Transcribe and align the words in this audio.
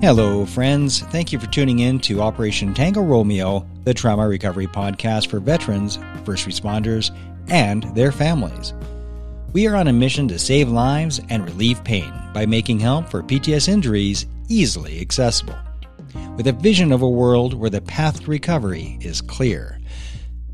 Hello, 0.00 0.46
friends. 0.46 1.00
Thank 1.00 1.32
you 1.32 1.40
for 1.40 1.48
tuning 1.48 1.80
in 1.80 1.98
to 2.00 2.20
Operation 2.20 2.72
Tango 2.72 3.02
Romeo, 3.02 3.66
the 3.82 3.92
trauma 3.92 4.28
recovery 4.28 4.68
podcast 4.68 5.26
for 5.26 5.40
veterans, 5.40 5.98
first 6.24 6.46
responders, 6.46 7.10
and 7.48 7.82
their 7.96 8.12
families. 8.12 8.74
We 9.52 9.66
are 9.66 9.74
on 9.74 9.88
a 9.88 9.92
mission 9.92 10.28
to 10.28 10.38
save 10.38 10.68
lives 10.68 11.20
and 11.30 11.44
relieve 11.44 11.82
pain 11.82 12.12
by 12.32 12.46
making 12.46 12.78
help 12.78 13.08
for 13.08 13.24
PTS 13.24 13.68
injuries 13.68 14.26
easily 14.48 15.00
accessible, 15.00 15.58
with 16.36 16.46
a 16.46 16.52
vision 16.52 16.92
of 16.92 17.02
a 17.02 17.10
world 17.10 17.54
where 17.54 17.68
the 17.68 17.80
path 17.80 18.22
to 18.22 18.30
recovery 18.30 18.98
is 19.00 19.20
clear. 19.20 19.80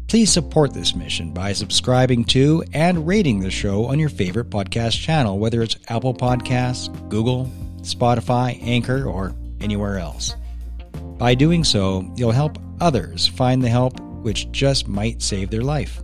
Please 0.06 0.32
support 0.32 0.72
this 0.72 0.96
mission 0.96 1.34
by 1.34 1.52
subscribing 1.52 2.24
to 2.24 2.64
and 2.72 3.06
rating 3.06 3.40
the 3.40 3.50
show 3.50 3.84
on 3.84 3.98
your 3.98 4.08
favorite 4.08 4.48
podcast 4.48 4.98
channel, 5.02 5.38
whether 5.38 5.60
it's 5.60 5.76
Apple 5.88 6.14
Podcasts, 6.14 6.88
Google, 7.10 7.50
Spotify, 7.84 8.60
Anchor, 8.62 9.04
or 9.04 9.34
anywhere 9.60 9.98
else. 9.98 10.34
By 11.18 11.34
doing 11.34 11.64
so, 11.64 12.10
you'll 12.16 12.32
help 12.32 12.58
others 12.80 13.26
find 13.26 13.62
the 13.62 13.68
help 13.68 13.98
which 14.00 14.50
just 14.50 14.88
might 14.88 15.22
save 15.22 15.50
their 15.50 15.62
life. 15.62 16.02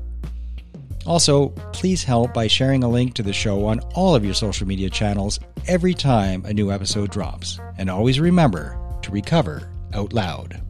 Also, 1.06 1.48
please 1.72 2.04
help 2.04 2.34
by 2.34 2.46
sharing 2.46 2.84
a 2.84 2.88
link 2.88 3.14
to 3.14 3.22
the 3.22 3.32
show 3.32 3.66
on 3.66 3.80
all 3.94 4.14
of 4.14 4.24
your 4.24 4.34
social 4.34 4.66
media 4.66 4.90
channels 4.90 5.40
every 5.66 5.94
time 5.94 6.44
a 6.44 6.52
new 6.52 6.70
episode 6.70 7.10
drops. 7.10 7.58
And 7.78 7.88
always 7.88 8.20
remember 8.20 8.78
to 9.02 9.10
recover 9.10 9.70
out 9.94 10.12
loud. 10.12 10.60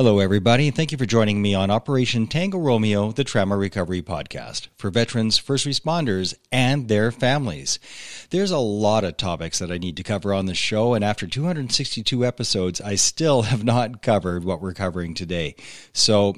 Hello, 0.00 0.20
everybody. 0.20 0.70
Thank 0.70 0.92
you 0.92 0.96
for 0.96 1.06
joining 1.06 1.42
me 1.42 1.56
on 1.56 1.72
Operation 1.72 2.28
Tango 2.28 2.58
Romeo, 2.58 3.10
the 3.10 3.24
Trauma 3.24 3.56
Recovery 3.56 4.00
Podcast 4.00 4.68
for 4.76 4.90
veterans, 4.90 5.38
first 5.38 5.66
responders, 5.66 6.34
and 6.52 6.86
their 6.86 7.10
families. 7.10 7.80
There's 8.30 8.52
a 8.52 8.58
lot 8.58 9.02
of 9.02 9.16
topics 9.16 9.58
that 9.58 9.72
I 9.72 9.78
need 9.78 9.96
to 9.96 10.04
cover 10.04 10.32
on 10.32 10.46
the 10.46 10.54
show, 10.54 10.94
and 10.94 11.04
after 11.04 11.26
262 11.26 12.24
episodes, 12.24 12.80
I 12.80 12.94
still 12.94 13.42
have 13.50 13.64
not 13.64 14.00
covered 14.00 14.44
what 14.44 14.62
we're 14.62 14.72
covering 14.72 15.14
today. 15.14 15.56
So, 15.92 16.36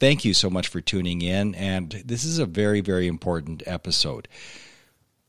thank 0.00 0.24
you 0.24 0.32
so 0.32 0.48
much 0.48 0.68
for 0.68 0.80
tuning 0.80 1.20
in, 1.20 1.54
and 1.56 1.90
this 2.06 2.24
is 2.24 2.38
a 2.38 2.46
very, 2.46 2.80
very 2.80 3.06
important 3.06 3.62
episode. 3.66 4.28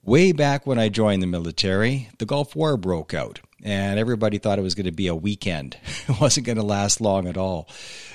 Way 0.02 0.32
back 0.32 0.66
when 0.66 0.80
I 0.80 0.88
joined 0.88 1.22
the 1.22 1.28
military, 1.28 2.08
the 2.20 2.26
Gulf 2.26 2.56
War 2.56 2.78
broke 2.78 3.14
out 3.14 3.42
and 3.64 4.00
everybody 4.00 4.38
thought 4.38 4.60
it 4.60 4.64
was 4.64 4.76
going 4.76 4.86
to 4.86 4.92
be 4.92 5.08
a 5.08 5.16
weekend. 5.16 5.78
It 6.08 6.22
wasn't 6.22 6.46
going 6.46 6.58
to 6.58 6.64
last 6.64 7.02
long 7.02 7.28
at 7.28 7.36
all. 7.36 7.68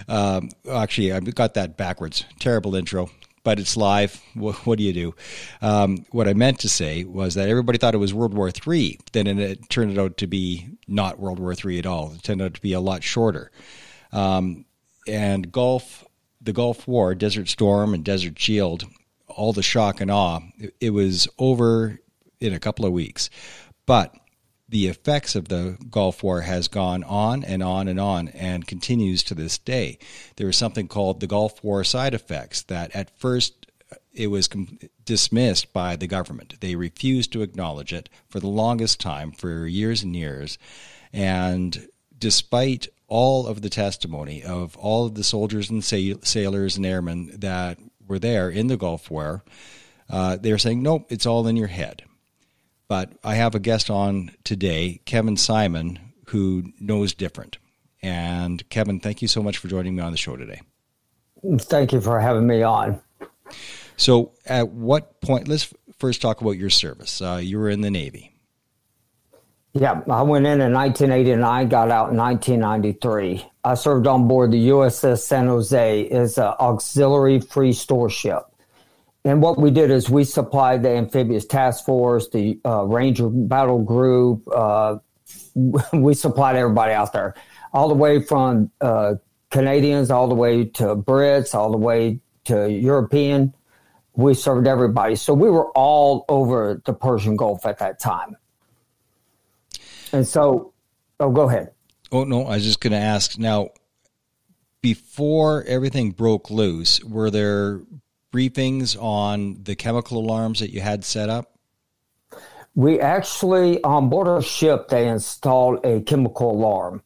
Um, 0.07 0.51
actually, 0.71 1.13
I 1.13 1.19
got 1.19 1.55
that 1.55 1.77
backwards. 1.77 2.25
Terrible 2.39 2.77
intro, 2.77 3.11
but 3.43 3.59
it's 3.59 3.77
live. 3.77 4.23
What, 4.35 4.65
what 4.65 4.79
do 4.79 4.85
you 4.85 4.93
do? 4.93 5.15
Um, 5.61 6.07
what 6.13 6.29
I 6.29 6.35
meant 6.35 6.61
to 6.61 6.69
say 6.69 7.03
was 7.03 7.35
that 7.35 7.49
everybody 7.49 7.79
thought 7.79 7.95
it 7.95 7.99
was 7.99 8.15
World 8.15 8.33
War 8.33 8.49
III. 8.49 8.99
Then 9.13 9.27
it 9.27 9.69
turned 9.69 9.99
out 9.99 10.19
to 10.19 10.29
be 10.29 10.69
not 10.87 11.19
World 11.19 11.41
War 11.41 11.53
III 11.53 11.81
at 11.81 11.87
all. 11.87 12.13
It 12.15 12.23
turned 12.23 12.43
out 12.43 12.55
to 12.55 12.61
be 12.61 12.73
a 12.73 12.81
lot 12.81 13.03
shorter. 13.03 13.51
Um, 14.13 14.67
and 15.09 15.51
Gulf, 15.51 16.05
the 16.41 16.53
Gulf 16.53 16.87
War, 16.87 17.15
Desert 17.17 17.49
Storm, 17.49 17.93
and 17.93 18.05
Desert 18.05 18.39
Shield, 18.39 18.87
all 19.27 19.53
the 19.53 19.63
shock 19.63 20.01
and 20.01 20.11
awe, 20.11 20.41
it, 20.59 20.75
it 20.81 20.91
was 20.91 21.27
over 21.39 21.99
in 22.39 22.53
a 22.53 22.61
couple 22.61 22.87
of 22.87 22.93
weeks. 22.93 23.31
But 23.87 24.15
the 24.71 24.87
effects 24.87 25.35
of 25.35 25.49
the 25.49 25.77
Gulf 25.91 26.23
War 26.23 26.43
has 26.43 26.69
gone 26.69 27.03
on 27.03 27.43
and 27.43 27.63
on 27.63 27.89
and 27.89 27.99
on 27.99 28.29
and 28.29 28.67
continues 28.67 29.25
to 29.25 29.35
this 29.35 29.59
day. 29.59 29.99
There 30.37 30.49
is 30.49 30.57
something 30.57 30.87
called 30.87 31.19
the 31.19 31.27
Gulf 31.27 31.63
War 31.65 31.83
side 31.83 32.15
effects 32.15 32.63
that 32.63 32.95
at 32.95 33.11
first 33.19 33.67
it 34.13 34.29
was 34.29 34.49
dismissed 35.05 35.73
by 35.73 35.97
the 35.97 36.07
government. 36.07 36.61
They 36.61 36.77
refused 36.77 37.33
to 37.33 37.43
acknowledge 37.43 37.93
it 37.93 38.09
for 38.29 38.39
the 38.39 38.47
longest 38.47 39.01
time, 39.01 39.33
for 39.33 39.67
years 39.67 40.05
and 40.05 40.15
years. 40.15 40.57
And 41.13 41.89
despite 42.17 42.87
all 43.09 43.49
of 43.49 43.63
the 43.63 43.71
testimony 43.71 44.45
of 44.45 44.77
all 44.77 45.07
of 45.07 45.17
the 45.17 45.25
soldiers 45.25 45.69
and 45.69 45.83
sailors 45.83 46.77
and 46.77 46.87
airmen 46.87 47.33
that 47.41 47.79
were 48.07 48.21
there 48.21 48.49
in 48.51 48.69
the 48.69 48.77
Gulf 48.77 49.11
War, 49.11 49.43
uh, 50.09 50.37
they're 50.37 50.59
saying, 50.59 50.81
nope, 50.81 51.07
it's 51.09 51.27
all 51.27 51.47
in 51.49 51.57
your 51.57 51.69
head. 51.69 52.05
But 52.91 53.13
I 53.23 53.37
have 53.37 53.55
a 53.55 53.61
guest 53.61 53.89
on 53.89 54.33
today, 54.43 55.01
Kevin 55.05 55.37
Simon, 55.37 56.01
who 56.27 56.73
knows 56.81 57.15
different. 57.15 57.57
And 58.03 58.69
Kevin, 58.69 58.99
thank 58.99 59.23
you 59.23 59.29
so 59.29 59.45
much 59.45 59.59
for 59.59 59.69
joining 59.69 59.95
me 59.95 60.03
on 60.03 60.11
the 60.11 60.19
show 60.19 60.35
today. 60.35 60.61
Thank 61.61 61.93
you 61.93 62.01
for 62.01 62.19
having 62.19 62.49
me 62.49 62.65
on. 62.65 63.01
So, 63.97 64.33
at 64.45 64.71
what 64.71 65.21
point? 65.21 65.47
Let's 65.47 65.73
first 66.01 66.21
talk 66.21 66.41
about 66.41 66.57
your 66.57 66.69
service. 66.69 67.23
Uh, 67.23 67.39
you 67.41 67.61
were 67.61 67.71
in 67.71 67.81
the 67.81 67.93
Navy. 67.93 68.35
Yeah, 69.73 70.01
I 70.11 70.23
went 70.23 70.47
in 70.47 70.61
in 70.61 70.73
1989, 70.73 71.69
got 71.69 71.93
out 71.93 72.11
in 72.11 72.17
1993. 72.17 73.47
I 73.63 73.75
served 73.75 74.09
on 74.09 74.27
board 74.27 74.51
the 74.51 74.71
USS 74.71 75.19
San 75.19 75.47
Jose 75.47 76.09
as 76.09 76.39
an 76.39 76.55
auxiliary 76.59 77.39
free 77.39 77.73
store 77.73 78.11
ship 78.11 78.50
and 79.25 79.43
what 79.43 79.59
we 79.59 79.71
did 79.71 79.91
is 79.91 80.09
we 80.09 80.25
supplied 80.25 80.83
the 80.83 80.91
amphibious 80.91 81.45
task 81.45 81.85
force, 81.85 82.29
the 82.31 82.59
uh, 82.65 82.85
Ranger 82.85 83.29
battle 83.29 83.83
group. 83.83 84.49
Uh, 84.55 84.99
we 85.93 86.15
supplied 86.15 86.57
everybody 86.57 86.93
out 86.93 87.13
there, 87.13 87.35
all 87.73 87.89
the 87.89 87.95
way 87.95 88.23
from 88.23 88.71
uh, 88.81 89.15
Canadians, 89.51 90.11
all 90.11 90.29
the 90.29 90.35
way 90.35 90.65
to 90.65 90.97
Brits, 90.97 91.55
all 91.55 91.71
the 91.71 91.79
way 91.79 92.21
to 92.45 92.71
European. 92.71 93.55
We 94.15 94.35
served 94.35 94.67
everybody. 94.67 95.17
So 95.17 95.35
we 95.35 95.51
were 95.51 95.71
all 95.73 96.25
over 96.29 96.81
the 96.85 96.95
Persian 96.95 97.37
Gulf 97.37 97.67
at 97.67 97.79
that 97.79 98.01
time. 98.01 98.37
And 100.13 100.27
so, 100.27 100.73
oh, 101.21 101.31
go 101.31 101.49
ahead. 101.49 101.73
Oh, 102.11 102.25
no, 102.25 102.45
I 102.47 102.57
was 102.57 102.65
just 102.65 102.81
going 102.81 102.93
to 102.93 102.99
ask 102.99 103.39
now, 103.39 103.69
before 104.83 105.63
everything 105.65 106.11
broke 106.11 106.51
loose, 106.51 107.05
were 107.05 107.31
there 107.31 107.83
briefings 108.33 109.01
on 109.01 109.63
the 109.63 109.75
chemical 109.75 110.19
alarms 110.19 110.61
that 110.61 110.71
you 110.71 110.81
had 110.81 111.05
set 111.05 111.29
up? 111.29 111.53
We 112.75 113.01
actually, 113.01 113.83
on 113.83 114.09
board 114.09 114.29
our 114.29 114.43
ship, 114.43 114.89
they 114.89 115.09
installed 115.09 115.85
a 115.85 116.01
chemical 116.03 116.53
alarm. 116.53 117.03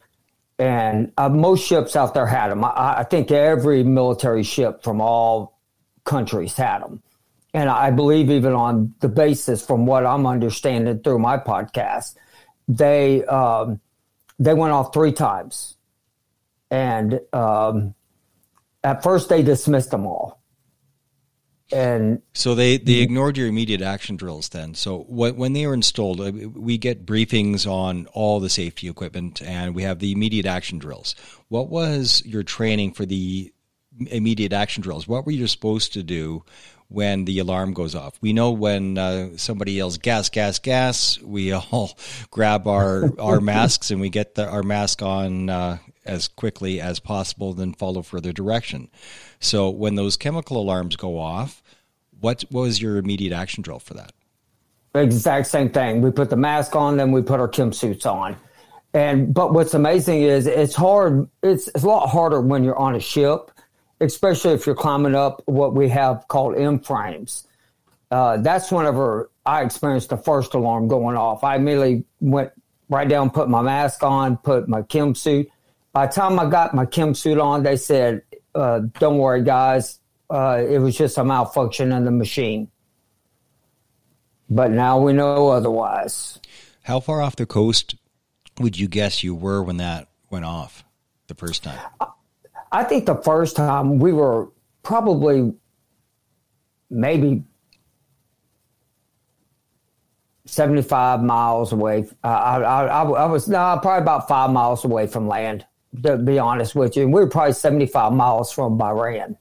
And 0.58 1.12
uh, 1.16 1.28
most 1.28 1.66
ships 1.66 1.96
out 1.96 2.14
there 2.14 2.26
had 2.26 2.50
them. 2.50 2.64
I, 2.64 2.98
I, 2.98 3.04
think 3.04 3.32
every 3.32 3.82
military 3.82 4.44
ship 4.44 4.84
from 4.84 5.00
all 5.00 5.58
countries 6.04 6.54
had 6.54 6.78
them. 6.80 7.02
And 7.54 7.68
I 7.68 7.90
believe 7.90 8.30
even 8.30 8.52
on 8.52 8.94
the 9.00 9.08
basis, 9.08 9.66
from 9.66 9.84
what 9.84 10.06
I'm 10.06 10.26
understanding 10.26 11.00
through 11.00 11.18
my 11.18 11.38
podcast, 11.38 12.14
they 12.68 13.24
um, 13.24 13.80
they 14.38 14.54
went 14.54 14.72
off 14.72 14.92
three 14.92 15.12
times. 15.12 15.76
And 16.70 17.20
um, 17.32 17.94
at 18.82 19.02
first, 19.02 19.28
they 19.28 19.42
dismissed 19.42 19.90
them 19.90 20.06
all 20.06 20.40
and 21.72 22.20
so 22.34 22.54
they 22.54 22.76
they 22.76 23.00
ignored 23.00 23.36
your 23.36 23.48
immediate 23.48 23.80
action 23.80 24.16
drills 24.16 24.50
then. 24.50 24.74
So 24.74 24.98
what, 25.00 25.36
when 25.36 25.54
they 25.54 25.66
were 25.66 25.74
installed 25.74 26.20
uh, 26.20 26.30
we 26.32 26.78
get 26.78 27.06
briefings 27.06 27.66
on 27.66 28.06
all 28.12 28.40
the 28.40 28.50
safety 28.50 28.88
equipment 28.88 29.40
and 29.42 29.74
we 29.74 29.82
have 29.82 29.98
the 29.98 30.12
immediate 30.12 30.46
action 30.46 30.78
drills. 30.78 31.14
What 31.48 31.70
was 31.70 32.22
your 32.26 32.42
training 32.42 32.92
for 32.92 33.06
the 33.06 33.52
immediate 34.06 34.52
action 34.52 34.82
drills? 34.82 35.08
What 35.08 35.24
were 35.24 35.32
you 35.32 35.46
supposed 35.46 35.94
to 35.94 36.02
do 36.02 36.44
when 36.88 37.24
the 37.24 37.38
alarm 37.38 37.72
goes 37.72 37.94
off? 37.94 38.18
We 38.20 38.34
know 38.34 38.50
when 38.50 38.98
uh, 38.98 39.36
somebody 39.38 39.72
yells 39.72 39.96
gas 39.96 40.28
gas 40.28 40.58
gas 40.58 41.18
we 41.22 41.52
all 41.52 41.96
grab 42.30 42.68
our 42.68 43.10
our 43.18 43.40
masks 43.54 43.90
and 43.90 44.02
we 44.02 44.10
get 44.10 44.34
the, 44.34 44.46
our 44.46 44.62
mask 44.62 45.00
on 45.00 45.48
uh, 45.48 45.78
as 46.06 46.28
quickly 46.28 46.80
as 46.80 47.00
possible 47.00 47.52
then 47.52 47.72
follow 47.72 48.02
further 48.02 48.32
direction 48.32 48.88
so 49.44 49.68
when 49.68 49.94
those 49.94 50.16
chemical 50.16 50.56
alarms 50.56 50.96
go 50.96 51.18
off, 51.18 51.62
what, 52.18 52.44
what 52.50 52.62
was 52.62 52.80
your 52.80 52.96
immediate 52.96 53.34
action 53.34 53.62
drill 53.62 53.78
for 53.78 53.92
that? 53.94 54.12
Exact 54.94 55.48
same 55.48 55.68
thing. 55.68 56.00
We 56.00 56.10
put 56.10 56.30
the 56.30 56.36
mask 56.36 56.74
on, 56.74 56.96
then 56.96 57.12
we 57.12 57.20
put 57.20 57.40
our 57.40 57.48
chem 57.48 57.72
suits 57.72 58.06
on. 58.06 58.36
And 58.94 59.34
but 59.34 59.52
what's 59.52 59.74
amazing 59.74 60.22
is 60.22 60.46
it's 60.46 60.74
hard. 60.74 61.28
It's, 61.42 61.68
it's 61.68 61.82
a 61.82 61.86
lot 61.86 62.06
harder 62.08 62.40
when 62.40 62.64
you're 62.64 62.78
on 62.78 62.94
a 62.94 63.00
ship, 63.00 63.50
especially 64.00 64.54
if 64.54 64.66
you're 64.66 64.76
climbing 64.76 65.14
up 65.14 65.42
what 65.46 65.74
we 65.74 65.88
have 65.90 66.26
called 66.28 66.56
M 66.56 66.78
frames. 66.78 67.46
Uh, 68.10 68.36
that's 68.38 68.72
whenever 68.72 69.30
I 69.44 69.62
experienced 69.62 70.10
the 70.10 70.16
first 70.16 70.54
alarm 70.54 70.88
going 70.88 71.16
off. 71.16 71.42
I 71.42 71.56
immediately 71.56 72.04
went 72.20 72.52
right 72.88 73.08
down, 73.08 73.30
put 73.30 73.50
my 73.50 73.60
mask 73.60 74.04
on, 74.04 74.36
put 74.38 74.68
my 74.68 74.82
chem 74.82 75.16
suit. 75.16 75.50
By 75.94 76.06
the 76.06 76.12
time 76.12 76.38
I 76.38 76.50
got 76.50 76.74
my 76.74 76.84
chem 76.84 77.14
suit 77.14 77.38
on, 77.38 77.62
they 77.62 77.76
said 77.76 78.22
uh, 78.54 78.80
don't 78.98 79.18
worry, 79.18 79.42
guys. 79.42 80.00
Uh, 80.28 80.62
it 80.68 80.78
was 80.78 80.96
just 80.96 81.16
a 81.18 81.24
malfunction 81.24 81.92
in 81.92 82.04
the 82.04 82.10
machine. 82.10 82.70
But 84.50 84.70
now 84.70 85.00
we 85.00 85.12
know 85.12 85.48
otherwise. 85.48 86.40
How 86.82 87.00
far 87.00 87.22
off 87.22 87.36
the 87.36 87.46
coast 87.46 87.94
would 88.58 88.78
you 88.78 88.88
guess 88.88 89.22
you 89.22 89.34
were 89.34 89.62
when 89.62 89.78
that 89.78 90.08
went 90.30 90.44
off 90.44 90.84
the 91.28 91.34
first 91.34 91.62
time? 91.62 91.78
I 92.72 92.84
think 92.84 93.06
the 93.06 93.16
first 93.16 93.56
time 93.56 93.98
we 93.98 94.12
were 94.12 94.48
probably 94.82 95.54
maybe 96.90 97.44
75 100.46 101.22
miles 101.22 101.72
away. 101.72 102.06
Uh, 102.22 102.26
I, 102.26 102.60
I, 102.60 103.02
I, 103.02 103.26
was 103.26 103.48
no, 103.48 103.78
probably 103.80 104.02
about 104.02 104.28
five 104.28 104.50
miles 104.50 104.84
away 104.84 105.06
from 105.06 105.26
land, 105.26 105.66
to 106.02 106.16
be 106.16 106.38
honest 106.38 106.74
with 106.74 106.96
you. 106.96 107.04
And 107.04 107.12
we 107.12 107.20
were 107.20 107.28
probably 107.28 107.52
75 107.52 108.12
miles 108.12 108.52
from 108.52 108.78
Bahrain. 108.78 109.36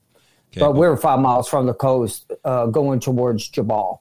Okay, 0.52 0.60
but 0.60 0.74
we 0.74 0.88
were 0.88 0.98
five 0.98 1.20
miles 1.20 1.48
from 1.50 1.66
the 1.66 1.74
coast 1.74 2.32
uh, 2.44 2.68
going 2.68 3.00
towards 3.00 3.50
Jubail. 3.50 4.00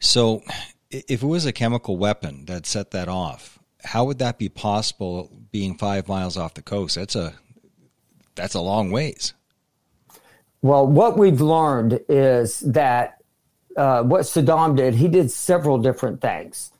So, 0.00 0.42
if 0.90 1.22
it 1.22 1.26
was 1.26 1.46
a 1.46 1.52
chemical 1.52 1.96
weapon 1.96 2.46
that 2.46 2.66
set 2.66 2.90
that 2.90 3.08
off, 3.08 3.58
how 3.84 4.04
would 4.04 4.18
that 4.18 4.38
be 4.38 4.48
possible 4.48 5.30
being 5.52 5.78
five 5.78 6.08
miles 6.08 6.36
off 6.36 6.54
the 6.54 6.62
coast? 6.62 6.96
That's 6.96 7.14
a 7.14 7.34
that's 8.34 8.54
a 8.54 8.60
long 8.60 8.90
ways. 8.90 9.32
Well, 10.62 10.86
what 10.86 11.16
we've 11.16 11.40
learned 11.40 12.00
is 12.08 12.60
that 12.60 13.22
uh, 13.76 14.02
what 14.02 14.22
Saddam 14.22 14.76
did, 14.76 14.94
he 14.94 15.08
did 15.08 15.30
several 15.30 15.78
different 15.78 16.20
things. 16.20 16.72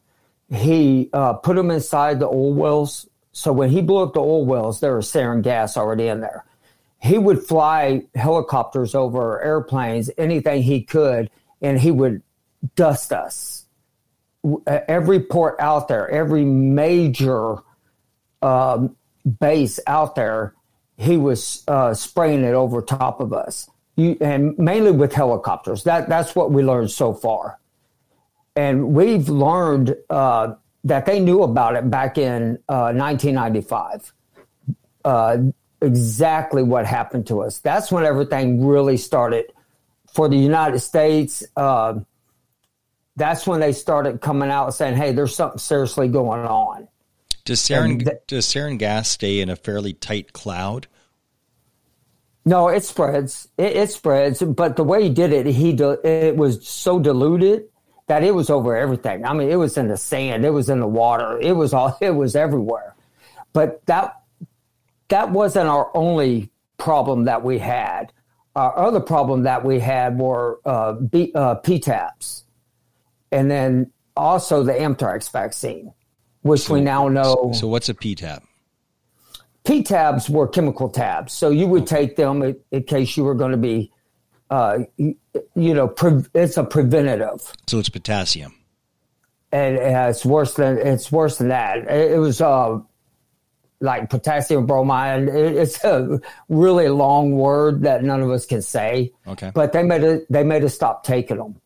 He 0.52 1.10
uh, 1.12 1.34
put 1.34 1.56
them 1.56 1.70
inside 1.70 2.20
the 2.20 2.26
oil 2.26 2.54
wells. 2.54 3.08
So 3.36 3.52
when 3.52 3.68
he 3.68 3.82
blew 3.82 3.98
up 3.98 4.14
the 4.14 4.20
oil 4.20 4.46
wells, 4.46 4.80
there 4.80 4.96
was 4.96 5.12
sarin 5.12 5.42
gas 5.42 5.76
already 5.76 6.08
in 6.08 6.22
there. 6.22 6.46
He 7.02 7.18
would 7.18 7.42
fly 7.44 8.04
helicopters 8.14 8.94
over 8.94 9.42
airplanes, 9.42 10.10
anything 10.16 10.62
he 10.62 10.80
could, 10.82 11.28
and 11.60 11.78
he 11.78 11.90
would 11.90 12.22
dust 12.76 13.12
us. 13.12 13.66
Every 14.66 15.20
port 15.20 15.56
out 15.58 15.86
there, 15.86 16.08
every 16.08 16.46
major 16.46 17.56
um, 18.40 18.96
base 19.38 19.80
out 19.86 20.14
there, 20.14 20.54
he 20.96 21.18
was 21.18 21.62
uh, 21.68 21.92
spraying 21.92 22.42
it 22.42 22.54
over 22.54 22.80
top 22.80 23.20
of 23.20 23.34
us 23.34 23.68
you, 23.96 24.16
and 24.22 24.58
mainly 24.58 24.92
with 24.92 25.12
helicopters. 25.12 25.84
That 25.84 26.08
that's 26.08 26.34
what 26.34 26.52
we 26.52 26.62
learned 26.62 26.90
so 26.90 27.12
far, 27.12 27.58
and 28.56 28.94
we've 28.94 29.28
learned 29.28 29.94
uh, 30.08 30.54
that 30.86 31.04
they 31.04 31.18
knew 31.18 31.42
about 31.42 31.74
it 31.74 31.90
back 31.90 32.16
in 32.16 32.58
uh, 32.68 32.92
1995. 32.94 34.12
Uh, 35.04 35.38
exactly 35.82 36.62
what 36.62 36.86
happened 36.86 37.26
to 37.26 37.42
us. 37.42 37.58
That's 37.58 37.90
when 37.90 38.04
everything 38.04 38.64
really 38.64 38.96
started 38.96 39.52
for 40.12 40.28
the 40.28 40.36
United 40.36 40.78
States. 40.78 41.44
Uh, 41.56 42.00
that's 43.16 43.46
when 43.46 43.60
they 43.60 43.72
started 43.72 44.20
coming 44.20 44.50
out 44.50 44.74
saying, 44.74 44.96
"Hey, 44.96 45.12
there's 45.12 45.34
something 45.34 45.58
seriously 45.58 46.08
going 46.08 46.44
on." 46.46 46.88
Does 47.44 47.60
sarin 47.60 48.04
th- 48.04 48.20
does 48.26 48.46
sarin 48.46 48.78
gas 48.78 49.08
stay 49.08 49.40
in 49.40 49.50
a 49.50 49.56
fairly 49.56 49.92
tight 49.92 50.32
cloud? 50.32 50.86
No, 52.44 52.68
it 52.68 52.84
spreads. 52.84 53.48
It, 53.58 53.76
it 53.76 53.90
spreads, 53.90 54.40
but 54.40 54.76
the 54.76 54.84
way 54.84 55.02
he 55.02 55.08
did 55.08 55.32
it, 55.32 55.46
he 55.46 55.70
it 55.70 56.36
was 56.36 56.66
so 56.66 57.00
diluted 57.00 57.68
that 58.06 58.22
it 58.22 58.34
was 58.34 58.50
over 58.50 58.76
everything. 58.76 59.24
I 59.24 59.32
mean, 59.32 59.50
it 59.50 59.56
was 59.56 59.76
in 59.76 59.88
the 59.88 59.96
sand, 59.96 60.44
it 60.44 60.50
was 60.50 60.68
in 60.68 60.80
the 60.80 60.86
water, 60.86 61.38
it 61.40 61.52
was 61.52 61.72
all, 61.72 61.96
it 62.00 62.12
was 62.12 62.36
everywhere. 62.36 62.94
But 63.52 63.84
that 63.86 64.20
that 65.08 65.30
wasn't 65.30 65.68
our 65.68 65.90
only 65.94 66.50
problem 66.78 67.24
that 67.24 67.42
we 67.42 67.58
had. 67.58 68.12
Our 68.54 68.76
other 68.76 69.00
problem 69.00 69.42
that 69.42 69.64
we 69.64 69.80
had 69.80 70.18
were 70.18 70.60
uh, 70.64 70.94
B, 70.94 71.30
uh, 71.34 71.56
PTAPs, 71.56 72.44
and 73.30 73.50
then 73.50 73.92
also 74.16 74.62
the 74.62 74.72
anthrax 74.72 75.28
vaccine, 75.28 75.92
which 76.42 76.62
so, 76.62 76.74
we 76.74 76.80
now 76.80 77.08
know. 77.08 77.52
So, 77.54 77.68
what's 77.68 77.88
a 77.88 77.94
PTAP? 77.94 78.42
P 79.64 79.82
tabs 79.82 80.30
were 80.30 80.46
chemical 80.48 80.88
tabs, 80.88 81.32
so 81.32 81.50
you 81.50 81.66
would 81.66 81.86
take 81.86 82.16
them 82.16 82.42
in, 82.42 82.56
in 82.70 82.84
case 82.84 83.16
you 83.16 83.24
were 83.24 83.34
going 83.34 83.50
to 83.50 83.56
be, 83.58 83.92
uh, 84.50 84.78
you, 84.96 85.16
know, 85.54 85.88
pre- 85.88 86.24
it's 86.34 86.56
a 86.56 86.64
preventative. 86.64 87.52
So 87.66 87.78
it's 87.78 87.88
potassium, 87.88 88.54
and 89.50 89.76
uh, 89.76 90.08
it's 90.10 90.24
worse 90.24 90.54
than 90.54 90.78
it's 90.78 91.10
worse 91.10 91.38
than 91.38 91.48
that. 91.48 91.78
It, 91.78 92.12
it 92.12 92.18
was 92.18 92.40
uh, 92.40 92.78
like 93.80 94.08
potassium 94.08 94.66
bromide. 94.66 95.28
It, 95.28 95.56
it's 95.56 95.82
a 95.82 96.20
really 96.48 96.88
long 96.88 97.32
word 97.32 97.82
that 97.82 98.04
none 98.04 98.22
of 98.22 98.30
us 98.30 98.46
can 98.46 98.62
say. 98.62 99.12
Okay, 99.26 99.50
but 99.54 99.72
they 99.72 99.82
made 99.82 100.02
it. 100.02 100.26
They 100.30 100.44
made 100.44 100.62
us 100.64 100.74
stop 100.74 101.04
taking 101.04 101.38
them, 101.38 101.60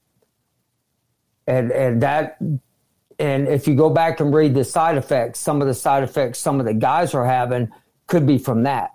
and 1.47 1.71
and 1.71 2.03
that 2.03 2.39
and 3.21 3.47
if 3.47 3.69
you 3.69 3.75
go 3.75 3.91
back 3.91 4.21
and 4.21 4.33
read 4.33 4.55
the 4.55 4.65
side 4.65 4.97
effects, 4.97 5.39
some 5.39 5.61
of 5.61 5.69
the 5.69 5.75
side 5.75 6.03
effects 6.03 6.39
some 6.39 6.59
of 6.59 6.67
the 6.67 6.75
guys 6.75 7.15
are 7.15 7.27
having 7.27 7.71
could 8.07 8.27
be 8.27 8.39
from 8.39 8.63
that. 8.63 8.93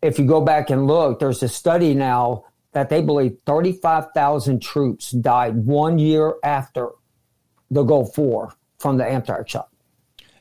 If 0.00 0.18
you 0.18 0.24
go 0.24 0.40
back 0.40 0.70
and 0.70 0.86
look, 0.86 1.20
there's 1.20 1.42
a 1.42 1.48
study 1.48 1.94
now 1.94 2.46
that 2.74 2.88
they 2.88 3.00
believe 3.00 3.38
35,000 3.46 4.60
troops 4.60 5.12
died 5.12 5.56
one 5.64 5.98
year 5.98 6.34
after 6.42 6.90
the 7.70 7.82
Gulf 7.84 8.18
War 8.18 8.52
from 8.78 8.98
the 8.98 9.04
anthrax 9.04 9.52
shot. 9.52 9.68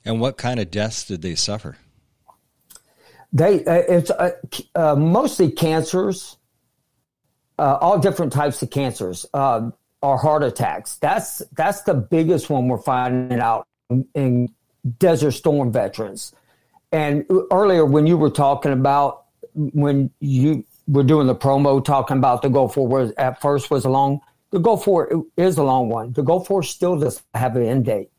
And 0.04 0.20
what 0.20 0.38
kind 0.38 0.60
of 0.60 0.70
deaths 0.70 1.06
did 1.06 1.22
they 1.22 1.36
suffer? 1.36 1.78
They 3.32 3.64
uh, 3.66 3.74
it's 3.74 4.12
uh, 4.12 4.32
uh, 4.76 4.96
mostly 4.96 5.52
cancers, 5.52 6.38
uh, 7.58 7.78
all 7.80 7.98
different 7.98 8.34
types 8.34 8.62
of 8.62 8.70
cancers, 8.70 9.26
uh, 9.34 9.72
are 10.04 10.18
heart 10.18 10.44
attacks. 10.44 10.98
That's 10.98 11.42
that's 11.54 11.82
the 11.84 11.96
biggest 11.96 12.50
one 12.50 12.68
we're 12.68 12.78
finding 12.78 13.40
out 13.40 13.68
in, 13.90 14.06
in 14.14 14.50
Desert 15.00 15.32
Storm 15.32 15.72
veterans. 15.72 16.34
And 16.92 17.26
earlier, 17.52 17.86
when 17.86 18.06
you 18.06 18.18
were 18.18 18.30
talking 18.30 18.72
about 18.72 19.26
when 19.56 20.12
you 20.20 20.66
were 20.94 21.04
doing 21.04 21.28
the 21.28 21.36
promo, 21.36 21.84
talking 21.84 22.18
about 22.18 22.42
the 22.42 22.50
Gulf 22.50 22.78
War 22.78 22.88
was 22.88 23.12
at 23.18 23.42
first 23.42 23.72
was 23.72 23.84
a 23.84 23.90
long, 23.90 24.22
the 24.52 24.60
Gulf 24.60 24.86
War 24.86 25.26
is 25.36 25.58
a 25.58 25.64
long 25.64 25.90
one. 25.90 26.14
The 26.14 26.22
Gulf 26.22 26.50
War 26.50 26.62
still 26.62 26.98
does 26.98 27.24
have 27.34 27.56
an 27.56 27.64
end 27.64 27.86
date. 27.86 28.12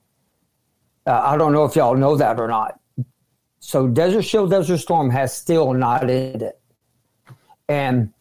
Uh, 1.06 1.22
I 1.24 1.36
don't 1.36 1.52
know 1.52 1.64
if 1.64 1.76
y'all 1.76 1.94
know 1.94 2.16
that 2.16 2.40
or 2.40 2.48
not. 2.48 2.80
So 3.60 3.86
Desert 3.86 4.22
Shield, 4.22 4.50
Desert 4.50 4.78
Storm 4.78 5.10
has 5.10 5.34
still 5.34 5.72
not 5.72 6.10
ended. 6.10 6.52
And 7.68 8.12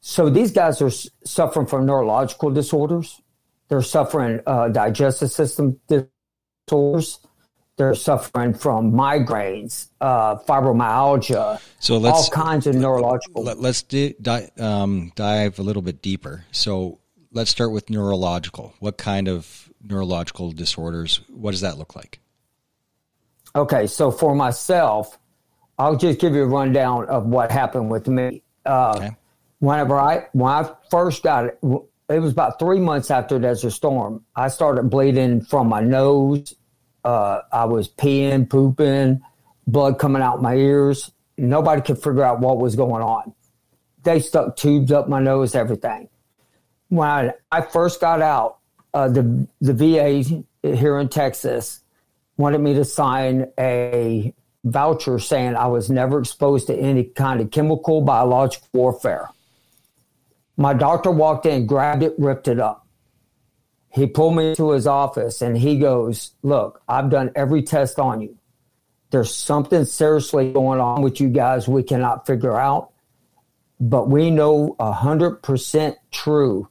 so 0.00 0.28
these 0.28 0.50
guys 0.50 0.82
are 0.82 0.90
suffering 1.24 1.66
from 1.66 1.86
neurological 1.86 2.50
disorders. 2.50 3.22
They're 3.68 3.82
suffering 3.82 4.40
uh, 4.46 4.68
digestive 4.68 5.30
system 5.30 5.80
disorders. 5.88 7.20
They're 7.80 7.94
suffering 7.94 8.52
from 8.52 8.92
migraines, 8.92 9.88
uh, 10.02 10.36
fibromyalgia, 10.40 11.58
so 11.78 12.04
all 12.04 12.28
kinds 12.28 12.66
of 12.66 12.74
neurological. 12.74 13.42
Let, 13.42 13.56
us 13.56 13.80
di- 13.80 14.14
di- 14.20 14.50
um, 14.58 15.12
dive 15.14 15.58
a 15.58 15.62
little 15.62 15.80
bit 15.80 16.02
deeper. 16.02 16.44
So 16.52 16.98
let's 17.32 17.50
start 17.50 17.72
with 17.72 17.88
neurological. 17.88 18.74
What 18.80 18.98
kind 18.98 19.28
of 19.28 19.72
neurological 19.82 20.52
disorders? 20.52 21.22
What 21.30 21.52
does 21.52 21.62
that 21.62 21.78
look 21.78 21.96
like? 21.96 22.20
Okay, 23.56 23.86
so 23.86 24.10
for 24.10 24.34
myself, 24.34 25.18
I'll 25.78 25.96
just 25.96 26.20
give 26.20 26.34
you 26.34 26.42
a 26.42 26.48
rundown 26.48 27.06
of 27.06 27.24
what 27.24 27.50
happened 27.50 27.90
with 27.90 28.08
me. 28.08 28.42
Uh, 28.66 28.92
okay. 28.94 29.16
Whenever 29.60 29.98
I 29.98 30.26
when 30.32 30.52
I 30.52 30.70
first 30.90 31.22
got 31.22 31.46
it, 31.46 31.58
it 32.10 32.18
was 32.18 32.32
about 32.32 32.58
three 32.58 32.78
months 32.78 33.10
after 33.10 33.38
Desert 33.38 33.70
Storm. 33.70 34.22
I 34.36 34.48
started 34.48 34.90
bleeding 34.90 35.40
from 35.40 35.68
my 35.68 35.80
nose 35.80 36.54
uh, 37.04 37.40
I 37.52 37.64
was 37.64 37.88
peeing, 37.88 38.48
pooping, 38.48 39.20
blood 39.66 39.98
coming 39.98 40.22
out 40.22 40.42
my 40.42 40.54
ears. 40.54 41.10
Nobody 41.36 41.82
could 41.82 41.96
figure 41.96 42.22
out 42.22 42.40
what 42.40 42.58
was 42.58 42.76
going 42.76 43.02
on. 43.02 43.34
They 44.02 44.20
stuck 44.20 44.56
tubes 44.56 44.92
up 44.92 45.08
my 45.08 45.20
nose, 45.20 45.54
everything. 45.54 46.08
When 46.88 47.32
I 47.52 47.60
first 47.62 48.00
got 48.00 48.20
out, 48.20 48.58
uh, 48.92 49.08
the 49.08 49.46
the 49.60 49.72
VA 49.72 50.44
here 50.62 50.98
in 50.98 51.08
Texas 51.08 51.80
wanted 52.36 52.58
me 52.58 52.74
to 52.74 52.84
sign 52.84 53.46
a 53.58 54.34
voucher 54.64 55.18
saying 55.18 55.54
I 55.54 55.68
was 55.68 55.90
never 55.90 56.18
exposed 56.18 56.66
to 56.66 56.76
any 56.76 57.04
kind 57.04 57.40
of 57.40 57.50
chemical 57.50 58.00
biological 58.00 58.68
warfare. 58.72 59.28
My 60.56 60.74
doctor 60.74 61.10
walked 61.10 61.46
in, 61.46 61.66
grabbed 61.66 62.02
it, 62.02 62.14
ripped 62.18 62.48
it 62.48 62.58
up 62.58 62.86
he 63.90 64.06
pulled 64.06 64.36
me 64.36 64.54
to 64.54 64.70
his 64.70 64.86
office 64.86 65.42
and 65.42 65.58
he 65.58 65.78
goes, 65.78 66.32
Look, 66.42 66.82
I've 66.88 67.10
done 67.10 67.32
every 67.34 67.62
test 67.62 67.98
on 67.98 68.20
you. 68.20 68.36
There's 69.10 69.34
something 69.34 69.84
seriously 69.84 70.52
going 70.52 70.80
on 70.80 71.02
with 71.02 71.20
you 71.20 71.28
guys 71.28 71.66
we 71.66 71.82
cannot 71.82 72.26
figure 72.26 72.56
out, 72.56 72.92
but 73.80 74.08
we 74.08 74.30
know 74.30 74.76
100% 74.78 75.96
true 76.12 76.68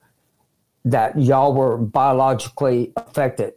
that 0.85 1.19
y'all 1.19 1.53
were 1.53 1.77
biologically 1.77 2.93
affected. 2.95 3.53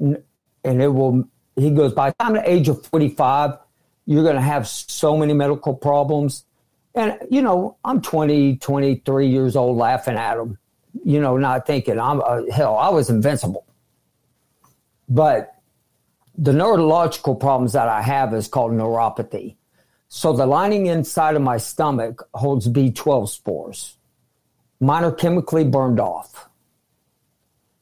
And 0.64 0.82
it 0.82 0.88
will, 0.88 1.28
he 1.54 1.70
goes, 1.70 1.92
by 1.92 2.10
the 2.10 2.16
time 2.18 2.32
the 2.32 2.50
age 2.50 2.68
of 2.68 2.84
45, 2.86 3.56
you're 4.06 4.24
going 4.24 4.34
to 4.34 4.40
have 4.40 4.66
so 4.66 5.16
many 5.16 5.32
medical 5.32 5.74
problems. 5.74 6.44
And, 6.96 7.16
you 7.30 7.40
know, 7.40 7.76
I'm 7.84 8.02
20, 8.02 8.56
23 8.56 9.28
years 9.28 9.54
old 9.54 9.76
laughing 9.76 10.16
at 10.16 10.36
him 10.36 10.58
you 11.04 11.20
know, 11.20 11.36
not 11.36 11.66
thinking 11.66 11.98
I'm 11.98 12.20
uh, 12.20 12.42
hell, 12.50 12.76
I 12.76 12.90
was 12.90 13.10
invincible. 13.10 13.66
But 15.08 15.54
the 16.36 16.52
neurological 16.52 17.34
problems 17.34 17.72
that 17.72 17.88
I 17.88 18.02
have 18.02 18.32
is 18.34 18.48
called 18.48 18.72
neuropathy. 18.72 19.56
So 20.08 20.32
the 20.32 20.46
lining 20.46 20.86
inside 20.86 21.36
of 21.36 21.42
my 21.42 21.56
stomach 21.56 22.28
holds 22.34 22.68
B12 22.68 23.28
spores. 23.28 23.96
Mine 24.80 25.04
are 25.04 25.12
chemically 25.12 25.64
burned 25.64 26.00
off. 26.00 26.48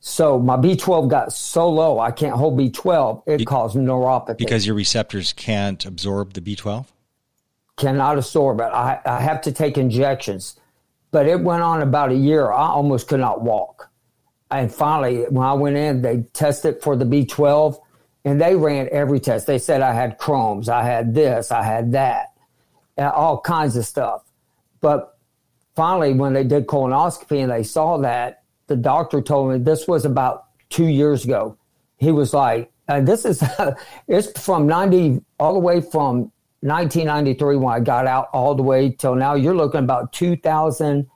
So 0.01 0.39
my 0.39 0.57
B12 0.57 1.09
got 1.09 1.33
so 1.33 1.69
low, 1.69 1.99
I 1.99 2.11
can't 2.11 2.35
hold 2.35 2.59
B12. 2.59 3.23
It 3.27 3.39
Be- 3.39 3.45
caused 3.45 3.77
neuropathy. 3.77 4.39
Because 4.39 4.67
your 4.67 4.75
receptors 4.75 5.33
can't 5.33 5.85
absorb 5.85 6.33
the 6.33 6.41
B12? 6.41 6.87
Cannot 7.77 8.19
absorb 8.19 8.61
it. 8.61 8.65
I, 8.65 9.01
I 9.05 9.21
have 9.21 9.41
to 9.43 9.53
take 9.53 9.77
injections. 9.77 10.60
But 11.11 11.27
it 11.27 11.41
went 11.41 11.63
on 11.63 11.83
about 11.83 12.13
a 12.13 12.15
year. 12.15 12.51
I 12.51 12.69
almost 12.69 13.09
could 13.09 13.21
not 13.21 13.43
walk. 13.43 13.91
And 14.51 14.73
finally, 14.73 15.25
when 15.29 15.47
I 15.47 15.53
went 15.53 15.77
in, 15.77 16.03
they 16.03 16.23
tested 16.33 16.83
for 16.83 16.97
the 16.97 17.05
B12 17.05 17.79
and 18.25 18.41
they 18.41 18.57
ran 18.57 18.89
every 18.91 19.21
test. 19.21 19.47
They 19.47 19.59
said 19.59 19.81
I 19.81 19.93
had 19.93 20.19
Crohn's, 20.19 20.69
I 20.69 20.83
had 20.83 21.15
this, 21.15 21.51
I 21.51 21.63
had 21.63 21.93
that, 21.93 22.33
all 22.99 23.41
kinds 23.41 23.77
of 23.77 23.87
stuff. 23.87 24.25
But 24.81 25.17
finally, 25.77 26.13
when 26.15 26.33
they 26.33 26.45
did 26.45 26.67
colonoscopy 26.67 27.43
and 27.43 27.51
they 27.51 27.63
saw 27.63 27.99
that, 27.99 28.43
the 28.67 28.77
doctor 28.77 29.21
told 29.21 29.53
me 29.53 29.59
this 29.59 29.87
was 29.89 30.05
about 30.05 30.47
two 30.69 30.87
years 30.87 31.25
ago. 31.25 31.57
He 31.97 32.13
was 32.13 32.35
like, 32.35 32.71
this 32.89 33.25
is, 33.25 33.43
it's 34.09 34.41
from 34.41 34.67
90, 34.67 35.21
all 35.39 35.55
the 35.55 35.61
way 35.61 35.81
from 35.81 36.33
1993 36.63 37.57
when 37.57 37.75
I 37.75 37.81
got 37.81 38.07
out 38.07 38.29
all 38.33 38.55
the 38.55 38.63
way 38.63 38.91
till 38.91 39.15
now. 39.15 39.35
You're 39.35 39.55
looking 39.55 39.81
about 39.81 40.13
2000, 40.13 41.09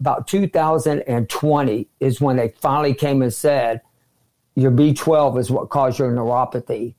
about 0.00 0.28
2020 0.28 1.88
is 2.00 2.20
when 2.20 2.36
they 2.36 2.48
finally 2.60 2.94
came 2.94 3.22
and 3.22 3.34
said, 3.34 3.80
your 4.54 4.70
B12 4.70 5.38
is 5.38 5.50
what 5.50 5.68
caused 5.68 5.98
your 5.98 6.12
neuropathy. 6.12 6.94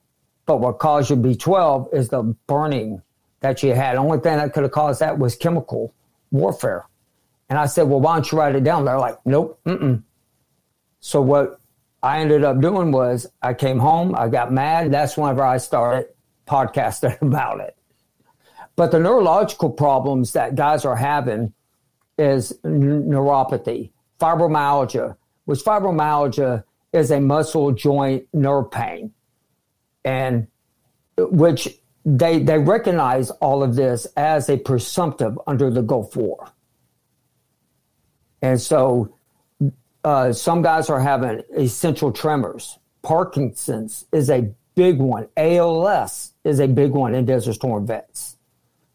But 0.45 0.57
what 0.57 0.79
caused 0.79 1.09
your 1.09 1.17
B12 1.17 1.93
is 1.93 2.09
the 2.09 2.23
burning 2.47 3.01
that 3.39 3.63
you 3.63 3.73
had. 3.73 3.95
The 3.95 4.01
only 4.01 4.19
thing 4.19 4.37
that 4.37 4.53
could 4.53 4.63
have 4.63 4.71
caused 4.71 4.99
that 4.99 5.17
was 5.17 5.35
chemical 5.35 5.93
warfare. 6.31 6.85
And 7.49 7.57
I 7.57 7.65
said, 7.65 7.83
well, 7.83 8.01
why 8.01 8.15
don't 8.15 8.31
you 8.31 8.37
write 8.37 8.55
it 8.55 8.63
down? 8.63 8.85
They're 8.85 8.99
like, 8.99 9.17
nope, 9.25 9.59
mm-mm. 9.65 10.03
So 10.99 11.21
what 11.21 11.59
I 12.03 12.19
ended 12.19 12.43
up 12.43 12.59
doing 12.59 12.91
was 12.91 13.27
I 13.41 13.53
came 13.53 13.79
home, 13.79 14.13
I 14.15 14.27
got 14.27 14.51
mad. 14.51 14.91
That's 14.91 15.15
whenever 15.17 15.43
I 15.43 15.57
started 15.57 16.09
podcasting 16.47 17.21
about 17.21 17.59
it. 17.59 17.75
But 18.75 18.91
the 18.91 18.99
neurological 18.99 19.71
problems 19.71 20.33
that 20.33 20.55
guys 20.55 20.85
are 20.85 20.95
having 20.95 21.53
is 22.17 22.53
neuropathy, 22.63 23.91
fibromyalgia, 24.19 25.15
which 25.45 25.59
fibromyalgia 25.59 26.63
is 26.93 27.11
a 27.11 27.19
muscle 27.19 27.71
joint 27.71 28.27
nerve 28.33 28.71
pain. 28.71 29.13
And 30.05 30.47
which 31.17 31.67
they 32.05 32.39
they 32.39 32.57
recognize 32.57 33.29
all 33.31 33.63
of 33.63 33.75
this 33.75 34.07
as 34.15 34.49
a 34.49 34.57
presumptive 34.57 35.37
under 35.45 35.69
the 35.69 35.81
Gulf 35.81 36.15
War. 36.15 36.51
And 38.41 38.61
so 38.61 39.13
uh, 40.03 40.31
some 40.31 40.61
guys 40.61 40.89
are 40.89 41.01
having 41.01 41.41
essential 41.57 42.11
tremors. 42.11 42.77
Parkinson's 43.01 44.05
is 44.11 44.29
a 44.29 44.53
big 44.75 44.99
one. 44.99 45.27
ALS 45.35 46.33
is 46.47 46.59
a 46.59 46.67
big 46.67 46.91
one 46.91 47.13
in 47.13 47.25
Desert 47.25 47.53
Storm 47.53 47.85
vets. 47.85 48.37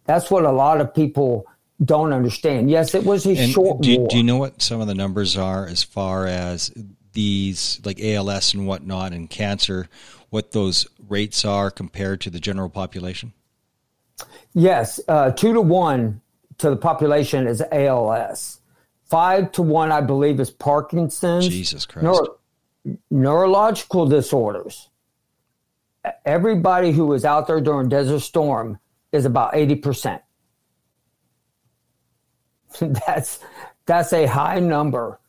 That's 0.04 0.30
what 0.30 0.44
a 0.44 0.50
lot 0.50 0.80
of 0.80 0.94
people 0.94 1.46
don't 1.84 2.12
understand. 2.12 2.70
Yes, 2.70 2.94
it 2.94 3.04
was 3.04 3.26
a 3.26 3.36
and 3.36 3.50
short 3.50 3.80
do, 3.80 3.98
war. 3.98 4.08
Do 4.08 4.16
you 4.16 4.22
know 4.22 4.36
what 4.36 4.62
some 4.62 4.80
of 4.80 4.86
the 4.86 4.94
numbers 4.94 5.36
are 5.36 5.66
as 5.66 5.82
far 5.82 6.26
as 6.26 6.72
these 7.12 7.80
like 7.84 8.00
ALS 8.00 8.54
and 8.54 8.66
whatnot 8.66 9.12
and 9.12 9.28
cancer, 9.28 9.88
what 10.30 10.52
those 10.52 10.86
rates 11.08 11.44
are 11.44 11.70
compared 11.70 12.20
to 12.22 12.30
the 12.30 12.40
general 12.40 12.68
population? 12.68 13.32
Yes, 14.54 15.00
uh, 15.08 15.30
two 15.30 15.52
to 15.52 15.60
one 15.60 16.20
to 16.58 16.70
the 16.70 16.76
population 16.76 17.46
is 17.46 17.62
ALS. 17.72 18.60
Five 19.04 19.52
to 19.52 19.62
one, 19.62 19.92
I 19.92 20.00
believe, 20.00 20.40
is 20.40 20.50
Parkinson's. 20.50 21.48
Jesus 21.48 21.84
Christ. 21.84 22.04
Neuro- 22.04 22.38
neurological 23.10 24.06
disorders. 24.06 24.88
Everybody 26.24 26.92
who 26.92 27.06
was 27.06 27.24
out 27.24 27.46
there 27.46 27.60
during 27.60 27.88
Desert 27.88 28.20
Storm 28.20 28.78
is 29.12 29.24
about 29.24 29.52
80%. 29.52 30.20
that's 32.80 33.40
that's 33.86 34.12
a 34.12 34.26
high 34.26 34.60
number 34.60 35.20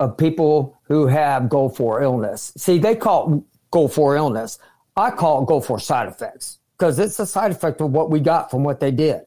of 0.00 0.16
people 0.16 0.78
who 0.84 1.06
have 1.06 1.48
Gulf 1.48 1.80
War 1.80 2.02
illness. 2.02 2.52
See, 2.56 2.78
they 2.78 2.96
call 2.96 3.44
Gulf 3.70 3.98
War 3.98 4.16
illness. 4.16 4.58
I 4.96 5.10
call 5.10 5.42
it 5.42 5.46
Gulf 5.46 5.68
War 5.68 5.78
side 5.78 6.08
effects 6.08 6.58
because 6.76 6.98
it's 6.98 7.18
a 7.18 7.26
side 7.26 7.50
effect 7.50 7.80
of 7.80 7.90
what 7.90 8.10
we 8.10 8.20
got 8.20 8.50
from 8.50 8.64
what 8.64 8.80
they 8.80 8.90
did. 8.90 9.22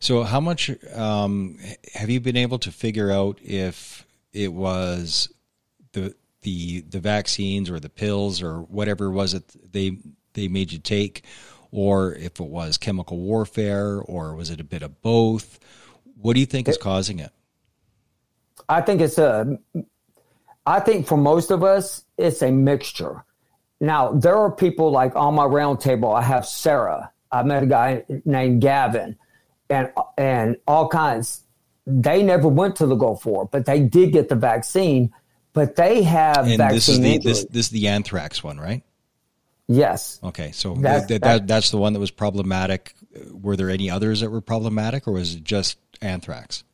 So, 0.00 0.24
how 0.24 0.40
much 0.40 0.70
um, 0.94 1.58
have 1.94 2.10
you 2.10 2.20
been 2.20 2.36
able 2.36 2.58
to 2.60 2.72
figure 2.72 3.10
out 3.10 3.38
if 3.42 4.04
it 4.32 4.52
was 4.52 5.32
the 5.92 6.14
the 6.42 6.82
the 6.82 7.00
vaccines 7.00 7.70
or 7.70 7.80
the 7.80 7.88
pills 7.88 8.42
or 8.42 8.62
whatever 8.62 9.10
was 9.10 9.34
it 9.34 9.72
they 9.72 9.98
they 10.34 10.48
made 10.48 10.72
you 10.72 10.78
take, 10.78 11.24
or 11.70 12.14
if 12.14 12.40
it 12.40 12.46
was 12.46 12.78
chemical 12.78 13.18
warfare, 13.18 13.98
or 14.00 14.34
was 14.34 14.50
it 14.50 14.60
a 14.60 14.64
bit 14.64 14.82
of 14.82 15.02
both? 15.02 15.58
What 16.20 16.34
do 16.34 16.40
you 16.40 16.46
think 16.46 16.68
is 16.68 16.78
causing 16.78 17.18
it? 17.18 17.32
I 18.68 18.80
think 18.80 19.00
it's 19.00 19.18
a. 19.18 19.58
I 20.64 20.80
think 20.80 21.06
for 21.06 21.16
most 21.16 21.50
of 21.50 21.64
us, 21.64 22.04
it's 22.16 22.42
a 22.42 22.50
mixture. 22.50 23.24
Now 23.80 24.12
there 24.12 24.36
are 24.36 24.50
people 24.50 24.90
like 24.90 25.16
on 25.16 25.34
my 25.34 25.44
roundtable. 25.44 26.14
I 26.16 26.22
have 26.22 26.46
Sarah. 26.46 27.10
I 27.30 27.42
met 27.42 27.62
a 27.62 27.66
guy 27.66 28.04
named 28.24 28.60
Gavin, 28.60 29.16
and 29.68 29.90
and 30.16 30.56
all 30.66 30.88
kinds. 30.88 31.40
They 31.84 32.22
never 32.22 32.46
went 32.46 32.76
to 32.76 32.86
the 32.86 32.94
Gulf 32.94 33.26
War, 33.26 33.48
but 33.50 33.66
they 33.66 33.80
did 33.80 34.12
get 34.12 34.28
the 34.28 34.36
vaccine. 34.36 35.12
But 35.52 35.76
they 35.76 36.02
have 36.02 36.46
and 36.46 36.56
vaccine. 36.56 36.74
This 36.74 36.88
is 36.88 37.00
the 37.00 37.18
this, 37.18 37.44
this 37.44 37.66
is 37.66 37.70
the 37.70 37.88
anthrax 37.88 38.42
one, 38.42 38.58
right? 38.58 38.82
Yes. 39.68 40.18
Okay, 40.22 40.52
so 40.52 40.74
that's, 40.74 41.06
that, 41.06 41.22
that, 41.22 41.46
that's 41.46 41.70
the 41.70 41.78
one 41.78 41.92
that 41.92 42.00
was 42.00 42.10
problematic. 42.10 42.94
Were 43.30 43.56
there 43.56 43.70
any 43.70 43.90
others 43.90 44.20
that 44.20 44.30
were 44.30 44.40
problematic, 44.40 45.06
or 45.06 45.12
was 45.12 45.34
it 45.34 45.44
just 45.44 45.78
anthrax? 46.00 46.64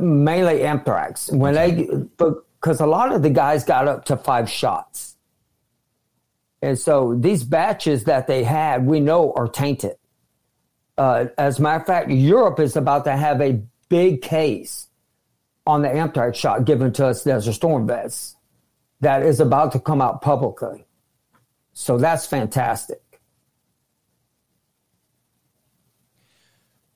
mainly 0.00 0.62
anthrax. 0.62 1.30
When 1.30 1.56
okay. 1.56 1.84
they, 1.84 2.34
because 2.60 2.80
a 2.80 2.86
lot 2.86 3.12
of 3.12 3.22
the 3.22 3.30
guys 3.30 3.64
got 3.64 3.88
up 3.88 4.04
to 4.06 4.16
five 4.16 4.48
shots. 4.48 5.16
And 6.60 6.78
so 6.78 7.14
these 7.14 7.42
batches 7.42 8.04
that 8.04 8.28
they 8.28 8.44
had, 8.44 8.86
we 8.86 9.00
know 9.00 9.32
are 9.34 9.48
tainted. 9.48 9.96
Uh, 10.96 11.26
as 11.36 11.58
a 11.58 11.62
matter 11.62 11.80
of 11.80 11.86
fact, 11.86 12.10
Europe 12.10 12.60
is 12.60 12.76
about 12.76 13.04
to 13.04 13.16
have 13.16 13.40
a 13.40 13.60
big 13.88 14.22
case 14.22 14.88
on 15.66 15.82
the 15.82 15.88
anthrax 15.88 16.38
shot 16.38 16.64
given 16.64 16.92
to 16.94 17.06
us 17.06 17.26
as 17.26 17.46
a 17.46 17.52
Storm 17.52 17.86
vets 17.86 18.36
that 19.00 19.22
is 19.22 19.40
about 19.40 19.72
to 19.72 19.80
come 19.80 20.00
out 20.00 20.22
publicly. 20.22 20.84
So 21.72 21.98
that's 21.98 22.26
fantastic. 22.26 23.00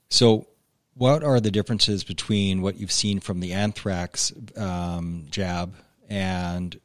So 0.09 0.47
what 0.95 1.23
are 1.23 1.41
the 1.41 1.51
differences 1.51 2.05
between 2.05 2.63
what 2.63 2.77
you've 2.77 2.93
seen 2.93 3.21
from 3.21 3.41
the 3.41 3.53
anthrax 3.53 4.33
um, 4.57 5.27
jab 5.31 5.75
and 6.09 6.79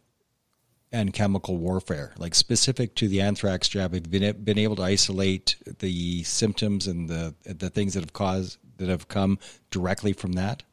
and 0.91 1.13
chemical 1.13 1.57
warfare? 1.57 2.13
Like 2.17 2.35
specific 2.35 2.95
to 2.95 3.07
the 3.07 3.21
anthrax 3.21 3.69
jab, 3.69 3.93
have 3.93 4.05
you 4.05 4.19
been 4.19 4.43
been 4.43 4.57
able 4.57 4.75
to 4.77 4.83
isolate 4.83 5.55
the 5.79 6.23
symptoms 6.23 6.87
and 6.87 7.09
the 7.09 7.35
the 7.45 7.69
things 7.69 7.93
that 7.93 8.01
have 8.01 8.13
caused 8.13 8.57
that 8.77 8.89
have 8.89 9.07
come 9.07 9.39
directly 9.69 10.13
from 10.13 10.33
that? 10.33 10.63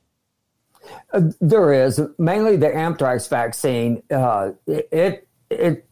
Uh, 1.12 1.22
there 1.40 1.72
is 1.72 2.00
mainly 2.18 2.56
the 2.56 2.74
anthrax 2.74 3.26
vaccine. 3.28 4.02
Uh, 4.10 4.52
it, 4.66 4.88
it, 4.92 5.28
it 5.50 5.84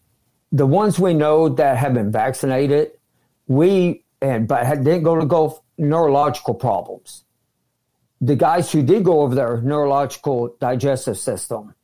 the 0.52 0.66
ones 0.66 0.98
we 0.98 1.14
know 1.14 1.48
that 1.48 1.76
have 1.76 1.94
been 1.94 2.12
vaccinated, 2.12 2.92
we 3.46 4.04
and 4.20 4.48
but 4.48 4.64
didn't 4.82 5.02
go 5.02 5.18
to 5.18 5.26
go 5.26 5.62
neurological 5.78 6.54
problems 6.54 7.24
the 8.20 8.36
guys 8.36 8.72
who 8.72 8.82
did 8.82 9.04
go 9.04 9.20
over 9.20 9.34
their 9.34 9.60
neurological 9.60 10.56
digestive 10.60 11.18
system 11.18 11.74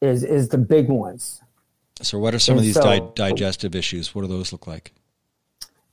is 0.00 0.22
is 0.22 0.48
the 0.48 0.58
big 0.58 0.88
ones. 0.88 1.42
So, 2.02 2.18
what 2.18 2.34
are 2.34 2.38
some 2.38 2.54
and 2.54 2.60
of 2.60 2.64
these 2.64 2.74
so, 2.74 2.82
di- 2.82 3.12
digestive 3.14 3.74
issues? 3.74 4.14
What 4.14 4.22
do 4.22 4.28
those 4.28 4.52
look 4.52 4.66
like? 4.66 4.92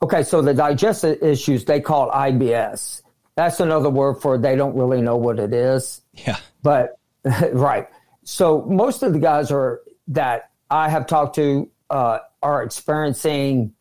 Okay, 0.01 0.23
so 0.23 0.41
the 0.41 0.53
digestive 0.53 1.21
issues 1.23 1.65
they 1.65 1.81
call 1.81 2.11
IBS. 2.11 3.01
That's 3.37 3.61
another 3.61 3.89
word 3.89 4.15
for 4.15 4.37
they 4.37 4.57
don't 4.57 4.75
really 4.75 5.01
know 5.01 5.15
what 5.15 5.39
it 5.39 5.53
is. 5.53 6.01
Yeah. 6.13 6.37
But 6.61 6.99
right. 7.53 7.87
So 8.25 8.63
most 8.63 9.03
of 9.03 9.13
the 9.13 9.19
guys 9.19 9.51
are 9.51 9.81
that 10.09 10.51
I 10.69 10.89
have 10.89 11.07
talked 11.07 11.35
to 11.35 11.69
uh, 11.89 12.19
are 12.43 12.63
experiencing 12.63 13.73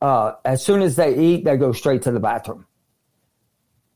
uh, 0.00 0.34
as 0.44 0.64
soon 0.64 0.82
as 0.82 0.94
they 0.94 1.16
eat, 1.16 1.44
they 1.44 1.56
go 1.56 1.72
straight 1.72 2.02
to 2.02 2.12
the 2.12 2.20
bathroom 2.20 2.68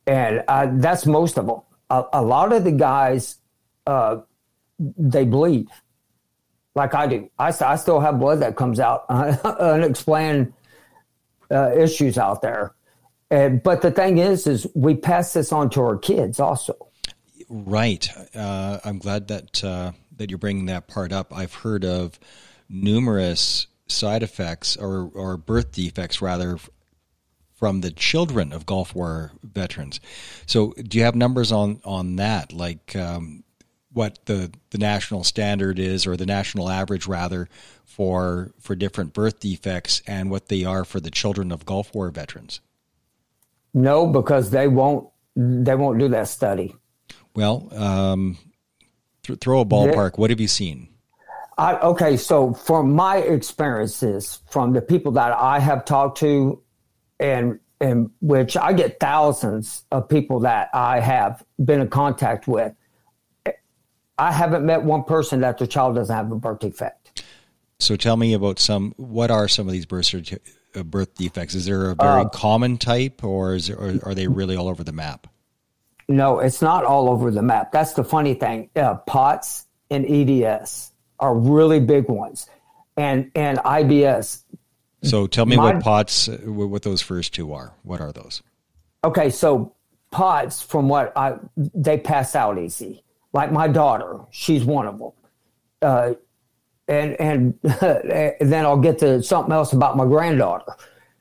and 0.06 0.42
uh, 0.48 0.68
that's 0.72 1.06
most 1.06 1.38
of 1.38 1.46
them. 1.46 1.60
A, 1.90 2.04
a, 2.14 2.22
lot 2.22 2.52
of 2.52 2.64
the 2.64 2.72
guys, 2.72 3.38
uh, 3.86 4.18
they 4.78 5.24
bleed, 5.24 5.68
like 6.74 6.94
I 6.94 7.06
do. 7.06 7.30
I, 7.38 7.52
I 7.60 7.76
still 7.76 8.00
have 8.00 8.18
blood 8.18 8.40
that 8.40 8.56
comes 8.56 8.80
out, 8.80 9.04
unexplained 9.08 10.52
uh, 11.50 11.72
issues 11.76 12.18
out 12.18 12.42
there. 12.42 12.74
But 13.32 13.80
the 13.80 13.90
thing 13.90 14.18
is, 14.18 14.46
is 14.46 14.66
we 14.74 14.94
pass 14.94 15.32
this 15.32 15.52
on 15.52 15.70
to 15.70 15.80
our 15.80 15.96
kids 15.96 16.38
also. 16.38 16.76
Right. 17.48 18.06
Uh, 18.34 18.78
I'm 18.84 18.98
glad 18.98 19.28
that 19.28 19.64
uh, 19.64 19.92
that 20.16 20.30
you're 20.30 20.38
bringing 20.38 20.66
that 20.66 20.86
part 20.86 21.12
up. 21.12 21.34
I've 21.34 21.54
heard 21.54 21.84
of 21.84 22.18
numerous 22.68 23.66
side 23.86 24.22
effects 24.22 24.76
or, 24.76 25.10
or 25.14 25.36
birth 25.38 25.72
defects, 25.72 26.20
rather, 26.20 26.58
from 27.54 27.80
the 27.80 27.90
children 27.90 28.52
of 28.52 28.66
Gulf 28.66 28.94
War 28.94 29.32
veterans. 29.42 29.98
So, 30.44 30.72
do 30.72 30.98
you 30.98 31.04
have 31.04 31.14
numbers 31.14 31.52
on 31.52 31.80
on 31.86 32.16
that? 32.16 32.52
Like 32.52 32.94
um, 32.96 33.44
what 33.94 34.18
the 34.26 34.52
the 34.70 34.78
national 34.78 35.24
standard 35.24 35.78
is, 35.78 36.06
or 36.06 36.18
the 36.18 36.26
national 36.26 36.68
average, 36.68 37.06
rather, 37.06 37.48
for 37.84 38.52
for 38.60 38.74
different 38.74 39.14
birth 39.14 39.40
defects, 39.40 40.02
and 40.06 40.30
what 40.30 40.48
they 40.48 40.66
are 40.66 40.84
for 40.84 41.00
the 41.00 41.10
children 41.10 41.50
of 41.50 41.64
Gulf 41.64 41.94
War 41.94 42.10
veterans? 42.10 42.60
No, 43.74 44.06
because 44.06 44.50
they 44.50 44.68
won't 44.68 45.08
they 45.34 45.74
won't 45.74 45.98
do 45.98 46.08
that 46.08 46.28
study. 46.28 46.74
Well, 47.34 47.68
um, 47.74 48.36
th- 49.22 49.38
throw 49.40 49.60
a 49.60 49.64
ballpark. 49.64 50.18
what 50.18 50.30
have 50.30 50.40
you 50.40 50.48
seen? 50.48 50.88
I, 51.58 51.76
okay, 51.78 52.16
so 52.16 52.54
from 52.54 52.92
my 52.92 53.18
experiences, 53.18 54.40
from 54.50 54.72
the 54.72 54.82
people 54.82 55.12
that 55.12 55.32
I 55.32 55.58
have 55.60 55.84
talked 55.84 56.18
to, 56.18 56.62
and 57.20 57.60
and 57.80 58.10
which 58.20 58.56
I 58.56 58.72
get 58.72 59.00
thousands 59.00 59.84
of 59.90 60.08
people 60.08 60.40
that 60.40 60.70
I 60.72 61.00
have 61.00 61.44
been 61.62 61.80
in 61.80 61.88
contact 61.88 62.46
with, 62.46 62.72
I 64.18 64.32
haven't 64.32 64.64
met 64.64 64.82
one 64.82 65.04
person 65.04 65.40
that 65.40 65.58
their 65.58 65.66
child 65.66 65.96
doesn't 65.96 66.14
have 66.14 66.30
a 66.30 66.36
birth 66.36 66.60
defect. 66.60 67.24
So 67.80 67.96
tell 67.96 68.16
me 68.16 68.34
about 68.34 68.58
some. 68.58 68.94
What 68.96 69.30
are 69.30 69.48
some 69.48 69.66
of 69.66 69.72
these 69.72 69.86
birth 69.86 70.14
uh, 70.14 70.36
birth 70.84 71.14
defects? 71.14 71.54
Is 71.54 71.66
there 71.66 71.90
a 71.90 71.94
very 71.94 72.22
uh, 72.22 72.28
common 72.28 72.78
type, 72.78 73.22
or 73.24 73.54
is 73.54 73.68
there, 73.68 73.78
or 73.78 73.98
are 74.02 74.14
they 74.14 74.26
really 74.26 74.56
all 74.56 74.68
over 74.68 74.84
the 74.84 74.92
map? 74.92 75.26
No, 76.08 76.40
it's 76.40 76.60
not 76.60 76.84
all 76.84 77.08
over 77.08 77.30
the 77.30 77.42
map. 77.42 77.72
That's 77.72 77.92
the 77.92 78.04
funny 78.04 78.34
thing. 78.34 78.70
Uh, 78.76 78.96
POTS 78.96 79.66
and 79.90 80.04
EDS 80.08 80.92
are 81.18 81.34
really 81.34 81.80
big 81.80 82.08
ones, 82.08 82.48
and 82.96 83.30
and 83.34 83.58
IBS. 83.58 84.42
So 85.02 85.26
tell 85.26 85.46
me 85.46 85.56
my, 85.56 85.74
what 85.74 85.82
POTS, 85.82 86.28
uh, 86.28 86.36
what 86.46 86.82
those 86.82 87.02
first 87.02 87.34
two 87.34 87.52
are. 87.52 87.74
What 87.82 88.00
are 88.00 88.12
those? 88.12 88.42
Okay, 89.04 89.30
so 89.30 89.74
POTS, 90.10 90.62
from 90.62 90.88
what 90.88 91.12
I, 91.16 91.36
they 91.56 91.98
pass 91.98 92.36
out 92.36 92.58
easy. 92.58 93.02
Like 93.32 93.50
my 93.50 93.66
daughter, 93.66 94.20
she's 94.30 94.64
one 94.64 94.86
of 94.86 94.98
them. 94.98 95.12
Uh, 95.80 96.14
and 96.88 97.20
and, 97.20 97.58
then 98.40 98.64
I'll 98.64 98.78
get 98.78 98.98
to 99.00 99.22
something 99.22 99.52
else 99.52 99.72
about 99.72 99.96
my 99.96 100.04
granddaughter. 100.04 100.72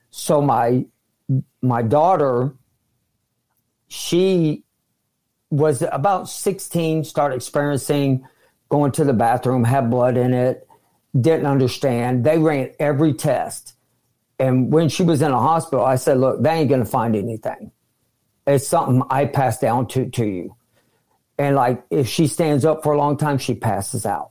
So 0.09 0.41
my 0.41 0.85
my 1.61 1.81
daughter, 1.81 2.53
she 3.87 4.63
was 5.49 5.81
about 5.81 6.29
16, 6.29 7.03
started 7.03 7.35
experiencing 7.35 8.25
going 8.69 8.91
to 8.93 9.03
the 9.03 9.13
bathroom, 9.13 9.63
had 9.63 9.91
blood 9.91 10.17
in 10.17 10.33
it, 10.33 10.67
didn't 11.19 11.45
understand. 11.45 12.23
They 12.23 12.39
ran 12.39 12.71
every 12.79 13.13
test. 13.13 13.75
And 14.39 14.71
when 14.71 14.89
she 14.89 15.03
was 15.03 15.21
in 15.21 15.31
a 15.31 15.39
hospital, 15.39 15.85
I 15.85 15.97
said, 15.97 16.17
look, 16.17 16.41
they 16.41 16.51
ain't 16.51 16.69
going 16.69 16.83
to 16.83 16.89
find 16.89 17.15
anything. 17.15 17.71
It's 18.47 18.65
something 18.65 19.03
I 19.09 19.25
passed 19.25 19.61
down 19.61 19.87
to, 19.89 20.09
to 20.09 20.25
you. 20.25 20.55
And 21.37 21.55
like, 21.55 21.83
if 21.89 22.07
she 22.07 22.27
stands 22.27 22.65
up 22.65 22.81
for 22.81 22.93
a 22.93 22.97
long 22.97 23.17
time, 23.17 23.37
she 23.37 23.53
passes 23.53 24.05
out. 24.05 24.30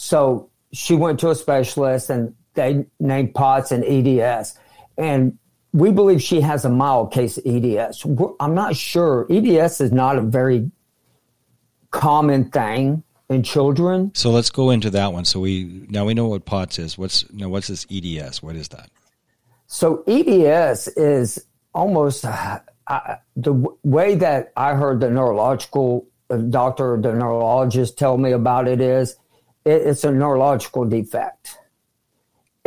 So 0.00 0.48
she 0.72 0.94
went 0.94 1.18
to 1.20 1.30
a 1.30 1.34
specialist 1.34 2.08
and 2.08 2.32
they 2.54 2.86
named 3.00 3.34
POTS 3.34 3.72
and 3.72 3.84
EDS. 3.84 4.56
And 4.96 5.36
we 5.72 5.90
believe 5.90 6.22
she 6.22 6.40
has 6.40 6.64
a 6.64 6.68
mild 6.68 7.12
case 7.12 7.36
of 7.36 7.44
EDS. 7.44 8.06
I'm 8.38 8.54
not 8.54 8.76
sure. 8.76 9.26
EDS 9.28 9.80
is 9.80 9.90
not 9.90 10.16
a 10.16 10.20
very 10.20 10.70
common 11.90 12.48
thing 12.48 13.02
in 13.28 13.42
children. 13.42 14.12
So 14.14 14.30
let's 14.30 14.50
go 14.50 14.70
into 14.70 14.88
that 14.90 15.12
one. 15.12 15.24
So 15.24 15.40
we 15.40 15.84
now 15.88 16.04
we 16.04 16.14
know 16.14 16.28
what 16.28 16.44
POTS 16.44 16.78
is. 16.78 16.96
What's 16.96 17.28
now 17.32 17.48
what's 17.48 17.66
this 17.66 17.84
EDS? 17.90 18.40
What 18.40 18.54
is 18.54 18.68
that? 18.68 18.90
So 19.66 20.04
EDS 20.06 20.86
is 20.96 21.44
almost 21.74 22.24
uh, 22.24 22.60
the 23.34 23.52
w- 23.52 23.76
way 23.82 24.14
that 24.14 24.52
I 24.56 24.74
heard 24.74 25.00
the 25.00 25.10
neurological 25.10 26.06
the 26.28 26.38
doctor, 26.38 26.96
the 27.00 27.14
neurologist 27.14 27.98
tell 27.98 28.16
me 28.16 28.30
about 28.30 28.68
it 28.68 28.80
is 28.80 29.16
it, 29.64 29.82
it's 29.82 30.04
a 30.04 30.10
neurological 30.10 30.84
defect 30.84 31.58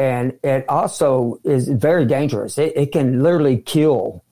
and 0.02 0.40
it 0.44 0.68
also 0.68 1.40
is 1.44 1.68
very 1.68 2.06
dangerous. 2.06 2.58
It, 2.58 2.74
it 2.76 2.92
can 2.92 3.22
literally 3.22 3.58
kill. 3.58 4.24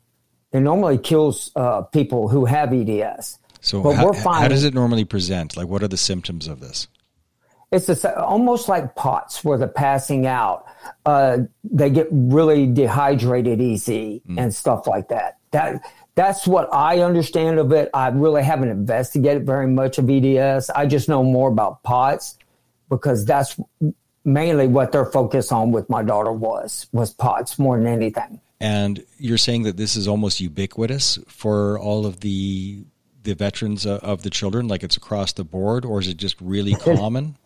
It 0.52 0.62
normally 0.62 0.98
kills 0.98 1.52
uh, 1.56 1.82
people 1.82 2.28
who 2.28 2.46
have 2.46 2.74
EDS. 2.74 3.38
So, 3.62 3.84
but 3.84 3.96
how, 3.96 4.06
we're 4.06 4.14
finding, 4.14 4.42
how 4.42 4.48
does 4.48 4.64
it 4.64 4.74
normally 4.74 5.06
present? 5.06 5.56
Like, 5.56 5.68
what 5.68 5.84
are 5.84 5.88
the 5.88 5.98
symptoms 5.98 6.48
of 6.48 6.60
this? 6.60 6.88
It's 7.72 7.88
a, 7.88 8.20
almost 8.20 8.68
like 8.68 8.96
POTS, 8.96 9.44
where 9.44 9.60
they're 9.60 9.68
passing 9.68 10.26
out. 10.26 10.66
Uh, 11.06 11.40
they 11.64 11.92
get 11.92 12.08
really 12.10 12.66
dehydrated 12.66 13.62
easy 13.62 14.24
mm. 14.28 14.40
and 14.40 14.56
stuff 14.56 14.88
like 14.88 15.10
that. 15.10 15.38
That 15.52 15.84
that's 16.16 16.48
what 16.48 16.74
I 16.74 17.02
understand 17.02 17.60
of 17.60 17.72
it. 17.74 17.92
I 17.94 18.08
really 18.08 18.42
haven't 18.42 18.70
investigated 18.70 19.46
very 19.46 19.68
much 19.68 20.00
of 20.00 20.10
EDS. 20.10 20.72
I 20.72 20.88
just 20.88 21.10
know 21.10 21.24
more 21.24 21.50
about 21.50 21.84
POTS 21.84 22.40
because 22.90 23.26
that's 23.26 23.60
mainly 24.26 24.68
what 24.68 24.92
their 24.92 25.06
focus 25.06 25.52
on 25.52 25.72
with 25.72 25.90
my 25.90 26.04
daughter 26.04 26.32
was 26.32 26.88
was 26.92 27.14
POTS 27.14 27.60
more 27.60 27.78
than 27.78 27.88
anything. 27.88 28.40
And 28.60 29.06
you're 29.18 29.38
saying 29.38 29.64
that 29.64 29.78
this 29.78 29.96
is 29.96 30.08
almost 30.08 30.42
ubiquitous 30.42 31.18
for 31.28 31.80
all 31.80 32.06
of 32.06 32.20
the 32.20 32.84
the 33.24 33.36
veterans 33.36 33.86
of 33.86 34.24
the 34.24 34.30
children, 34.30 34.68
like 34.68 34.84
it's 34.84 34.98
across 34.98 35.34
the 35.34 35.44
board, 35.44 35.86
or 35.86 36.00
is 36.00 36.08
it 36.08 36.18
just 36.18 36.40
really 36.42 36.74
common? 36.96 37.38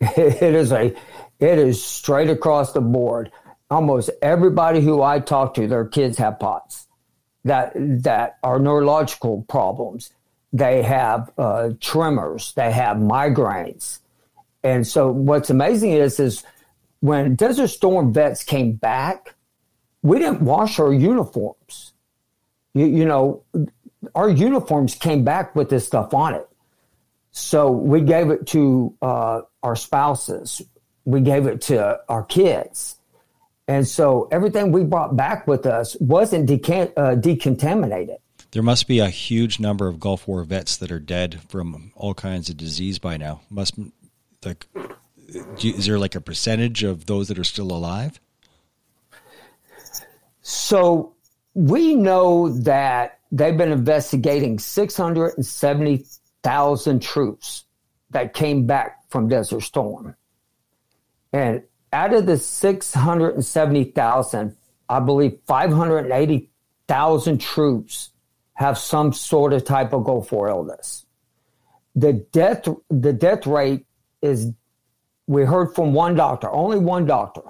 it 0.00 0.42
is 0.42 0.72
a 0.72 0.94
it 1.38 1.58
is 1.58 1.84
straight 1.84 2.30
across 2.30 2.72
the 2.72 2.80
board. 2.80 3.30
Almost 3.70 4.10
everybody 4.20 4.80
who 4.80 5.02
I 5.02 5.18
talk 5.20 5.54
to, 5.54 5.66
their 5.66 5.86
kids 5.86 6.18
have 6.18 6.38
POTS 6.38 6.86
that 7.44 7.72
that 7.74 8.38
are 8.42 8.58
neurological 8.58 9.42
problems. 9.48 10.10
They 10.52 10.82
have 10.82 11.30
uh, 11.38 11.70
tremors. 11.80 12.52
They 12.54 12.70
have 12.72 12.98
migraines. 12.98 14.00
And 14.64 14.86
so 14.86 15.10
what's 15.10 15.50
amazing 15.50 15.92
is, 15.92 16.20
is 16.20 16.44
when 17.00 17.34
Desert 17.34 17.68
Storm 17.68 18.12
vets 18.12 18.44
came 18.44 18.72
back, 18.72 19.34
we 20.02 20.18
didn't 20.18 20.42
wash 20.42 20.78
our 20.78 20.92
uniforms. 20.92 21.92
You, 22.74 22.86
you 22.86 23.04
know, 23.04 23.42
our 24.14 24.30
uniforms 24.30 24.94
came 24.94 25.24
back 25.24 25.54
with 25.54 25.68
this 25.68 25.86
stuff 25.86 26.14
on 26.14 26.34
it. 26.34 26.48
So 27.32 27.70
we 27.70 28.02
gave 28.02 28.30
it 28.30 28.46
to 28.48 28.94
uh, 29.00 29.42
our 29.62 29.76
spouses. 29.76 30.62
We 31.04 31.20
gave 31.20 31.46
it 31.46 31.62
to 31.62 32.00
our 32.08 32.22
kids. 32.22 32.96
And 33.68 33.86
so 33.86 34.28
everything 34.30 34.72
we 34.72 34.84
brought 34.84 35.16
back 35.16 35.46
with 35.46 35.66
us 35.66 35.96
wasn't 36.00 36.46
decant- 36.46 36.92
uh, 36.96 37.14
decontaminated. 37.16 38.16
There 38.50 38.62
must 38.62 38.86
be 38.86 38.98
a 38.98 39.08
huge 39.08 39.58
number 39.58 39.88
of 39.88 39.98
Gulf 39.98 40.28
War 40.28 40.44
vets 40.44 40.76
that 40.76 40.92
are 40.92 40.98
dead 40.98 41.40
from 41.48 41.90
all 41.96 42.12
kinds 42.12 42.50
of 42.50 42.56
disease 42.58 42.98
by 42.98 43.16
now. 43.16 43.40
Must 43.48 43.74
like 44.44 44.66
is 45.62 45.86
there 45.86 45.98
like 45.98 46.14
a 46.14 46.20
percentage 46.20 46.82
of 46.82 47.06
those 47.06 47.28
that 47.28 47.38
are 47.38 47.44
still 47.44 47.72
alive 47.72 48.20
so 50.42 51.14
we 51.54 51.94
know 51.94 52.48
that 52.48 53.20
they've 53.30 53.56
been 53.56 53.72
investigating 53.72 54.58
670,000 54.58 57.00
troops 57.00 57.64
that 58.10 58.34
came 58.34 58.66
back 58.66 59.08
from 59.08 59.28
Desert 59.28 59.62
Storm. 59.62 60.14
And 61.32 61.62
out 61.92 62.12
of 62.12 62.26
the 62.26 62.36
670,000, 62.36 64.56
I 64.88 64.98
believe 65.00 65.38
580,000 65.46 67.40
troops 67.40 68.10
have 68.54 68.78
some 68.78 69.12
sort 69.12 69.52
of 69.52 69.64
type 69.64 69.92
of 69.92 70.04
Gulf 70.04 70.32
War 70.32 70.48
illness. 70.48 71.06
The 71.94 72.14
death 72.14 72.66
the 72.88 73.12
death 73.12 73.46
rate 73.46 73.84
is 74.22 74.52
we 75.26 75.44
heard 75.44 75.74
from 75.74 75.92
one 75.92 76.14
doctor, 76.14 76.50
only 76.50 76.78
one 76.78 77.06
doctor. 77.06 77.42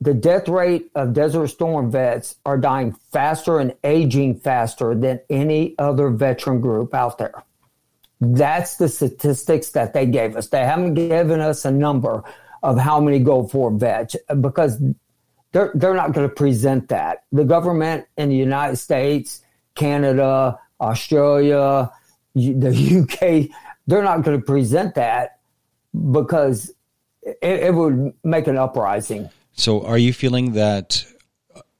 The 0.00 0.14
death 0.14 0.48
rate 0.48 0.90
of 0.94 1.12
Desert 1.12 1.48
Storm 1.48 1.90
vets 1.90 2.36
are 2.46 2.56
dying 2.56 2.92
faster 3.12 3.58
and 3.58 3.74
aging 3.82 4.38
faster 4.38 4.94
than 4.94 5.20
any 5.28 5.74
other 5.78 6.10
veteran 6.10 6.60
group 6.60 6.94
out 6.94 7.18
there. 7.18 7.42
That's 8.20 8.76
the 8.76 8.88
statistics 8.88 9.70
that 9.70 9.94
they 9.94 10.06
gave 10.06 10.36
us. 10.36 10.48
They 10.48 10.64
haven't 10.64 10.94
given 10.94 11.40
us 11.40 11.64
a 11.64 11.70
number 11.70 12.22
of 12.62 12.78
how 12.78 13.00
many 13.00 13.18
Gulf 13.18 13.54
War 13.54 13.70
vets 13.70 14.16
because 14.40 14.80
they're, 15.52 15.72
they're 15.74 15.94
not 15.94 16.12
going 16.12 16.28
to 16.28 16.34
present 16.34 16.88
that. 16.88 17.24
The 17.32 17.44
government 17.44 18.06
in 18.16 18.28
the 18.28 18.36
United 18.36 18.76
States, 18.76 19.42
Canada, 19.74 20.58
Australia, 20.80 21.90
the 22.34 23.00
UK, 23.02 23.56
they're 23.86 24.02
not 24.02 24.22
going 24.22 24.38
to 24.38 24.44
present 24.44 24.94
that 24.96 25.37
because 26.12 26.72
it, 27.22 27.38
it 27.42 27.74
would 27.74 28.14
make 28.24 28.46
an 28.46 28.56
uprising. 28.56 29.30
So, 29.52 29.84
are 29.84 29.98
you 29.98 30.12
feeling 30.12 30.52
that 30.52 31.04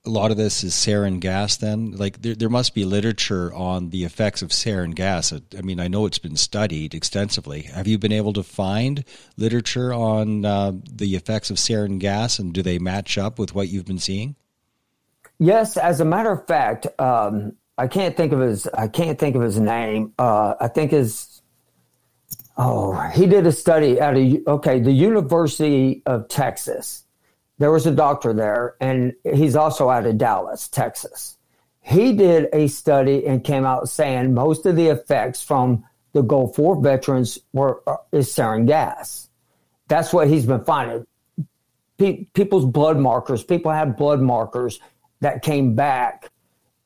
a 0.04 0.10
lot 0.10 0.30
of 0.30 0.36
this 0.36 0.64
is 0.64 0.74
sarin 0.74 1.20
gas 1.20 1.56
then? 1.56 1.92
Like 1.92 2.22
there, 2.22 2.34
there 2.34 2.48
must 2.48 2.74
be 2.74 2.84
literature 2.84 3.52
on 3.52 3.90
the 3.90 4.04
effects 4.04 4.42
of 4.42 4.50
sarin 4.50 4.94
gas. 4.94 5.32
I 5.32 5.60
mean 5.60 5.78
i 5.78 5.86
know 5.86 6.06
it's 6.06 6.18
been 6.18 6.36
studied 6.36 6.94
extensively. 6.94 7.62
Have 7.62 7.86
you 7.86 7.98
been 7.98 8.12
able 8.12 8.32
to 8.32 8.42
find 8.42 9.04
literature 9.36 9.92
on 9.92 10.44
uh, 10.44 10.72
the 10.90 11.14
effects 11.14 11.50
of 11.50 11.56
sarin 11.56 11.98
gas 11.98 12.38
and 12.38 12.52
do 12.52 12.62
they 12.62 12.78
match 12.78 13.18
up 13.18 13.38
with 13.38 13.54
what 13.54 13.68
you've 13.68 13.86
been 13.86 13.98
seeing? 13.98 14.34
Yes 15.38 15.76
as 15.76 16.00
a 16.00 16.04
matter 16.04 16.32
of 16.32 16.46
fact 16.46 16.86
um, 16.98 17.52
i 17.76 17.86
can't 17.86 18.16
think 18.16 18.32
of 18.32 18.40
his 18.40 18.66
i 18.68 18.88
can't 18.88 19.18
think 19.18 19.36
of 19.36 19.42
his 19.42 19.60
name. 19.60 20.14
Uh, 20.18 20.54
i 20.60 20.68
think 20.68 20.90
his 20.90 21.37
oh 22.58 22.92
he 23.14 23.26
did 23.26 23.46
a 23.46 23.52
study 23.52 23.98
at 23.98 24.16
a 24.16 24.42
okay 24.46 24.80
the 24.80 24.92
university 24.92 26.02
of 26.06 26.28
texas 26.28 27.04
there 27.58 27.72
was 27.72 27.86
a 27.86 27.90
doctor 27.92 28.32
there, 28.32 28.76
and 28.80 29.14
he's 29.24 29.56
also 29.56 29.90
out 29.90 30.06
of 30.06 30.16
Dallas, 30.16 30.68
Texas. 30.68 31.36
He 31.80 32.12
did 32.12 32.48
a 32.52 32.68
study 32.68 33.26
and 33.26 33.42
came 33.42 33.64
out 33.64 33.88
saying 33.88 34.32
most 34.32 34.64
of 34.64 34.76
the 34.76 34.88
effects 34.88 35.42
from 35.42 35.84
the 36.12 36.22
Gulf 36.22 36.58
War 36.58 36.80
veterans 36.80 37.38
were 37.52 37.82
uh, 37.86 37.96
is 38.12 38.28
sarin 38.28 38.66
gas. 38.66 39.28
That's 39.88 40.12
what 40.12 40.28
he's 40.28 40.46
been 40.46 40.64
finding. 40.64 41.06
Pe- 41.98 42.24
people's 42.34 42.66
blood 42.66 42.98
markers, 42.98 43.42
people 43.42 43.72
had 43.72 43.96
blood 43.96 44.20
markers 44.20 44.78
that 45.20 45.42
came 45.42 45.74
back 45.74 46.30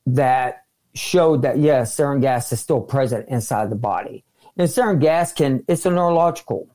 that 0.07 0.65
showed 0.95 1.43
that 1.43 1.59
yes, 1.59 1.95
sarin 1.95 2.21
gas 2.21 2.51
is 2.51 2.59
still 2.59 2.81
present 2.81 3.29
inside 3.29 3.69
the 3.69 3.75
body. 3.75 4.23
And 4.57 4.69
sarin 4.69 4.99
gas 4.99 5.33
can 5.33 5.63
it's 5.67 5.85
a 5.85 5.89
neurological. 5.89 6.67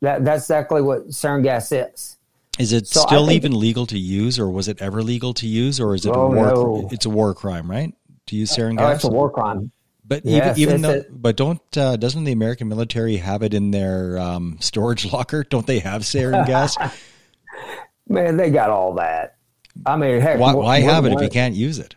That 0.00 0.24
that's 0.24 0.44
exactly 0.44 0.82
what 0.82 1.08
sarin 1.08 1.42
gas 1.42 1.72
is. 1.72 2.16
Is 2.58 2.72
it 2.72 2.88
so 2.88 3.00
still 3.02 3.30
even 3.30 3.58
legal 3.58 3.86
to 3.86 3.98
use, 3.98 4.38
or 4.38 4.50
was 4.50 4.68
it 4.68 4.82
ever 4.82 5.02
legal 5.02 5.32
to 5.34 5.46
use, 5.46 5.78
or 5.80 5.94
is 5.94 6.04
it 6.04 6.10
oh, 6.10 6.22
a 6.22 6.28
war? 6.28 6.46
No. 6.46 6.88
It's 6.90 7.06
a 7.06 7.10
war 7.10 7.32
crime, 7.34 7.70
right? 7.70 7.94
To 8.26 8.36
use 8.36 8.50
sarin 8.50 8.76
gas. 8.76 8.90
Oh, 8.90 8.94
it's 8.94 9.04
a 9.04 9.08
war 9.08 9.30
crime. 9.30 9.70
But 10.04 10.24
yes, 10.24 10.58
even, 10.58 10.70
even 10.70 10.82
though, 10.82 11.00
a, 11.00 11.04
but 11.10 11.36
don't 11.36 11.60
uh, 11.76 11.96
doesn't 11.96 12.24
the 12.24 12.32
American 12.32 12.68
military 12.68 13.18
have 13.18 13.42
it 13.42 13.54
in 13.54 13.70
their 13.70 14.18
um, 14.18 14.56
storage 14.60 15.04
locker? 15.12 15.44
Don't 15.44 15.66
they 15.66 15.78
have 15.80 16.02
sarin 16.02 16.46
gas? 16.46 16.76
Man, 18.08 18.36
they 18.36 18.50
got 18.50 18.70
all 18.70 18.94
that. 18.94 19.36
I 19.84 19.96
mean, 19.96 20.20
heck, 20.20 20.40
why, 20.40 20.54
why 20.54 20.80
have 20.80 21.04
it 21.04 21.12
if 21.12 21.20
you 21.20 21.28
can't 21.28 21.54
use 21.54 21.78
it? 21.78 21.94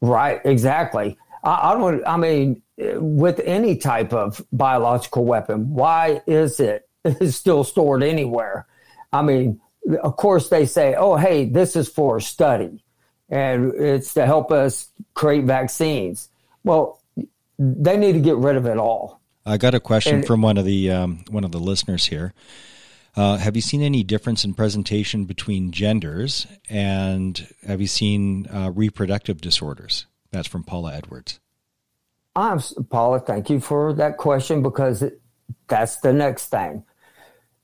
Right, 0.00 0.40
exactly. 0.44 1.16
I, 1.42 1.70
I 1.70 1.74
don't. 1.74 2.06
I 2.06 2.16
mean, 2.16 2.62
with 2.78 3.40
any 3.40 3.76
type 3.76 4.12
of 4.12 4.44
biological 4.52 5.24
weapon, 5.24 5.74
why 5.74 6.22
is 6.26 6.60
it 6.60 6.88
still 7.30 7.64
stored 7.64 8.02
anywhere? 8.02 8.66
I 9.12 9.22
mean, 9.22 9.60
of 10.02 10.16
course, 10.16 10.48
they 10.48 10.66
say, 10.66 10.94
oh, 10.94 11.16
hey, 11.16 11.46
this 11.46 11.76
is 11.76 11.88
for 11.88 12.20
study 12.20 12.82
and 13.28 13.74
it's 13.74 14.14
to 14.14 14.26
help 14.26 14.50
us 14.50 14.90
create 15.14 15.44
vaccines. 15.44 16.28
Well, 16.64 17.00
they 17.58 17.96
need 17.96 18.12
to 18.12 18.20
get 18.20 18.36
rid 18.36 18.56
of 18.56 18.66
it 18.66 18.78
all. 18.78 19.20
I 19.44 19.56
got 19.56 19.74
a 19.74 19.80
question 19.80 20.16
and, 20.16 20.26
from 20.26 20.42
one 20.42 20.58
of 20.58 20.64
the 20.64 20.90
um, 20.90 21.24
one 21.30 21.44
of 21.44 21.52
the 21.52 21.58
listeners 21.58 22.06
here. 22.06 22.34
Uh, 23.16 23.36
have 23.36 23.56
you 23.56 23.62
seen 23.62 23.82
any 23.82 24.04
difference 24.04 24.44
in 24.44 24.54
presentation 24.54 25.24
between 25.24 25.72
genders, 25.72 26.46
and 26.68 27.48
have 27.66 27.80
you 27.80 27.86
seen 27.86 28.46
uh, 28.46 28.70
reproductive 28.74 29.40
disorders? 29.40 30.06
That's 30.30 30.46
from 30.46 30.62
Paula 30.62 30.94
Edwards. 30.94 31.40
I'm 32.38 32.60
Paula. 32.88 33.18
Thank 33.18 33.50
you 33.50 33.58
for 33.58 33.92
that 33.94 34.16
question 34.16 34.62
because 34.62 35.02
it, 35.02 35.20
that's 35.66 35.96
the 35.98 36.12
next 36.12 36.46
thing 36.46 36.84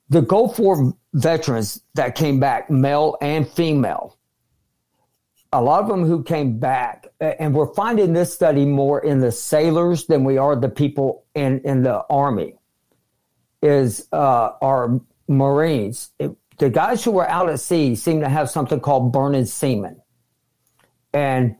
the 0.08 0.20
Gulf 0.20 0.58
War 0.58 0.92
veterans 1.12 1.80
that 1.94 2.14
came 2.14 2.40
back, 2.40 2.70
male 2.70 3.16
and 3.20 3.48
female, 3.48 4.18
a 5.52 5.62
lot 5.62 5.82
of 5.82 5.88
them 5.88 6.04
who 6.04 6.22
came 6.22 6.58
back, 6.58 7.06
and 7.20 7.54
we're 7.54 7.72
finding 7.74 8.12
this 8.12 8.34
study 8.34 8.64
more 8.64 9.02
in 9.04 9.20
the 9.20 9.30
sailors 9.30 10.06
than 10.06 10.24
we 10.24 10.36
are 10.36 10.56
the 10.56 10.68
people 10.68 11.24
in, 11.34 11.60
in 11.60 11.82
the 11.82 12.04
Army, 12.10 12.56
is 13.62 14.08
uh, 14.12 14.50
our 14.60 15.00
Marines. 15.28 16.10
It, 16.18 16.32
the 16.58 16.70
guys 16.70 17.02
who 17.02 17.12
were 17.12 17.28
out 17.28 17.48
at 17.48 17.60
sea 17.60 17.94
seem 17.94 18.20
to 18.20 18.28
have 18.28 18.50
something 18.50 18.80
called 18.80 19.12
burning 19.12 19.46
semen. 19.46 20.00
And 21.12 21.56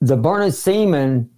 the 0.00 0.16
burning 0.16 0.52
semen 0.52 1.30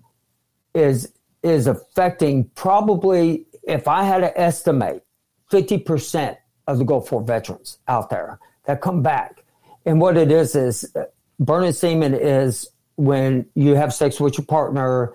is 0.75 1.13
is 1.43 1.67
affecting 1.67 2.45
probably, 2.55 3.47
if 3.63 3.89
I 3.89 4.05
had 4.05 4.19
to 4.19 4.39
estimate, 4.39 5.03
50% 5.51 6.37
of 6.67 6.79
the 6.79 6.85
Gulf 6.85 7.11
War 7.11 7.23
veterans 7.23 7.79
out 7.89 8.11
there 8.11 8.39
that 8.65 8.81
come 8.81 9.03
back. 9.03 9.43
And 9.87 10.01
what 10.01 10.17
it 10.17 10.31
is 10.31 10.55
is 10.55 10.95
uh, 10.95 11.05
burning 11.39 11.73
semen 11.73 12.15
is 12.15 12.69
when 12.97 13.47
you 13.55 13.75
have 13.75 13.95
sex 13.95 14.21
with 14.21 14.37
your 14.37 14.45
partner 14.45 15.15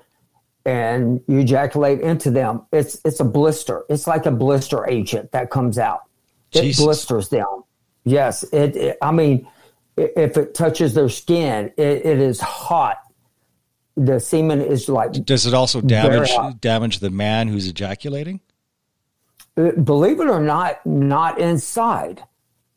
and 0.65 1.21
you 1.27 1.39
ejaculate 1.39 2.01
into 2.01 2.31
them. 2.31 2.65
It's 2.71 2.99
it's 3.05 3.19
a 3.19 3.23
blister. 3.23 3.83
It's 3.87 4.07
like 4.07 4.25
a 4.25 4.31
blister 4.31 4.87
agent 4.87 5.31
that 5.31 5.51
comes 5.51 5.77
out. 5.77 6.01
It 6.51 6.63
Jesus. 6.63 6.83
blisters 6.83 7.29
them. 7.29 7.63
Yes, 8.03 8.43
it, 8.51 8.75
it, 8.75 8.97
I 9.01 9.11
mean, 9.11 9.47
if 9.97 10.37
it 10.37 10.53
touches 10.53 10.93
their 10.93 11.09
skin, 11.09 11.71
it, 11.77 12.05
it 12.05 12.19
is 12.19 12.39
hot. 12.39 12.97
The 13.97 14.19
semen 14.19 14.61
is 14.61 14.89
like. 14.89 15.13
Does 15.13 15.45
it 15.45 15.53
also 15.53 15.81
damage 15.81 16.31
damage 16.59 16.99
the 16.99 17.09
man 17.09 17.47
who's 17.47 17.67
ejaculating? 17.67 18.41
believe 19.55 20.19
it 20.19 20.27
or 20.27 20.39
not, 20.39 20.85
not 20.85 21.39
inside. 21.39 22.23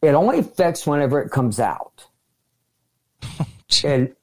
It 0.00 0.10
only 0.10 0.38
affects 0.38 0.86
whenever 0.86 1.20
it 1.20 1.30
comes 1.30 1.58
out. 1.58 2.06
and, 3.84 4.14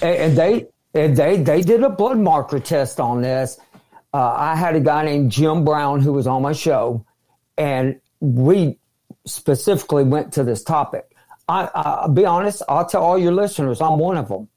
and 0.00 0.38
they 0.38 0.68
and 0.94 1.16
they 1.16 1.42
they 1.42 1.62
did 1.62 1.82
a 1.82 1.90
blood 1.90 2.18
marker 2.18 2.60
test 2.60 3.00
on 3.00 3.22
this. 3.22 3.58
Uh, 4.14 4.34
I 4.36 4.56
had 4.56 4.76
a 4.76 4.80
guy 4.80 5.04
named 5.04 5.32
Jim 5.32 5.64
Brown 5.64 6.00
who 6.00 6.12
was 6.12 6.26
on 6.26 6.40
my 6.40 6.52
show, 6.52 7.04
and 7.56 8.00
we 8.20 8.78
specifically 9.26 10.04
went 10.04 10.32
to 10.34 10.44
this 10.44 10.62
topic. 10.62 11.04
I, 11.48 12.06
will 12.06 12.14
be 12.14 12.24
honest. 12.24 12.62
I'll 12.68 12.86
tell 12.86 13.02
all 13.02 13.18
your 13.18 13.32
listeners 13.32 13.80
I'm 13.80 13.98
one 13.98 14.16
of 14.16 14.28
them. 14.28 14.48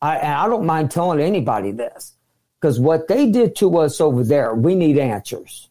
I, 0.00 0.16
and 0.16 0.32
I 0.32 0.46
don't 0.46 0.66
mind 0.66 0.90
telling 0.90 1.20
anybody 1.20 1.72
this 1.72 2.14
because 2.60 2.78
what 2.78 3.08
they 3.08 3.30
did 3.30 3.56
to 3.56 3.78
us 3.78 4.00
over 4.00 4.24
there, 4.24 4.54
we 4.54 4.74
need 4.74 4.98
answers. 4.98 5.68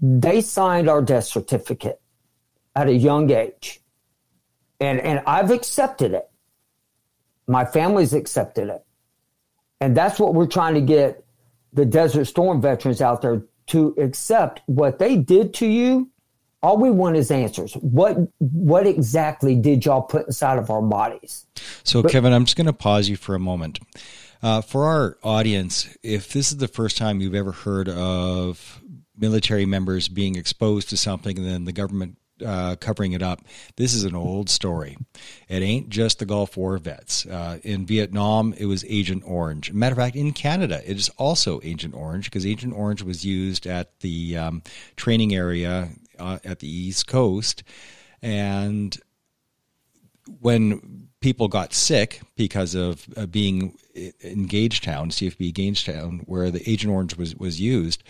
They 0.00 0.40
signed 0.40 0.88
our 0.88 1.02
death 1.02 1.24
certificate 1.24 2.00
at 2.74 2.88
a 2.88 2.92
young 2.92 3.30
age. 3.30 3.80
And, 4.80 5.00
and 5.00 5.22
I've 5.26 5.50
accepted 5.50 6.12
it. 6.12 6.28
My 7.46 7.64
family's 7.64 8.12
accepted 8.12 8.68
it. 8.68 8.84
And 9.80 9.96
that's 9.96 10.18
what 10.18 10.34
we're 10.34 10.46
trying 10.46 10.74
to 10.74 10.80
get 10.80 11.24
the 11.72 11.84
Desert 11.84 12.24
Storm 12.26 12.60
veterans 12.60 13.00
out 13.00 13.22
there 13.22 13.42
to 13.66 13.94
accept 13.98 14.62
what 14.66 14.98
they 14.98 15.16
did 15.16 15.54
to 15.54 15.66
you. 15.66 16.10
All 16.64 16.78
we 16.78 16.90
want 16.90 17.16
is 17.16 17.30
answers. 17.30 17.74
What 17.74 18.16
what 18.38 18.86
exactly 18.86 19.54
did 19.54 19.84
y'all 19.84 20.00
put 20.00 20.26
inside 20.26 20.58
of 20.58 20.70
our 20.70 20.80
bodies? 20.80 21.44
So, 21.82 22.00
but, 22.00 22.10
Kevin, 22.10 22.32
I'm 22.32 22.46
just 22.46 22.56
going 22.56 22.66
to 22.66 22.72
pause 22.72 23.06
you 23.06 23.16
for 23.16 23.34
a 23.34 23.38
moment. 23.38 23.80
Uh, 24.42 24.62
for 24.62 24.86
our 24.86 25.18
audience, 25.22 25.94
if 26.02 26.32
this 26.32 26.52
is 26.52 26.56
the 26.56 26.68
first 26.68 26.96
time 26.96 27.20
you've 27.20 27.34
ever 27.34 27.52
heard 27.52 27.90
of 27.90 28.80
military 29.14 29.66
members 29.66 30.08
being 30.08 30.36
exposed 30.36 30.88
to 30.88 30.96
something 30.96 31.36
and 31.36 31.46
then 31.46 31.66
the 31.66 31.72
government 31.72 32.16
uh, 32.44 32.76
covering 32.76 33.12
it 33.12 33.22
up. 33.22 33.42
This 33.76 33.94
is 33.94 34.02
an 34.02 34.16
old 34.16 34.50
story. 34.50 34.96
It 35.48 35.62
ain't 35.62 35.88
just 35.88 36.18
the 36.18 36.26
Gulf 36.26 36.56
War 36.56 36.78
vets. 36.78 37.26
Uh, 37.26 37.58
in 37.62 37.86
Vietnam, 37.86 38.54
it 38.58 38.66
was 38.66 38.84
Agent 38.88 39.22
Orange. 39.24 39.72
Matter 39.72 39.92
of 39.92 39.98
fact, 39.98 40.16
in 40.16 40.32
Canada, 40.32 40.82
it 40.84 40.96
is 40.96 41.10
also 41.10 41.60
Agent 41.62 41.94
Orange 41.94 42.24
because 42.24 42.44
Agent 42.44 42.74
Orange 42.74 43.02
was 43.02 43.24
used 43.24 43.66
at 43.66 44.00
the 44.00 44.36
um, 44.36 44.62
training 44.96 45.34
area 45.34 45.90
uh, 46.18 46.38
at 46.44 46.60
the 46.60 46.68
East 46.68 47.06
Coast. 47.06 47.62
And 48.22 48.96
when 50.40 51.08
people 51.20 51.48
got 51.48 51.72
sick 51.72 52.20
because 52.36 52.74
of 52.74 53.06
uh, 53.16 53.26
being 53.26 53.76
in 53.94 54.48
Gagetown, 54.48 55.08
CFB 55.08 55.52
Gagetown, 55.52 56.20
where 56.26 56.50
the 56.50 56.68
Agent 56.68 56.92
Orange 56.92 57.16
was, 57.16 57.36
was 57.36 57.60
used, 57.60 58.02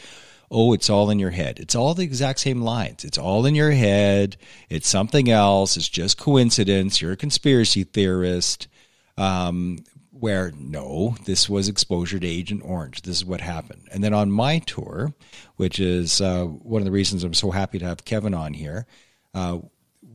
oh, 0.51 0.73
it's 0.73 0.91
all 0.91 1.11
in 1.11 1.19
your 1.19 1.31
head. 1.31 1.59
It's 1.59 1.75
all 1.75 1.95
the 1.95 2.05
exact 2.05 2.41
same 2.41 2.63
lines. 2.63 3.05
It's 3.05 3.19
all 3.19 3.47
in 3.47 3.55
your 3.55 3.73
head. 3.73 4.37
It's 4.69 4.89
something 4.89 5.31
else. 5.31 5.77
It's 5.77 5.89
just 5.89 6.19
coincidence. 6.19 7.01
You're 7.01 7.13
a 7.13 7.17
conspiracy 7.17 7.85
theorist. 7.85 8.69
Um, 9.17 9.79
where 10.25 10.53
no, 10.59 11.15
this 11.27 11.51
was 11.51 11.69
exposure 11.69 12.19
to 12.19 12.27
Agent 12.27 12.63
Orange. 12.65 13.03
This 13.03 13.19
is 13.19 13.27
what 13.27 13.43
happened. 13.43 13.87
And 13.93 14.03
then 14.03 14.15
on 14.15 14.31
my 14.31 14.59
tour, 14.61 15.13
which 15.57 15.79
is 15.79 16.19
uh, 16.19 16.45
one 16.45 16.81
of 16.81 16.87
the 16.87 16.93
reasons 16.93 17.25
I'm 17.25 17.35
so 17.35 17.51
happy 17.51 17.79
to 17.79 17.85
have 17.85 18.07
Kevin 18.07 18.33
on 18.33 18.55
here, 18.55 18.87
uh, 19.35 19.59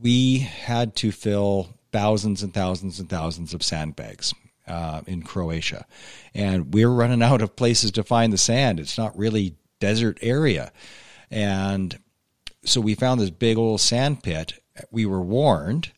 we 0.02 0.38
had 0.38 0.96
to 0.96 1.12
fill 1.12 1.78
thousands 1.92 2.42
and 2.42 2.52
thousands 2.52 2.98
and 2.98 3.08
thousands 3.08 3.54
of 3.54 3.62
sandbags. 3.62 4.34
Uh, 4.66 5.02
in 5.08 5.22
Croatia, 5.22 5.84
and 6.32 6.72
we're 6.72 6.90
running 6.90 7.22
out 7.24 7.42
of 7.42 7.56
places 7.56 7.90
to 7.90 8.04
find 8.04 8.32
the 8.32 8.38
sand. 8.38 8.78
It's 8.78 8.96
not 8.96 9.18
really 9.18 9.56
desert 9.80 10.18
area. 10.22 10.70
And 11.28 11.98
so 12.64 12.80
we 12.80 12.94
found 12.94 13.20
this 13.20 13.30
big 13.30 13.58
old 13.58 13.80
sand 13.80 14.22
pit. 14.22 14.62
We 14.92 15.06
were 15.06 15.22
warned 15.22 15.90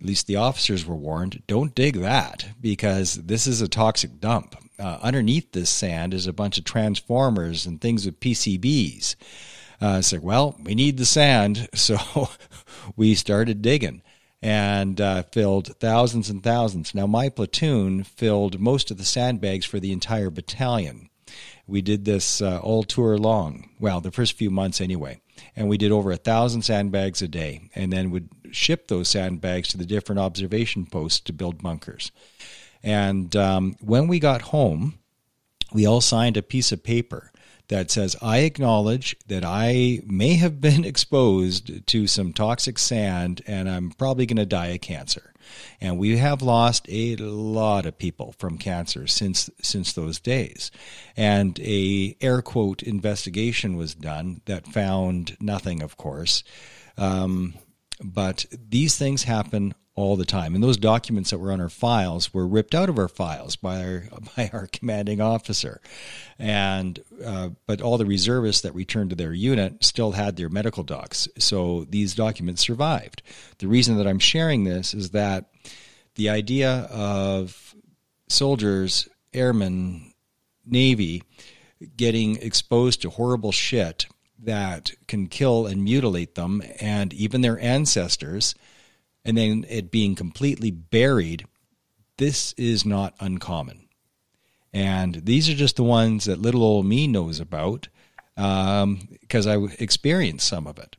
at 0.00 0.06
least 0.06 0.26
the 0.26 0.36
officers 0.36 0.84
were 0.84 0.94
warned, 0.94 1.42
don't 1.46 1.74
dig 1.74 1.96
that 2.00 2.46
because 2.60 3.14
this 3.14 3.46
is 3.46 3.60
a 3.60 3.68
toxic 3.68 4.20
dump. 4.20 4.56
Uh, 4.78 4.98
underneath 5.02 5.52
this 5.52 5.70
sand 5.70 6.12
is 6.12 6.26
a 6.26 6.32
bunch 6.32 6.58
of 6.58 6.64
transformers 6.64 7.64
and 7.64 7.80
things 7.80 8.04
with 8.04 8.20
PCBs. 8.20 9.14
Uh, 9.80 9.96
it's 9.98 10.12
like, 10.12 10.22
well, 10.22 10.56
we 10.62 10.74
need 10.74 10.96
the 10.96 11.04
sand, 11.04 11.68
so 11.74 11.98
we 12.96 13.14
started 13.14 13.62
digging 13.62 14.02
and 14.42 15.00
uh, 15.00 15.22
filled 15.22 15.74
thousands 15.78 16.28
and 16.28 16.42
thousands. 16.42 16.94
Now, 16.94 17.06
my 17.06 17.30
platoon 17.30 18.04
filled 18.04 18.60
most 18.60 18.90
of 18.90 18.98
the 18.98 19.04
sandbags 19.04 19.64
for 19.64 19.80
the 19.80 19.90
entire 19.90 20.28
battalion. 20.28 21.08
We 21.66 21.80
did 21.80 22.04
this 22.04 22.42
uh, 22.42 22.58
all 22.58 22.82
tour 22.82 23.16
long, 23.16 23.70
well, 23.80 24.02
the 24.02 24.10
first 24.10 24.34
few 24.34 24.50
months 24.50 24.82
anyway, 24.82 25.22
and 25.56 25.66
we 25.66 25.78
did 25.78 25.92
over 25.92 26.12
a 26.12 26.16
thousand 26.16 26.60
sandbags 26.60 27.22
a 27.22 27.28
day, 27.28 27.70
and 27.74 27.90
then 27.90 28.10
would 28.10 28.28
ship 28.54 28.88
those 28.88 29.08
sandbags 29.08 29.68
to 29.68 29.76
the 29.76 29.86
different 29.86 30.20
observation 30.20 30.86
posts 30.86 31.20
to 31.20 31.32
build 31.32 31.62
bunkers. 31.62 32.10
And 32.82 33.34
um, 33.34 33.76
when 33.80 34.08
we 34.08 34.18
got 34.18 34.42
home, 34.42 34.98
we 35.72 35.86
all 35.86 36.00
signed 36.00 36.36
a 36.36 36.42
piece 36.42 36.70
of 36.70 36.84
paper 36.84 37.32
that 37.68 37.90
says, 37.90 38.14
I 38.20 38.38
acknowledge 38.38 39.16
that 39.26 39.44
I 39.44 40.00
may 40.06 40.34
have 40.34 40.60
been 40.60 40.84
exposed 40.84 41.86
to 41.86 42.06
some 42.06 42.32
toxic 42.32 42.78
sand 42.78 43.42
and 43.46 43.68
I'm 43.68 43.90
probably 43.90 44.26
going 44.26 44.36
to 44.36 44.46
die 44.46 44.68
of 44.68 44.80
cancer. 44.80 45.32
And 45.80 45.98
we 45.98 46.16
have 46.16 46.40
lost 46.42 46.86
a 46.88 47.16
lot 47.16 47.84
of 47.84 47.98
people 47.98 48.34
from 48.38 48.56
cancer 48.56 49.06
since 49.06 49.50
since 49.60 49.92
those 49.92 50.18
days. 50.18 50.70
And 51.18 51.58
a 51.60 52.16
air 52.22 52.40
quote 52.40 52.82
investigation 52.82 53.76
was 53.76 53.94
done 53.94 54.40
that 54.46 54.66
found 54.66 55.36
nothing, 55.40 55.82
of 55.82 55.98
course. 55.98 56.44
Um, 56.96 57.54
but 58.02 58.46
these 58.50 58.96
things 58.96 59.24
happen 59.24 59.74
all 59.96 60.16
the 60.16 60.24
time. 60.24 60.54
And 60.54 60.64
those 60.64 60.76
documents 60.76 61.30
that 61.30 61.38
were 61.38 61.52
on 61.52 61.60
our 61.60 61.68
files 61.68 62.34
were 62.34 62.46
ripped 62.46 62.74
out 62.74 62.88
of 62.88 62.98
our 62.98 63.08
files 63.08 63.56
by 63.56 63.82
our 63.82 64.02
by 64.36 64.50
our 64.52 64.66
commanding 64.66 65.20
officer, 65.20 65.80
and 66.38 67.02
uh, 67.24 67.50
but 67.66 67.80
all 67.80 67.98
the 67.98 68.06
reservists 68.06 68.62
that 68.62 68.74
returned 68.74 69.10
to 69.10 69.16
their 69.16 69.32
unit 69.32 69.84
still 69.84 70.12
had 70.12 70.36
their 70.36 70.48
medical 70.48 70.82
docs, 70.82 71.28
so 71.38 71.84
these 71.88 72.14
documents 72.14 72.62
survived. 72.62 73.22
The 73.58 73.68
reason 73.68 73.96
that 73.96 74.06
I'm 74.06 74.18
sharing 74.18 74.64
this 74.64 74.94
is 74.94 75.10
that 75.10 75.50
the 76.16 76.30
idea 76.30 76.88
of 76.90 77.74
soldiers, 78.28 79.08
airmen, 79.32 80.12
navy 80.64 81.22
getting 81.96 82.36
exposed 82.36 83.02
to 83.02 83.10
horrible 83.10 83.52
shit 83.52 84.06
that 84.44 84.92
can 85.08 85.26
kill 85.26 85.66
and 85.66 85.82
mutilate 85.82 86.34
them 86.34 86.62
and 86.80 87.12
even 87.12 87.40
their 87.40 87.58
ancestors 87.60 88.54
and 89.24 89.38
then 89.38 89.64
it 89.68 89.90
being 89.90 90.14
completely 90.14 90.70
buried, 90.70 91.46
this 92.18 92.52
is 92.54 92.84
not 92.84 93.14
uncommon. 93.20 93.88
And 94.72 95.14
these 95.24 95.48
are 95.48 95.54
just 95.54 95.76
the 95.76 95.84
ones 95.84 96.24
that 96.24 96.42
little 96.42 96.62
old 96.62 96.84
me 96.84 97.06
knows 97.06 97.40
about 97.40 97.88
because 98.34 99.46
um, 99.46 99.48
I 99.48 99.68
experienced 99.78 100.46
some 100.46 100.66
of 100.66 100.78
it. 100.78 100.96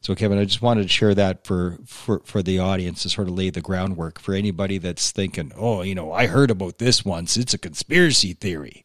So, 0.00 0.14
Kevin, 0.14 0.38
I 0.38 0.44
just 0.44 0.62
wanted 0.62 0.84
to 0.84 0.88
share 0.88 1.14
that 1.16 1.44
for, 1.44 1.78
for, 1.84 2.20
for 2.24 2.40
the 2.40 2.60
audience 2.60 3.02
to 3.02 3.08
sort 3.08 3.26
of 3.26 3.34
lay 3.34 3.50
the 3.50 3.60
groundwork 3.60 4.20
for 4.20 4.32
anybody 4.32 4.78
that's 4.78 5.10
thinking, 5.10 5.50
oh, 5.56 5.82
you 5.82 5.96
know, 5.96 6.12
I 6.12 6.28
heard 6.28 6.52
about 6.52 6.78
this 6.78 7.04
once. 7.04 7.36
It's 7.36 7.52
a 7.52 7.58
conspiracy 7.58 8.32
theory. 8.32 8.84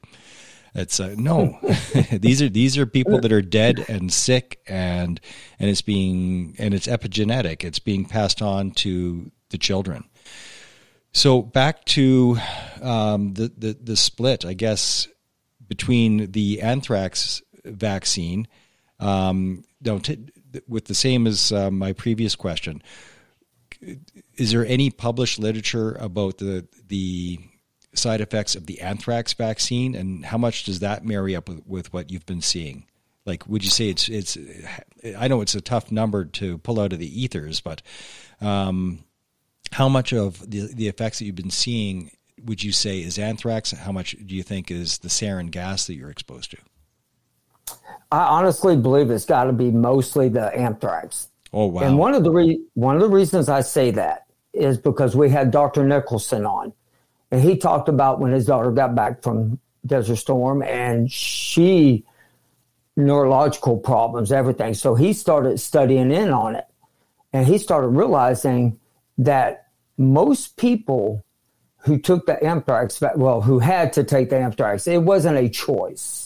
It's 0.75 0.99
uh, 0.99 1.13
no, 1.17 1.59
these 2.11 2.41
are 2.41 2.49
these 2.49 2.77
are 2.77 2.85
people 2.85 3.19
that 3.21 3.31
are 3.31 3.43
dead 3.43 3.85
and 3.87 4.11
sick, 4.11 4.59
and 4.67 5.19
and 5.59 5.69
it's 5.69 5.83
being 5.83 6.55
and 6.57 6.73
it's 6.73 6.87
epigenetic. 6.87 7.63
It's 7.63 7.79
being 7.79 8.05
passed 8.05 8.41
on 8.41 8.71
to 8.71 9.31
the 9.49 9.59
children. 9.59 10.05
So 11.11 11.43
back 11.43 11.85
to 11.85 12.39
um, 12.81 13.33
the, 13.35 13.51
the 13.55 13.77
the 13.79 13.95
split, 13.95 14.45
I 14.45 14.53
guess, 14.53 15.07
between 15.67 16.31
the 16.31 16.61
anthrax 16.61 17.43
vaccine. 17.63 18.47
Um, 18.99 19.63
no, 19.81 19.99
t- 19.99 20.25
with 20.67 20.85
the 20.85 20.95
same 20.95 21.27
as 21.27 21.51
uh, 21.51 21.69
my 21.69 21.93
previous 21.93 22.35
question, 22.35 22.81
is 24.37 24.51
there 24.51 24.65
any 24.65 24.89
published 24.89 25.37
literature 25.37 25.93
about 25.99 26.39
the 26.39 26.67
the 26.87 27.39
side 27.93 28.21
effects 28.21 28.55
of 28.55 28.65
the 28.65 28.81
anthrax 28.81 29.33
vaccine, 29.33 29.95
and 29.95 30.25
how 30.25 30.37
much 30.37 30.63
does 30.63 30.79
that 30.79 31.05
marry 31.05 31.35
up 31.35 31.49
with, 31.49 31.65
with 31.67 31.93
what 31.93 32.11
you've 32.11 32.25
been 32.25 32.41
seeing? 32.41 32.85
Like, 33.25 33.47
would 33.47 33.63
you 33.63 33.69
say 33.69 33.89
it's 33.89 34.09
it's? 34.09 34.37
I 35.17 35.27
know 35.27 35.41
it's 35.41 35.55
a 35.55 35.61
tough 35.61 35.91
number 35.91 36.25
to 36.25 36.57
pull 36.57 36.79
out 36.79 36.91
of 36.91 36.99
the 36.99 37.21
ethers, 37.21 37.61
but 37.61 37.81
um, 38.41 39.03
how 39.71 39.87
much 39.87 40.13
of 40.13 40.39
the 40.49 40.73
the 40.73 40.87
effects 40.87 41.19
that 41.19 41.25
you've 41.25 41.35
been 41.35 41.49
seeing 41.49 42.11
would 42.43 42.63
you 42.63 42.71
say 42.71 42.99
is 42.99 43.17
anthrax? 43.17 43.71
How 43.71 43.91
much 43.91 44.15
do 44.25 44.35
you 44.35 44.43
think 44.43 44.69
is 44.69 44.97
the 44.97 45.07
sarin 45.07 45.51
gas 45.51 45.87
that 45.87 45.95
you're 45.95 46.09
exposed 46.09 46.51
to? 46.51 46.57
I 48.11 48.25
honestly 48.25 48.75
believe 48.75 49.09
it's 49.09 49.25
got 49.25 49.45
to 49.45 49.53
be 49.53 49.71
mostly 49.71 50.27
the 50.29 50.53
anthrax. 50.55 51.29
Oh 51.53 51.67
wow! 51.67 51.83
And 51.83 51.97
one 51.97 52.13
of 52.13 52.23
the 52.23 52.31
re- 52.31 52.61
one 52.73 52.95
of 52.95 53.01
the 53.01 53.09
reasons 53.09 53.47
I 53.47 53.61
say 53.61 53.91
that 53.91 54.25
is 54.53 54.77
because 54.77 55.15
we 55.15 55.29
had 55.29 55.49
Dr. 55.49 55.83
Nicolson 55.83 56.47
on, 56.47 56.73
and 57.33 57.41
he 57.41 57.57
talked 57.57 57.89
about 57.89 58.19
when 58.19 58.31
his 58.31 58.45
daughter 58.45 58.69
got 58.69 58.93
back 58.93 59.23
from 59.23 59.59
Desert 59.87 60.17
Storm 60.17 60.61
and 60.61 61.11
she 61.11 62.05
neurological 62.95 63.77
problems, 63.77 64.31
everything. 64.31 64.75
So 64.75 64.93
he 64.93 65.13
started 65.13 65.59
studying 65.59 66.11
in 66.11 66.29
on 66.29 66.55
it. 66.55 66.67
And 67.33 67.47
he 67.47 67.57
started 67.57 67.87
realizing 67.87 68.79
that 69.17 69.69
most 69.97 70.57
people 70.57 71.25
who 71.79 71.97
took 71.97 72.27
the 72.27 72.41
anthrax, 72.43 73.01
well, 73.15 73.41
who 73.41 73.57
had 73.57 73.93
to 73.93 74.03
take 74.03 74.29
the 74.29 74.37
anthrax, 74.37 74.85
it 74.85 75.01
wasn't 75.01 75.37
a 75.37 75.49
choice. 75.49 76.22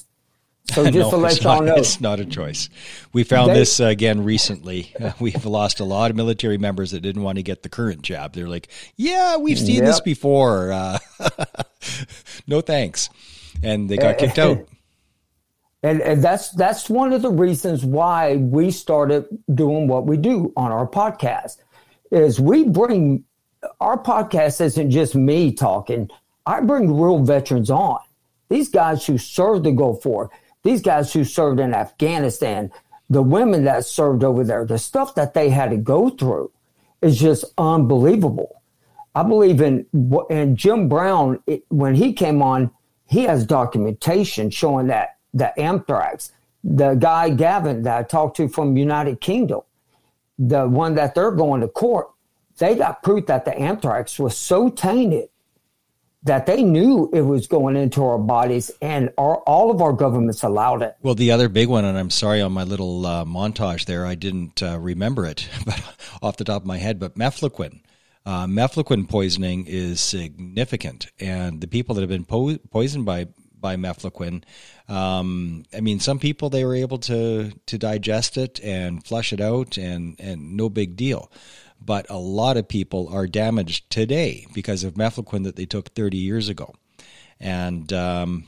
So 0.73 0.83
just 0.91 0.95
no, 0.95 1.09
to 1.11 1.17
let 1.17 1.43
y'all 1.43 1.61
know, 1.61 1.75
it's 1.75 2.01
not 2.01 2.19
a 2.19 2.25
choice. 2.25 2.69
We 3.13 3.23
found 3.23 3.51
they, 3.51 3.55
this 3.55 3.79
uh, 3.79 3.85
again 3.85 4.23
recently. 4.23 4.93
Uh, 4.99 5.11
we've 5.19 5.45
lost 5.45 5.79
a 5.79 5.85
lot 5.85 6.11
of 6.11 6.17
military 6.17 6.57
members 6.57 6.91
that 6.91 7.01
didn't 7.01 7.23
want 7.23 7.37
to 7.37 7.43
get 7.43 7.63
the 7.63 7.69
current 7.69 8.01
job. 8.01 8.33
They're 8.33 8.49
like, 8.49 8.69
"Yeah, 8.95 9.37
we've 9.37 9.59
seen 9.59 9.77
yep. 9.77 9.85
this 9.85 9.99
before. 10.01 10.71
Uh, 10.71 10.99
no 12.47 12.61
thanks," 12.61 13.09
and 13.63 13.89
they 13.89 13.97
got 13.97 14.17
kicked 14.17 14.39
out. 14.39 14.67
And, 15.83 16.01
and 16.01 16.23
that's 16.23 16.51
that's 16.51 16.89
one 16.89 17.13
of 17.13 17.21
the 17.21 17.31
reasons 17.31 17.85
why 17.85 18.37
we 18.37 18.71
started 18.71 19.25
doing 19.53 19.87
what 19.87 20.05
we 20.05 20.17
do 20.17 20.51
on 20.57 20.71
our 20.71 20.87
podcast. 20.87 21.57
Is 22.11 22.39
we 22.39 22.63
bring 22.63 23.23
our 23.79 24.01
podcast 24.01 24.61
isn't 24.61 24.91
just 24.91 25.15
me 25.15 25.53
talking. 25.53 26.09
I 26.45 26.61
bring 26.61 26.99
real 26.99 27.19
veterans 27.19 27.69
on. 27.69 27.99
These 28.49 28.69
guys 28.69 29.05
who 29.05 29.17
served 29.17 29.65
the 29.65 29.71
Gulf 29.71 30.05
War 30.05 30.31
these 30.67 30.81
guys 30.81 31.13
who 31.13 31.23
served 31.23 31.59
in 31.59 31.73
Afghanistan, 31.73 32.71
the 33.09 33.23
women 33.23 33.63
that 33.63 33.85
served 33.85 34.23
over 34.23 34.43
there, 34.43 34.65
the 34.65 34.77
stuff 34.77 35.15
that 35.15 35.33
they 35.33 35.49
had 35.49 35.69
to 35.69 35.77
go 35.77 36.09
through 36.09 36.51
is 37.01 37.17
just 37.19 37.45
unbelievable. 37.57 38.61
I 39.15 39.23
believe 39.23 39.61
in 39.61 39.85
and 40.29 40.57
Jim 40.57 40.89
Brown 40.89 41.41
it, 41.47 41.63
when 41.69 41.95
he 41.95 42.13
came 42.13 42.41
on, 42.41 42.69
he 43.05 43.23
has 43.23 43.45
documentation 43.45 44.49
showing 44.49 44.87
that 44.87 45.17
the 45.33 45.57
anthrax, 45.57 46.33
the 46.63 46.95
guy 46.95 47.29
Gavin 47.29 47.83
that 47.83 47.97
I 47.97 48.03
talked 48.03 48.37
to 48.37 48.49
from 48.49 48.75
United 48.75 49.21
Kingdom, 49.21 49.61
the 50.37 50.67
one 50.67 50.95
that 50.95 51.15
they're 51.15 51.31
going 51.31 51.61
to 51.61 51.67
court, 51.67 52.09
they 52.57 52.75
got 52.75 53.01
proof 53.03 53.27
that 53.27 53.45
the 53.45 53.57
anthrax 53.57 54.19
was 54.19 54.35
so 54.35 54.69
tainted 54.69 55.29
that 56.27 56.45
they 56.45 56.63
knew 56.63 57.09
it 57.13 57.21
was 57.21 57.47
going 57.47 57.75
into 57.75 58.05
our 58.05 58.17
bodies 58.17 58.71
and 58.81 59.09
our, 59.17 59.37
all 59.39 59.71
of 59.71 59.81
our 59.81 59.93
governments 59.93 60.43
allowed 60.43 60.81
it. 60.81 60.95
Well, 61.01 61.15
the 61.15 61.31
other 61.31 61.49
big 61.49 61.67
one, 61.67 61.85
and 61.85 61.97
I'm 61.97 62.09
sorry 62.09 62.41
on 62.41 62.51
my 62.51 62.63
little 62.63 63.05
uh, 63.05 63.25
montage 63.25 63.85
there, 63.85 64.05
I 64.05 64.15
didn't 64.15 64.61
uh, 64.61 64.79
remember 64.79 65.25
it 65.25 65.49
but 65.65 65.81
off 66.21 66.37
the 66.37 66.43
top 66.43 66.61
of 66.61 66.67
my 66.67 66.77
head, 66.77 66.99
but 66.99 67.15
mefloquine. 67.15 67.81
Uh, 68.25 68.45
mefloquine 68.45 69.07
poisoning 69.07 69.65
is 69.67 70.01
significant, 70.01 71.07
and 71.19 71.61
the 71.61 71.67
people 71.67 71.95
that 71.95 72.01
have 72.01 72.09
been 72.09 72.25
po- 72.25 72.57
poisoned 72.69 73.05
by 73.05 73.27
by 73.59 73.75
mefloquine, 73.75 74.43
um, 74.87 75.63
I 75.73 75.79
mean, 75.79 75.99
some 75.99 76.19
people 76.19 76.49
they 76.49 76.65
were 76.65 76.75
able 76.75 76.97
to 76.99 77.53
to 77.65 77.77
digest 77.77 78.37
it 78.37 78.59
and 78.61 79.01
flush 79.01 79.31
it 79.31 79.39
out, 79.39 79.77
and 79.77 80.17
and 80.19 80.57
no 80.57 80.67
big 80.67 80.97
deal 80.97 81.31
but 81.79 82.05
a 82.09 82.17
lot 82.17 82.57
of 82.57 82.67
people 82.67 83.07
are 83.09 83.27
damaged 83.27 83.89
today 83.89 84.45
because 84.53 84.83
of 84.83 84.95
mefloquine 84.95 85.43
that 85.43 85.55
they 85.55 85.65
took 85.65 85.89
30 85.89 86.17
years 86.17 86.49
ago. 86.49 86.73
And 87.39 87.91
um, 87.93 88.45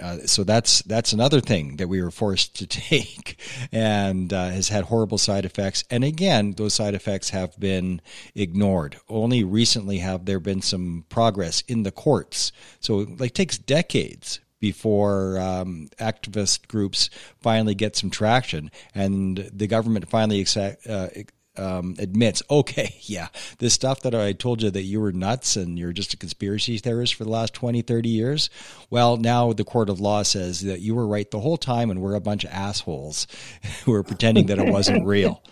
uh, 0.00 0.18
so 0.24 0.42
that's 0.44 0.82
that's 0.82 1.12
another 1.12 1.40
thing 1.40 1.76
that 1.76 1.88
we 1.88 2.02
were 2.02 2.10
forced 2.10 2.56
to 2.56 2.66
take, 2.66 3.38
and 3.70 4.32
uh, 4.32 4.48
has 4.48 4.68
had 4.68 4.84
horrible 4.84 5.18
side 5.18 5.44
effects. 5.44 5.84
And 5.90 6.04
again, 6.04 6.52
those 6.52 6.74
side 6.74 6.94
effects 6.94 7.30
have 7.30 7.58
been 7.58 8.00
ignored. 8.34 8.96
Only 9.08 9.44
recently 9.44 9.98
have 9.98 10.24
there 10.24 10.40
been 10.40 10.62
some 10.62 11.04
progress 11.08 11.62
in 11.68 11.82
the 11.82 11.92
courts. 11.92 12.52
So 12.80 13.00
it 13.20 13.34
takes 13.34 13.58
decades 13.58 14.40
before 14.60 15.38
um, 15.40 15.88
activist 15.98 16.68
groups 16.68 17.10
finally 17.40 17.74
get 17.74 17.96
some 17.96 18.10
traction, 18.10 18.70
and 18.94 19.50
the 19.52 19.66
government 19.66 20.08
finally 20.08 20.40
accept, 20.40 20.86
uh, 20.86 21.08
um, 21.56 21.94
admits, 21.98 22.42
okay, 22.50 22.96
yeah, 23.02 23.28
this 23.58 23.74
stuff 23.74 24.02
that 24.02 24.14
I 24.14 24.32
told 24.32 24.62
you 24.62 24.70
that 24.70 24.82
you 24.82 25.00
were 25.00 25.12
nuts 25.12 25.56
and 25.56 25.78
you're 25.78 25.92
just 25.92 26.14
a 26.14 26.16
conspiracy 26.16 26.78
theorist 26.78 27.14
for 27.14 27.24
the 27.24 27.30
last 27.30 27.54
20, 27.54 27.82
30 27.82 28.08
years. 28.08 28.50
Well, 28.90 29.16
now 29.16 29.52
the 29.52 29.64
court 29.64 29.88
of 29.88 30.00
law 30.00 30.22
says 30.22 30.62
that 30.62 30.80
you 30.80 30.94
were 30.94 31.06
right 31.06 31.30
the 31.30 31.40
whole 31.40 31.56
time 31.56 31.90
and 31.90 32.00
we're 32.00 32.14
a 32.14 32.20
bunch 32.20 32.44
of 32.44 32.50
assholes 32.50 33.26
who 33.84 33.92
are 33.92 34.02
pretending 34.02 34.46
that 34.46 34.58
it 34.58 34.70
wasn't 34.70 35.04
real. 35.06 35.42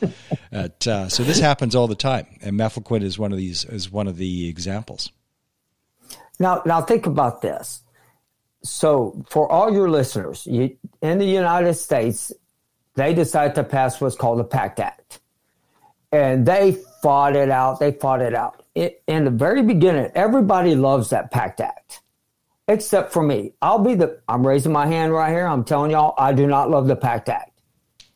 But, 0.50 0.86
uh, 0.86 1.08
so 1.08 1.22
this 1.22 1.38
happens 1.38 1.74
all 1.74 1.86
the 1.86 1.94
time. 1.94 2.26
And 2.42 2.58
mefloquine 2.58 3.02
is 3.02 3.18
one 3.18 3.32
of 3.32 3.38
these, 3.38 3.64
is 3.64 3.90
one 3.90 4.08
of 4.08 4.16
the 4.16 4.48
examples. 4.48 5.10
Now, 6.38 6.62
now 6.64 6.80
think 6.80 7.06
about 7.06 7.42
this. 7.42 7.82
So 8.62 9.24
for 9.28 9.50
all 9.50 9.72
your 9.72 9.90
listeners, 9.90 10.46
you, 10.46 10.76
in 11.00 11.18
the 11.18 11.26
United 11.26 11.74
States, 11.74 12.32
they 12.94 13.14
decided 13.14 13.54
to 13.54 13.64
pass 13.64 14.00
what's 14.00 14.16
called 14.16 14.38
the 14.38 14.44
PACT 14.44 14.80
Act 14.80 15.19
and 16.12 16.44
they 16.44 16.76
fought 17.02 17.36
it 17.36 17.50
out. 17.50 17.80
They 17.80 17.92
fought 17.92 18.22
it 18.22 18.34
out. 18.34 18.64
It, 18.74 19.02
in 19.06 19.24
the 19.24 19.30
very 19.30 19.62
beginning, 19.62 20.10
everybody 20.14 20.74
loves 20.74 21.10
that 21.10 21.30
PACT 21.30 21.60
Act, 21.60 22.02
except 22.68 23.12
for 23.12 23.22
me. 23.22 23.52
I'll 23.60 23.78
be 23.78 23.94
the. 23.94 24.20
I'm 24.28 24.46
raising 24.46 24.72
my 24.72 24.86
hand 24.86 25.12
right 25.12 25.30
here. 25.30 25.46
I'm 25.46 25.64
telling 25.64 25.90
y'all, 25.90 26.14
I 26.18 26.32
do 26.32 26.46
not 26.46 26.70
love 26.70 26.86
the 26.86 26.96
PACT 26.96 27.28
Act. 27.28 27.60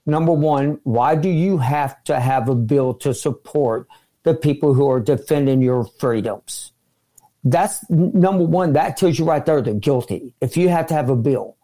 Number 0.07 0.33
one, 0.33 0.81
why 0.85 1.15
do 1.17 1.31
you 1.31 1.59
have 1.59 2.03
to 2.05 2.21
have 2.21 2.49
a 2.49 2.55
bill 2.55 2.95
to 2.95 3.15
support 3.15 3.89
the 4.23 4.35
people 4.35 4.75
who 4.75 4.89
are 4.91 5.01
defending 5.01 5.63
your 5.63 5.85
freedoms? 5.85 6.73
That's 7.43 7.89
number 7.91 8.45
one. 8.45 8.73
That 8.75 8.97
tells 8.97 9.19
you 9.19 9.25
right 9.25 9.45
there 9.45 9.61
they're 9.61 9.75
guilty. 9.75 10.35
If 10.41 10.57
you 10.57 10.69
have 10.69 10.87
to 10.89 10.95
have 10.95 11.11
a 11.11 11.17
bill. 11.17 11.57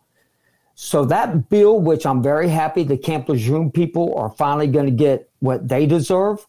So 0.82 1.04
that 1.04 1.50
bill, 1.50 1.78
which 1.78 2.06
I'm 2.06 2.22
very 2.22 2.48
happy 2.48 2.84
the 2.84 2.96
Camp 2.96 3.28
Lejeune 3.28 3.70
people 3.70 4.16
are 4.16 4.30
finally 4.30 4.66
going 4.66 4.86
to 4.86 4.90
get 4.90 5.28
what 5.40 5.68
they 5.68 5.84
deserve. 5.84 6.46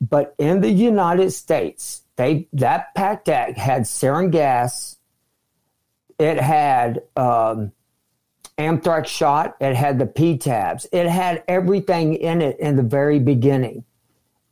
But 0.00 0.36
in 0.38 0.60
the 0.60 0.70
United 0.70 1.32
States, 1.32 2.02
they 2.14 2.46
that 2.52 2.94
PACT 2.94 3.28
Act 3.28 3.58
had 3.58 3.82
sarin 3.82 4.30
gas, 4.30 4.98
it 6.16 6.38
had 6.38 7.02
um, 7.16 7.72
anthrax 8.56 9.10
shot, 9.10 9.56
it 9.60 9.74
had 9.74 9.98
the 9.98 10.06
P 10.06 10.38
tabs, 10.38 10.86
it 10.92 11.08
had 11.08 11.42
everything 11.48 12.14
in 12.14 12.42
it 12.42 12.60
in 12.60 12.76
the 12.76 12.84
very 12.84 13.18
beginning, 13.18 13.82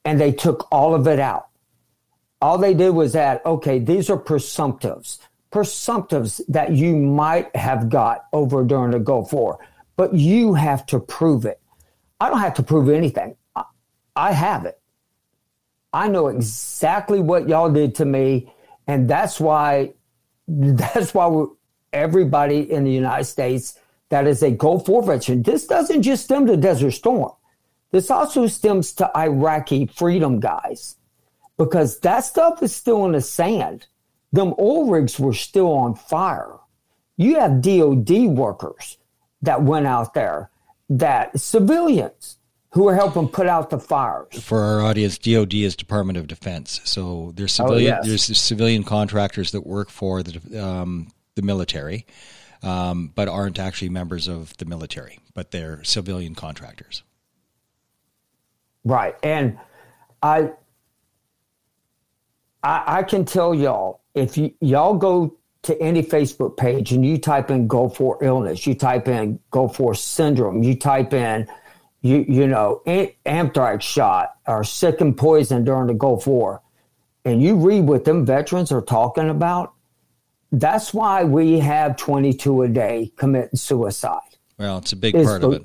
and 0.05 0.21
they 0.21 0.33
took 0.33 0.67
all 0.73 0.93
of 0.93 1.07
it 1.07 1.21
out. 1.21 1.47
All 2.43 2.59
they 2.59 2.75
did 2.75 2.91
was 2.91 3.15
add, 3.15 3.43
okay, 3.47 3.79
these 3.79 4.11
are 4.11 4.19
presumptives 4.19 5.21
presumptives 5.55 6.41
that 6.49 6.73
you 6.73 6.97
might 6.97 7.55
have 7.55 7.89
got 7.89 8.25
over 8.33 8.65
during 8.65 8.91
the 8.91 8.99
Gulf 8.99 9.33
War, 9.33 9.65
but 9.97 10.13
you 10.13 10.55
have 10.55 10.85
to 10.87 10.99
prove 10.99 11.45
it. 11.45 11.61
I 12.21 12.29
don't 12.29 12.41
have 12.41 12.55
to 12.55 12.65
prove 12.65 12.89
anything. 12.89 13.37
I 14.17 14.33
have 14.33 14.65
it. 14.65 14.81
I 15.93 16.09
know 16.09 16.27
exactly 16.27 17.21
what 17.21 17.49
y'all 17.49 17.71
did 17.71 17.95
to 17.97 18.05
me, 18.05 18.53
and 18.89 19.09
that's 19.09 19.39
why 19.39 19.93
that's 20.49 21.15
why 21.15 21.47
everybody 21.93 22.69
in 22.69 22.83
the 22.83 22.91
United 22.91 23.27
States 23.27 23.79
that 24.09 24.27
is 24.27 24.43
a 24.43 24.51
Gulf 24.51 24.89
War 24.89 25.05
veteran. 25.05 25.45
This 25.45 25.69
doesn't 25.69 26.03
just 26.03 26.25
stem 26.25 26.47
to 26.49 26.57
Desert 26.57 26.91
Storm. 26.91 27.31
This 27.93 28.11
also 28.11 28.49
stems 28.49 28.93
to 28.95 29.09
Iraqi 29.17 29.87
freedom 29.87 30.41
guys 30.41 30.97
because 31.57 32.01
that 32.01 32.25
stuff 32.25 32.61
is 32.61 32.75
still 32.75 33.07
in 33.07 33.13
the 33.13 33.21
sand 33.21 33.87
them 34.35 34.53
oil 34.59 34.91
rigs 34.91 35.19
were 35.19 35.33
still 35.33 35.73
on 35.73 35.95
fire. 35.95 36.59
You 37.17 37.39
have 37.39 37.63
DOD 37.63 38.37
workers 38.37 38.99
that 39.43 39.63
went 39.63 39.87
out 39.87 40.15
there, 40.15 40.51
that 40.91 41.39
civilians 41.39 42.39
who 42.71 42.89
are 42.89 42.97
helping 42.97 43.29
put 43.29 43.47
out 43.47 43.71
the 43.71 43.79
fires. 43.79 44.43
For 44.43 44.59
our 44.59 44.83
audience, 44.83 45.19
DOD 45.19 45.55
is 45.55 45.77
Department 45.77 46.19
of 46.19 46.27
Defense. 46.27 46.81
So 46.83 47.33
there's 47.37 47.53
civilian, 47.53 47.93
oh, 47.93 47.97
yes. 47.99 48.07
there's 48.07 48.39
civilian 48.39 48.83
contractors 48.83 49.53
that 49.53 49.65
work 49.65 49.89
for 49.89 50.25
the 50.25 50.61
um, 50.61 51.13
the 51.37 51.43
military, 51.43 52.05
um, 52.65 53.13
but 53.15 53.29
aren't 53.29 53.61
actually 53.61 53.91
members 53.91 54.27
of 54.27 54.57
the 54.57 54.65
military, 54.65 55.21
but 55.35 55.53
they're 55.53 55.85
civilian 55.85 56.35
contractors. 56.35 57.05
Right, 58.85 59.15
and 59.23 59.59
I 60.21 60.51
I, 62.65 62.99
I 62.99 63.03
can 63.05 63.25
tell 63.25 63.55
y'all 63.55 64.01
if 64.15 64.37
you, 64.37 64.55
y'all 64.61 64.95
go 64.95 65.37
to 65.63 65.81
any 65.81 66.03
Facebook 66.03 66.57
page 66.57 66.93
and 66.93 67.05
you 67.05 67.19
type 67.19 67.51
in 67.51 67.67
Gulf 67.67 67.99
War 67.99 68.19
illness, 68.23 68.67
you 68.67 68.75
type 68.75 69.09
in 69.09 69.41
Gulf 69.51 69.81
War 69.81 69.95
syndrome, 69.95 70.63
you 70.63 70.77
type 70.77 71.13
in, 71.13 71.49
you, 72.03 72.25
you 72.29 72.47
know, 72.47 72.83
anthrax 73.25 73.85
shot 73.85 74.37
or 74.47 74.63
sick 74.63 75.01
and 75.01 75.17
poisoned 75.17 75.67
during 75.67 75.87
the 75.87 75.95
Gulf 75.95 76.27
War, 76.27 76.63
and 77.25 77.43
you 77.43 77.57
read 77.57 77.85
what 77.85 78.05
them 78.05 78.27
veterans 78.27 78.71
are 78.71 78.83
talking 78.83 79.31
about, 79.31 79.73
that's 80.53 80.93
why 80.93 81.25
we 81.25 81.59
have 81.59 81.97
22 81.97 82.63
a 82.63 82.69
day 82.69 83.11
committing 83.17 83.57
suicide. 83.57 84.21
Well, 84.59 84.79
it's 84.79 84.93
a 84.93 84.97
big 84.97 85.15
it's, 85.15 85.27
part 85.27 85.43
of 85.43 85.55
it. 85.55 85.63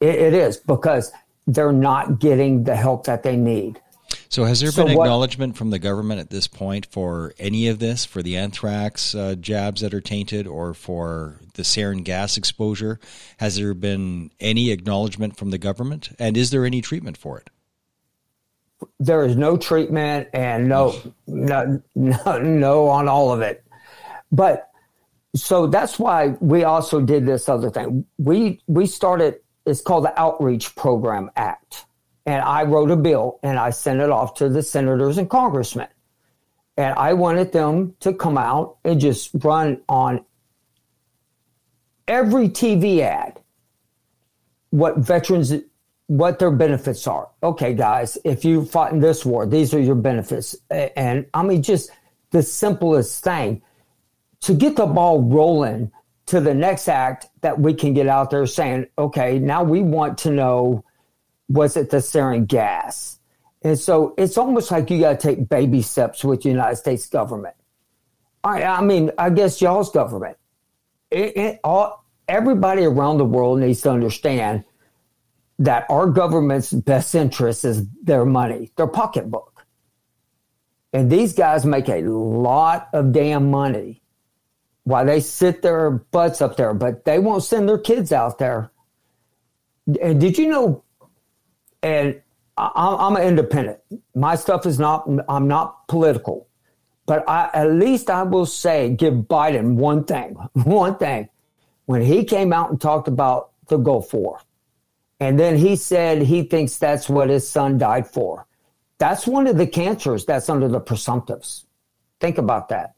it. 0.00 0.14
It 0.14 0.34
is 0.34 0.58
because 0.58 1.10
they're 1.46 1.72
not 1.72 2.20
getting 2.20 2.64
the 2.64 2.76
help 2.76 3.06
that 3.06 3.22
they 3.22 3.36
need. 3.36 3.80
So, 4.30 4.44
has 4.44 4.60
there 4.60 4.70
so 4.70 4.84
been 4.84 4.92
acknowledgement 4.92 5.56
from 5.56 5.70
the 5.70 5.78
government 5.78 6.20
at 6.20 6.28
this 6.28 6.46
point 6.46 6.86
for 6.86 7.32
any 7.38 7.68
of 7.68 7.78
this, 7.78 8.04
for 8.04 8.22
the 8.22 8.36
anthrax 8.36 9.14
uh, 9.14 9.36
jabs 9.36 9.80
that 9.80 9.94
are 9.94 10.02
tainted, 10.02 10.46
or 10.46 10.74
for 10.74 11.40
the 11.54 11.62
sarin 11.62 12.04
gas 12.04 12.36
exposure? 12.36 13.00
Has 13.38 13.56
there 13.56 13.72
been 13.72 14.30
any 14.38 14.70
acknowledgement 14.70 15.36
from 15.36 15.50
the 15.50 15.56
government, 15.56 16.10
and 16.18 16.36
is 16.36 16.50
there 16.50 16.66
any 16.66 16.82
treatment 16.82 17.16
for 17.16 17.38
it? 17.38 17.48
There 19.00 19.24
is 19.24 19.34
no 19.34 19.56
treatment, 19.56 20.28
and 20.34 20.68
no, 20.68 20.94
no, 21.26 21.82
no, 21.94 22.38
no 22.38 22.88
on 22.88 23.08
all 23.08 23.32
of 23.32 23.40
it. 23.40 23.64
But 24.30 24.70
so 25.34 25.66
that's 25.66 25.98
why 25.98 26.36
we 26.40 26.64
also 26.64 27.00
did 27.00 27.24
this 27.24 27.48
other 27.48 27.70
thing. 27.70 28.04
We 28.18 28.60
we 28.66 28.86
started. 28.86 29.40
It's 29.64 29.80
called 29.80 30.04
the 30.04 30.18
Outreach 30.20 30.74
Program 30.76 31.30
Act 31.36 31.86
and 32.28 32.42
I 32.42 32.64
wrote 32.64 32.90
a 32.90 32.96
bill 32.96 33.40
and 33.42 33.58
I 33.58 33.70
sent 33.70 34.02
it 34.02 34.10
off 34.10 34.34
to 34.34 34.50
the 34.50 34.62
senators 34.62 35.16
and 35.16 35.30
congressmen. 35.30 35.88
And 36.76 36.94
I 36.98 37.14
wanted 37.14 37.52
them 37.52 37.96
to 38.00 38.12
come 38.12 38.36
out 38.36 38.76
and 38.84 39.00
just 39.00 39.30
run 39.32 39.80
on 39.88 40.26
every 42.06 42.50
TV 42.50 43.00
ad 43.00 43.40
what 44.68 44.98
veterans 44.98 45.54
what 46.08 46.38
their 46.38 46.50
benefits 46.50 47.06
are. 47.06 47.30
Okay, 47.42 47.72
guys, 47.72 48.18
if 48.24 48.44
you 48.44 48.66
fought 48.66 48.92
in 48.92 49.00
this 49.00 49.24
war, 49.24 49.46
these 49.46 49.72
are 49.72 49.80
your 49.80 49.94
benefits. 49.94 50.54
And 50.68 51.24
I 51.32 51.42
mean, 51.42 51.62
just 51.62 51.90
the 52.30 52.42
simplest 52.42 53.24
thing 53.24 53.62
to 54.42 54.52
get 54.52 54.76
the 54.76 54.84
ball 54.84 55.22
rolling 55.22 55.90
to 56.26 56.40
the 56.40 56.52
next 56.52 56.88
act 56.88 57.28
that 57.40 57.58
we 57.58 57.72
can 57.72 57.94
get 57.94 58.06
out 58.06 58.28
there 58.28 58.44
saying, 58.46 58.86
okay, 58.98 59.38
now 59.38 59.62
we 59.62 59.80
want 59.80 60.18
to 60.18 60.30
know 60.30 60.84
was 61.48 61.76
it 61.76 61.90
the 61.90 61.98
sarin 61.98 62.46
gas? 62.46 63.18
And 63.62 63.78
so 63.78 64.14
it's 64.16 64.38
almost 64.38 64.70
like 64.70 64.90
you 64.90 65.00
got 65.00 65.18
to 65.20 65.28
take 65.28 65.48
baby 65.48 65.82
steps 65.82 66.24
with 66.24 66.42
the 66.42 66.48
United 66.48 66.76
States 66.76 67.08
government. 67.08 67.54
I, 68.44 68.62
I 68.62 68.80
mean, 68.82 69.10
I 69.18 69.30
guess 69.30 69.60
y'all's 69.60 69.90
government. 69.90 70.36
It, 71.10 71.36
it, 71.36 71.60
all, 71.64 72.04
everybody 72.28 72.84
around 72.84 73.18
the 73.18 73.24
world 73.24 73.58
needs 73.60 73.80
to 73.82 73.90
understand 73.90 74.64
that 75.58 75.86
our 75.90 76.06
government's 76.06 76.72
best 76.72 77.14
interest 77.14 77.64
is 77.64 77.84
their 78.02 78.24
money, 78.24 78.70
their 78.76 78.86
pocketbook. 78.86 79.66
And 80.92 81.10
these 81.10 81.34
guys 81.34 81.64
make 81.64 81.88
a 81.88 82.02
lot 82.02 82.88
of 82.92 83.12
damn 83.12 83.50
money 83.50 84.02
while 84.84 85.04
they 85.04 85.20
sit 85.20 85.60
their 85.62 85.90
butts 85.90 86.40
up 86.40 86.56
there, 86.56 86.72
but 86.72 87.04
they 87.04 87.18
won't 87.18 87.42
send 87.42 87.68
their 87.68 87.78
kids 87.78 88.12
out 88.12 88.38
there. 88.38 88.70
And 90.00 90.20
did 90.20 90.38
you 90.38 90.48
know 90.48 90.84
and 91.82 92.20
I, 92.56 93.06
am 93.06 93.16
an 93.16 93.22
independent. 93.22 93.78
My 94.14 94.34
stuff 94.34 94.66
is 94.66 94.78
not. 94.78 95.08
I'm 95.28 95.46
not 95.46 95.86
political, 95.88 96.48
but 97.06 97.28
I, 97.28 97.50
at 97.54 97.72
least 97.72 98.10
I 98.10 98.24
will 98.24 98.46
say, 98.46 98.90
give 98.90 99.14
Biden 99.14 99.74
one 99.74 100.04
thing. 100.04 100.34
One 100.54 100.96
thing, 100.96 101.28
when 101.86 102.02
he 102.02 102.24
came 102.24 102.52
out 102.52 102.70
and 102.70 102.80
talked 102.80 103.08
about 103.08 103.50
the 103.68 103.76
Gulf 103.76 104.12
War, 104.12 104.40
and 105.20 105.38
then 105.38 105.56
he 105.56 105.76
said 105.76 106.22
he 106.22 106.42
thinks 106.42 106.78
that's 106.78 107.08
what 107.08 107.28
his 107.28 107.48
son 107.48 107.78
died 107.78 108.06
for. 108.06 108.46
That's 108.98 109.26
one 109.26 109.46
of 109.46 109.56
the 109.56 109.66
cancers 109.66 110.24
that's 110.24 110.48
under 110.48 110.68
the 110.68 110.80
presumptives. 110.80 111.64
Think 112.20 112.38
about 112.38 112.68
that. 112.70 112.94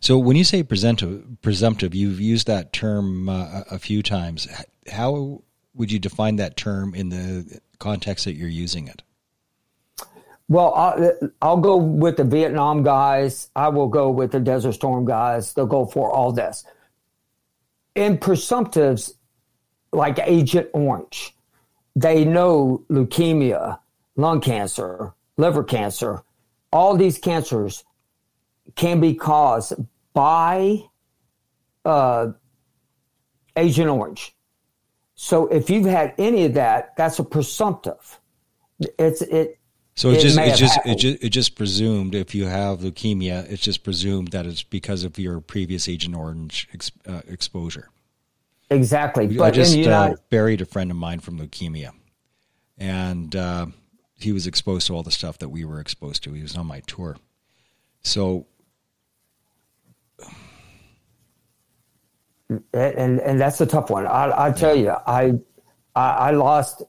So 0.00 0.18
when 0.18 0.36
you 0.36 0.44
say 0.44 0.62
presumptive, 0.62 1.24
presumptive, 1.40 1.94
you've 1.94 2.20
used 2.20 2.46
that 2.46 2.72
term 2.72 3.28
uh, 3.28 3.62
a 3.70 3.78
few 3.78 4.02
times. 4.02 4.46
How 4.90 5.42
would 5.74 5.92
you 5.92 5.98
define 5.98 6.36
that 6.36 6.56
term 6.56 6.94
in 6.94 7.08
the 7.08 7.60
context 7.78 8.24
that 8.24 8.34
you're 8.34 8.48
using 8.48 8.88
it? 8.88 9.02
Well, 10.48 10.74
I'll, 10.74 11.12
I'll, 11.40 11.56
go 11.58 11.76
with 11.76 12.16
the 12.16 12.24
Vietnam 12.24 12.82
guys. 12.82 13.50
I 13.54 13.68
will 13.68 13.86
go 13.86 14.10
with 14.10 14.32
the 14.32 14.40
Desert 14.40 14.72
Storm 14.72 15.04
guys. 15.04 15.54
They'll 15.54 15.66
go 15.66 15.86
for 15.86 16.10
all 16.10 16.32
this. 16.32 16.64
In 17.94 18.18
presumptives, 18.18 19.12
like 19.92 20.18
Agent 20.24 20.68
Orange, 20.72 21.36
they 21.94 22.24
know 22.24 22.84
leukemia, 22.90 23.78
lung 24.16 24.40
cancer, 24.40 25.14
liver 25.36 25.62
cancer, 25.62 26.22
all 26.72 26.96
these 26.96 27.18
cancers 27.18 27.84
can 28.74 29.00
be 29.00 29.14
caused 29.14 29.74
by 30.12 30.82
uh, 31.84 32.32
Agent 33.56 33.88
Orange. 33.88 34.34
So 35.22 35.48
if 35.48 35.68
you've 35.68 35.84
had 35.84 36.14
any 36.16 36.46
of 36.46 36.54
that, 36.54 36.96
that's 36.96 37.18
a 37.18 37.24
presumptive. 37.24 38.18
It's 38.98 39.20
it. 39.20 39.58
So 39.94 40.12
it, 40.12 40.20
just 40.22 40.38
it 40.38 40.56
just, 40.56 40.80
it 40.86 40.96
just 40.96 41.22
it 41.22 41.28
just 41.28 41.56
presumed 41.56 42.14
if 42.14 42.34
you 42.34 42.46
have 42.46 42.78
leukemia, 42.78 43.46
it's 43.52 43.60
just 43.60 43.84
presumed 43.84 44.28
that 44.28 44.46
it's 44.46 44.62
because 44.62 45.04
of 45.04 45.18
your 45.18 45.42
previous 45.42 45.90
Agent 45.90 46.16
Orange 46.16 46.70
ex, 46.72 46.90
uh, 47.06 47.20
exposure. 47.28 47.90
Exactly. 48.70 49.26
But 49.26 49.44
I 49.44 49.50
just 49.50 49.76
uh, 49.76 50.14
buried 50.30 50.62
a 50.62 50.64
friend 50.64 50.90
of 50.90 50.96
mine 50.96 51.20
from 51.20 51.38
leukemia, 51.38 51.90
and 52.78 53.36
uh, 53.36 53.66
he 54.18 54.32
was 54.32 54.46
exposed 54.46 54.86
to 54.86 54.94
all 54.94 55.02
the 55.02 55.10
stuff 55.10 55.36
that 55.40 55.50
we 55.50 55.66
were 55.66 55.80
exposed 55.80 56.24
to. 56.24 56.32
He 56.32 56.40
was 56.40 56.56
on 56.56 56.66
my 56.66 56.80
tour, 56.86 57.18
so 58.02 58.46
and 62.72 63.20
and 63.20 63.40
that's 63.40 63.60
a 63.60 63.66
tough 63.66 63.90
one. 63.90 64.06
I 64.06 64.46
I 64.46 64.52
tell 64.52 64.74
you, 64.74 64.90
I, 64.90 65.38
I 65.94 66.10
I 66.10 66.30
lost 66.32 66.82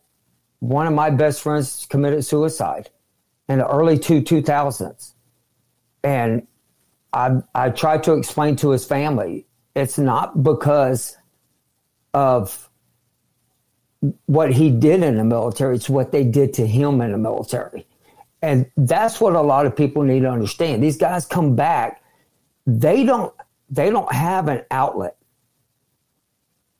one 0.59 0.87
of 0.87 0.93
my 0.93 1.09
best 1.09 1.41
friends 1.41 1.85
committed 1.89 2.25
suicide 2.25 2.89
in 3.47 3.59
the 3.59 3.67
early 3.67 3.97
two 3.97 4.21
two 4.21 4.41
thousands, 4.41 5.15
and 6.03 6.47
I 7.13 7.41
I 7.53 7.69
tried 7.69 8.03
to 8.03 8.13
explain 8.13 8.55
to 8.57 8.71
his 8.71 8.85
family 8.85 9.45
it's 9.75 9.97
not 9.97 10.43
because 10.43 11.17
of 12.13 12.69
what 14.25 14.51
he 14.51 14.71
did 14.71 15.03
in 15.03 15.17
the 15.17 15.23
military; 15.23 15.75
it's 15.75 15.89
what 15.89 16.11
they 16.11 16.23
did 16.23 16.53
to 16.55 16.65
him 16.65 17.01
in 17.01 17.11
the 17.11 17.17
military, 17.17 17.85
and 18.41 18.69
that's 18.77 19.21
what 19.21 19.35
a 19.35 19.41
lot 19.41 19.67
of 19.67 19.75
people 19.75 20.01
need 20.01 20.21
to 20.21 20.29
understand. 20.31 20.83
These 20.83 20.97
guys 20.97 21.25
come 21.27 21.55
back, 21.55 22.03
they 22.65 23.03
don't 23.03 23.33
they 23.69 23.91
don't 23.91 24.11
have 24.11 24.47
an 24.47 24.63
outlet 24.71 25.17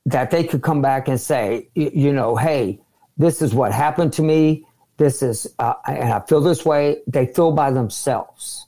that 0.06 0.32
they 0.32 0.44
could 0.44 0.62
come 0.62 0.82
back 0.82 1.08
and 1.08 1.20
say, 1.20 1.70
you 1.76 2.14
know, 2.14 2.36
hey, 2.36 2.80
this 3.18 3.42
is 3.42 3.54
what 3.54 3.72
happened 3.72 4.14
to 4.14 4.22
me. 4.22 4.66
This 4.98 5.22
is, 5.22 5.48
uh, 5.60 5.74
and 5.88 6.12
I 6.12 6.20
feel 6.22 6.42
this 6.42 6.66
way. 6.66 7.02
They 7.08 7.28
feel 7.28 7.52
by 7.52 7.72
themselves. 7.72 8.68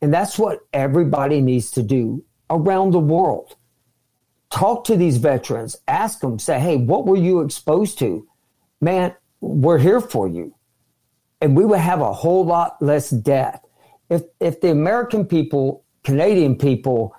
And 0.00 0.14
that's 0.14 0.38
what 0.38 0.60
everybody 0.72 1.40
needs 1.40 1.70
to 1.72 1.82
do 1.82 2.24
around 2.50 2.92
the 2.92 3.00
world. 3.00 3.56
Talk 4.50 4.84
to 4.84 4.96
these 4.96 5.18
veterans, 5.18 5.76
ask 5.88 6.20
them, 6.20 6.38
say, 6.38 6.58
hey, 6.58 6.76
what 6.76 7.06
were 7.06 7.16
you 7.16 7.40
exposed 7.40 7.98
to? 7.98 8.26
Man, 8.80 9.14
we're 9.40 9.78
here 9.78 10.00
for 10.00 10.26
you. 10.26 10.54
And 11.40 11.56
we 11.56 11.64
would 11.64 11.80
have 11.80 12.00
a 12.00 12.12
whole 12.12 12.46
lot 12.46 12.80
less 12.80 13.10
death. 13.10 13.62
If, 14.08 14.22
if 14.40 14.60
the 14.60 14.70
American 14.70 15.26
people, 15.26 15.84
Canadian 16.02 16.56
people, 16.56 17.14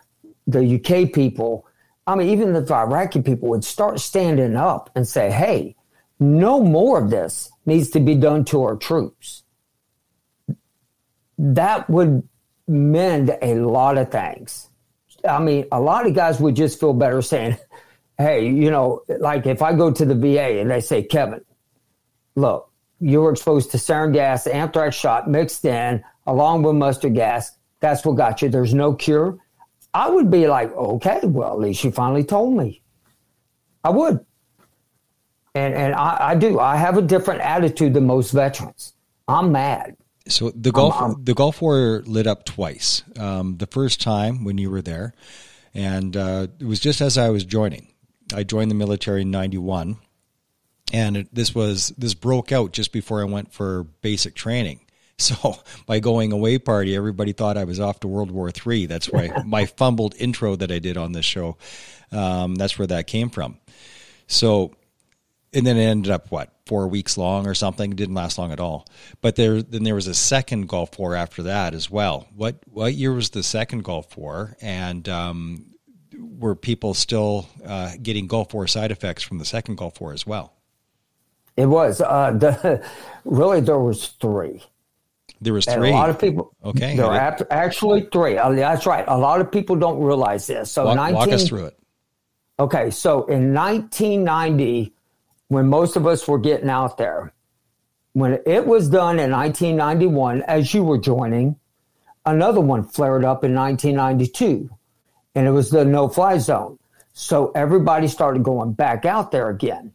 the 0.47 0.75
UK 0.75 1.13
people, 1.13 1.67
I 2.09 2.15
mean, 2.15 2.29
even 2.29 2.55
if 2.55 2.71
Iraqi 2.71 3.21
people 3.21 3.49
would 3.49 3.63
start 3.63 3.99
standing 3.99 4.55
up 4.55 4.89
and 4.95 5.07
say, 5.07 5.29
hey, 5.29 5.75
no 6.19 6.59
more 6.59 6.97
of 6.97 7.11
this 7.11 7.51
needs 7.67 7.91
to 7.91 7.99
be 7.99 8.15
done 8.15 8.45
to 8.45 8.63
our 8.63 8.75
troops, 8.75 9.43
that 11.37 11.87
would 11.87 12.27
mend 12.67 13.37
a 13.43 13.53
lot 13.59 13.99
of 13.99 14.11
things. 14.11 14.69
I 15.27 15.37
mean, 15.39 15.67
a 15.71 15.79
lot 15.79 16.07
of 16.07 16.15
guys 16.15 16.39
would 16.39 16.55
just 16.55 16.79
feel 16.79 16.93
better 16.93 17.21
saying, 17.21 17.57
hey, 18.17 18.47
you 18.49 18.71
know, 18.71 19.03
like 19.19 19.45
if 19.45 19.61
I 19.61 19.73
go 19.73 19.91
to 19.91 20.03
the 20.03 20.15
VA 20.15 20.59
and 20.59 20.71
they 20.71 20.81
say, 20.81 21.03
Kevin, 21.03 21.45
look, 22.35 22.71
you 22.99 23.21
were 23.21 23.31
exposed 23.31 23.69
to 23.71 23.77
sarin 23.77 24.13
gas, 24.13 24.47
anthrax 24.47 24.95
shot 24.95 25.29
mixed 25.29 25.63
in 25.63 26.03
along 26.25 26.63
with 26.63 26.75
mustard 26.75 27.13
gas. 27.13 27.51
That's 27.81 28.03
what 28.03 28.13
got 28.17 28.41
you. 28.41 28.49
There's 28.49 28.73
no 28.73 28.95
cure. 28.95 29.37
I 29.93 30.09
would 30.09 30.29
be 30.29 30.47
like, 30.47 30.71
okay, 30.73 31.19
well, 31.23 31.53
at 31.53 31.59
least 31.59 31.83
you 31.83 31.91
finally 31.91 32.23
told 32.23 32.55
me. 32.55 32.81
I 33.83 33.89
would. 33.89 34.25
And 35.55 35.73
and 35.73 35.95
I, 35.95 36.17
I 36.19 36.35
do. 36.35 36.59
I 36.59 36.75
have 36.75 36.97
a 36.97 37.01
different 37.01 37.41
attitude 37.41 37.93
than 37.93 38.05
most 38.05 38.31
veterans. 38.31 38.93
I'm 39.27 39.51
mad. 39.51 39.95
So 40.27 40.51
the 40.51 40.71
Gulf 40.71 40.95
I'm, 40.97 41.11
I'm, 41.11 41.23
the 41.23 41.33
Gulf 41.33 41.61
War 41.61 42.03
lit 42.05 42.27
up 42.27 42.45
twice. 42.45 43.03
Um, 43.17 43.57
the 43.57 43.65
first 43.65 43.99
time 43.99 44.43
when 44.43 44.57
you 44.57 44.69
were 44.69 44.81
there, 44.81 45.13
and 45.73 46.15
uh, 46.15 46.47
it 46.59 46.65
was 46.65 46.79
just 46.79 47.01
as 47.01 47.17
I 47.17 47.29
was 47.29 47.45
joining. 47.45 47.87
I 48.33 48.43
joined 48.43 48.69
the 48.69 48.75
military 48.75 49.23
in 49.23 49.31
'91, 49.31 49.97
and 50.93 51.17
it, 51.17 51.33
this 51.33 51.55
was 51.55 51.89
this 51.97 52.13
broke 52.13 52.51
out 52.51 52.71
just 52.71 52.91
before 52.91 53.21
I 53.21 53.25
went 53.25 53.51
for 53.51 53.85
basic 54.01 54.35
training. 54.35 54.81
So 55.29 55.59
by 55.85 55.99
going 55.99 56.31
away 56.31 56.57
party, 56.59 56.95
everybody 56.95 57.33
thought 57.33 57.57
I 57.57 57.65
was 57.65 57.79
off 57.79 57.99
to 57.99 58.07
World 58.07 58.31
War 58.31 58.49
III. 58.49 58.85
That's 58.85 59.09
why 59.09 59.29
my 59.45 59.65
fumbled 59.77 60.15
intro 60.17 60.55
that 60.55 60.71
I 60.71 60.79
did 60.79 60.95
on 60.95 61.11
this 61.11 61.25
show. 61.25 61.57
Um, 62.11 62.55
that's 62.55 62.79
where 62.79 62.87
that 62.87 63.05
came 63.05 63.29
from. 63.29 63.57
So, 64.27 64.73
and 65.53 65.67
then 65.67 65.77
it 65.77 65.83
ended 65.83 66.11
up 66.11 66.31
what 66.31 66.53
four 66.65 66.87
weeks 66.87 67.17
long 67.17 67.47
or 67.47 67.53
something. 67.53 67.91
It 67.91 67.97
didn't 67.97 68.15
last 68.15 68.37
long 68.37 68.51
at 68.51 68.59
all. 68.59 68.87
But 69.21 69.35
there, 69.35 69.61
then 69.61 69.83
there 69.83 69.95
was 69.95 70.07
a 70.07 70.13
second 70.13 70.69
Gulf 70.69 70.97
War 70.97 71.15
after 71.15 71.43
that 71.43 71.73
as 71.73 71.91
well. 71.91 72.27
What 72.35 72.59
what 72.71 72.93
year 72.93 73.13
was 73.13 73.31
the 73.31 73.43
second 73.43 73.83
Gulf 73.83 74.15
War? 74.17 74.55
And 74.61 75.07
um, 75.09 75.65
were 76.17 76.55
people 76.55 76.93
still 76.93 77.47
uh, 77.65 77.91
getting 78.01 78.27
Gulf 78.27 78.53
War 78.53 78.67
side 78.67 78.91
effects 78.91 79.23
from 79.23 79.37
the 79.37 79.45
second 79.45 79.75
Gulf 79.75 79.99
War 79.99 80.13
as 80.13 80.25
well? 80.25 80.53
It 81.57 81.65
was. 81.65 81.99
Uh, 81.99 82.31
the, 82.39 82.85
really, 83.25 83.59
there 83.59 83.79
was 83.79 84.07
three. 84.07 84.63
There 85.41 85.53
was 85.53 85.65
three. 85.65 85.73
And 85.73 85.85
a 85.85 85.91
lot 85.91 86.09
of 86.09 86.19
people. 86.19 86.53
Okay. 86.63 86.95
There 86.95 87.05
are 87.05 87.47
actually 87.49 88.07
three. 88.11 88.37
Uh, 88.37 88.51
that's 88.51 88.85
right. 88.85 89.05
A 89.07 89.17
lot 89.17 89.41
of 89.41 89.51
people 89.51 89.75
don't 89.75 90.01
realize 90.01 90.47
this. 90.47 90.71
So 90.71 90.85
walk, 90.85 90.95
19, 90.97 91.15
walk 91.15 91.29
us 91.29 91.47
through 91.47 91.65
it. 91.65 91.79
Okay. 92.59 92.91
So 92.91 93.25
in 93.25 93.53
1990, 93.53 94.93
when 95.47 95.67
most 95.67 95.95
of 95.95 96.05
us 96.05 96.27
were 96.27 96.39
getting 96.39 96.69
out 96.69 96.97
there, 96.97 97.33
when 98.13 98.39
it 98.45 98.65
was 98.65 98.89
done 98.89 99.19
in 99.19 99.31
1991, 99.31 100.41
as 100.43 100.73
you 100.73 100.83
were 100.83 100.97
joining, 100.97 101.55
another 102.25 102.59
one 102.59 102.83
flared 102.83 103.23
up 103.23 103.43
in 103.43 103.53
1992, 103.53 104.69
and 105.35 105.47
it 105.47 105.51
was 105.51 105.69
the 105.69 105.85
no-fly 105.85 106.37
zone. 106.37 106.77
So 107.13 107.51
everybody 107.55 108.07
started 108.07 108.43
going 108.43 108.73
back 108.73 109.05
out 109.05 109.31
there 109.31 109.49
again, 109.49 109.93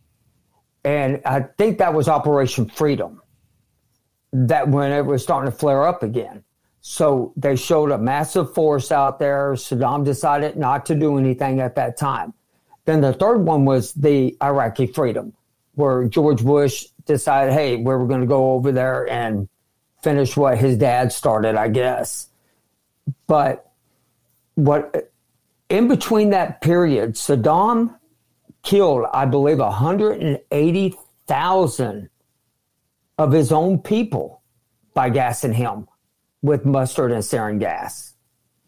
and 0.85 1.21
I 1.25 1.41
think 1.41 1.79
that 1.79 1.93
was 1.93 2.09
Operation 2.09 2.69
Freedom 2.69 3.21
that 4.35 4.69
when 4.69 4.93
it 4.93 5.07
was 5.07 5.23
starting 5.23 5.51
to 5.51 5.57
flare 5.57 5.87
up 5.87 6.03
again. 6.03 6.45
So 6.81 7.33
they 7.37 7.57
showed 7.57 7.93
a 7.93 7.99
massive 7.99 8.53
force 8.53 8.93
out 8.93 9.19
there. 9.19 9.53
Saddam 9.53 10.05
decided 10.05 10.57
not 10.57 10.85
to 10.87 10.95
do 10.95 11.17
anything 11.17 11.61
at 11.61 11.77
that 11.77 11.97
time. 11.97 12.35
Then 12.85 13.01
the 13.01 13.15
third 13.15 13.39
one 13.39 13.65
was 13.65 13.95
the 13.95 14.37
Iraqi 14.43 14.89
freedom, 14.89 15.33
where 15.77 16.07
George 16.09 16.45
Bush 16.45 16.85
decided, 17.07 17.55
hey, 17.55 17.77
we 17.77 17.85
were 17.85 18.07
going 18.07 18.21
to 18.21 18.27
go 18.27 18.53
over 18.53 18.71
there 18.73 19.09
and 19.09 19.49
finish 20.03 20.37
what 20.37 20.59
his 20.59 20.77
dad 20.77 21.13
started, 21.13 21.55
I 21.55 21.69
guess. 21.69 22.29
But 23.27 23.71
what 24.57 25.11
in 25.69 25.89
between 25.89 26.31
that 26.31 26.61
period, 26.61 27.15
Saddam 27.15 27.97
killed, 28.63 29.07
I 29.13 29.27
believe, 29.27 29.59
180,000 29.59 32.11
of 33.19 33.33
his 33.33 33.53
own 33.53 33.79
people 33.79 34.43
by 34.95 35.11
gassing 35.11 35.53
him 35.53 35.89
with 36.43 36.65
mustard 36.65 37.13
and 37.13 37.23
sarin 37.23 37.59
gas. 37.59 38.15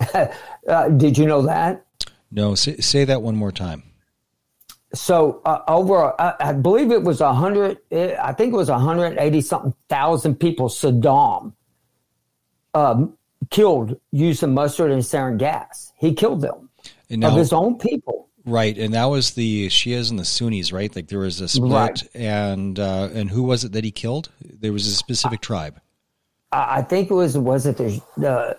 uh, 0.69 0.89
did 0.91 1.17
you 1.17 1.27
know 1.27 1.43
that? 1.43 1.85
No, 2.31 2.55
say, 2.55 2.77
say, 2.79 3.05
that 3.05 3.23
one 3.23 3.37
more 3.37 3.53
time. 3.53 3.83
So 4.95 5.41
uh, 5.45 5.61
over, 5.69 6.21
uh, 6.21 6.37
I 6.41 6.53
believe 6.53 6.91
it 6.91 7.03
was 7.03 7.21
a 7.21 7.33
hundred. 7.33 7.79
I 7.93 8.33
think 8.33 8.53
it 8.53 8.57
was 8.57 8.69
hundred 8.69 9.19
eighty 9.19 9.41
something 9.41 9.75
thousand 9.89 10.37
people. 10.37 10.69
Saddam 10.69 11.53
um, 12.75 13.17
killed 13.51 13.99
using 14.13 14.55
mustard 14.55 14.91
and 14.91 15.03
sarin 15.03 15.39
gas. 15.39 15.93
He 15.99 16.15
killed 16.15 16.41
them 16.41 16.71
now, 17.11 17.29
of 17.29 17.37
his 17.37 17.53
own 17.53 17.79
people. 17.79 18.26
Right, 18.47 18.79
and 18.79 18.95
that 18.95 19.07
was 19.07 19.33
the 19.33 19.67
Shias 19.67 20.09
and 20.09 20.19
the 20.21 20.25
Sunnis, 20.25 20.73
right? 20.73 20.95
Like 20.95 21.09
there 21.09 21.19
was 21.19 21.41
a 21.41 21.49
split, 21.49 21.73
right. 21.73 22.09
and 22.15 22.79
uh, 22.79 23.09
and 23.13 23.29
who 23.29 23.43
was 23.43 23.65
it 23.65 23.73
that 23.73 23.83
he 23.83 23.91
killed? 23.91 24.31
There 24.41 24.73
was 24.73 24.87
a 24.87 24.95
specific 24.95 25.41
tribe. 25.41 25.81
I 26.53 26.83
think 26.83 27.11
it 27.11 27.15
was 27.15 27.37
was 27.37 27.67
it 27.67 27.77
the 27.77 28.01
the 28.17 28.57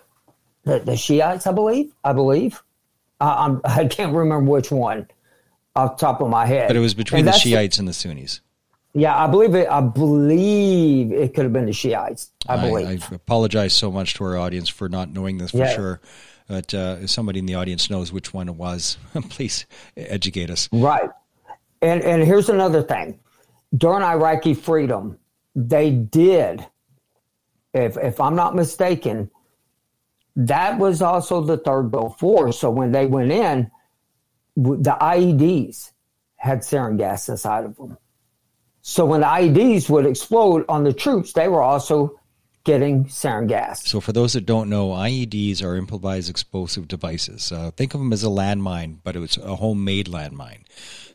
the, 0.65 0.79
the 0.79 0.97
Shiites? 0.97 1.47
I 1.47 1.53
believe. 1.53 1.93
I 2.03 2.11
believe. 2.11 2.61
I'm, 3.21 3.61
I 3.63 3.85
can't 3.85 4.13
remember 4.13 4.51
which 4.51 4.71
one 4.71 5.07
off 5.75 5.97
the 5.97 6.05
top 6.05 6.21
of 6.21 6.29
my 6.29 6.45
head. 6.45 6.67
But 6.67 6.75
it 6.75 6.81
was 6.81 6.93
between 6.93 7.23
the 7.23 7.31
Shiites 7.31 7.79
and 7.79 7.88
the 7.88 7.93
Sunnis. 7.93 8.41
Yeah, 8.93 9.15
I 9.15 9.27
believe 9.27 9.55
it. 9.55 9.69
I 9.69 9.81
believe 9.81 11.11
it 11.11 11.33
could 11.33 11.43
have 11.43 11.53
been 11.53 11.65
the 11.65 11.73
Shiites. 11.73 12.31
I 12.47 12.57
believe. 12.57 12.88
I, 12.88 13.13
I 13.13 13.15
apologize 13.15 13.73
so 13.73 13.91
much 13.91 14.15
to 14.15 14.23
our 14.25 14.38
audience 14.38 14.69
for 14.69 14.89
not 14.89 15.09
knowing 15.09 15.38
this 15.38 15.51
for 15.51 15.57
yeah. 15.57 15.75
sure. 15.75 16.01
But 16.47 16.73
uh, 16.73 16.97
if 17.01 17.09
somebody 17.09 17.39
in 17.39 17.45
the 17.45 17.55
audience 17.55 17.89
knows 17.89 18.11
which 18.11 18.33
one 18.33 18.47
it 18.47 18.55
was, 18.55 18.97
please 19.29 19.65
educate 19.95 20.49
us. 20.49 20.69
Right. 20.71 21.09
And 21.81 22.01
and 22.01 22.23
here's 22.23 22.49
another 22.49 22.81
thing. 22.81 23.19
during 23.75 24.03
Iraqi 24.03 24.53
freedom, 24.53 25.19
they 25.55 25.91
did, 25.91 26.65
if 27.73 27.97
if 27.97 28.19
I'm 28.21 28.35
not 28.35 28.55
mistaken, 28.55 29.29
that 30.35 30.79
was 30.79 31.01
also 31.01 31.41
the 31.41 31.57
third 31.57 31.91
Gulf. 31.91 32.19
So 32.55 32.69
when 32.69 32.91
they 32.91 33.05
went 33.05 33.31
in, 33.31 33.69
the 34.55 34.97
IEDs 35.01 35.91
had 36.37 36.59
sarin 36.59 36.97
gas 36.97 37.29
inside 37.29 37.65
of 37.65 37.75
them. 37.75 37.97
So 38.81 39.05
when 39.05 39.21
the 39.21 39.27
IEDs 39.27 39.89
would 39.89 40.05
explode 40.05 40.63
on 40.69 40.83
the 40.83 40.93
troops, 40.93 41.33
they 41.33 41.47
were 41.47 41.61
also 41.61 42.19
getting 42.68 43.05
sarin 43.05 43.47
gas. 43.47 43.88
So, 43.88 44.01
for 44.01 44.11
those 44.11 44.34
that 44.34 44.45
don't 44.45 44.70
know, 44.70 44.89
IEDs 44.89 45.63
are 45.63 45.76
improvised 45.76 46.30
explosive 46.30 46.88
devices. 46.88 47.51
Uh, 47.51 47.72
think 47.72 47.93
of 47.93 48.01
them 48.01 48.11
as 48.11 48.26
a 48.26 48.28
landmine, 48.28 48.97
but 49.03 49.15
it's 49.15 49.38
a 49.38 49.55
homemade 49.55 50.07
landmine. 50.07 50.63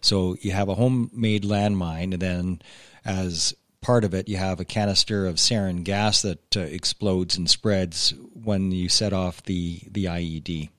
So, 0.01 0.37
you 0.41 0.53
have 0.53 0.71
a 0.71 0.75
homemade 0.75 1.45
landmine, 1.45 2.15
and 2.15 2.23
then 2.23 2.63
as 3.05 3.55
part 3.83 4.03
of 4.05 4.15
it, 4.15 4.29
you 4.29 4.39
have 4.39 4.61
a 4.61 4.65
canister 4.65 5.27
of 5.27 5.37
sarin 5.37 5.85
gas 5.85 6.23
that 6.23 6.57
uh, 6.57 6.61
explodes 6.61 7.37
and 7.37 7.51
spreads 7.51 8.15
when 8.33 8.73
you 8.73 8.89
set 8.89 9.13
off 9.13 9.43
the, 9.43 9.83
the 9.91 10.07
IED. 10.07 10.71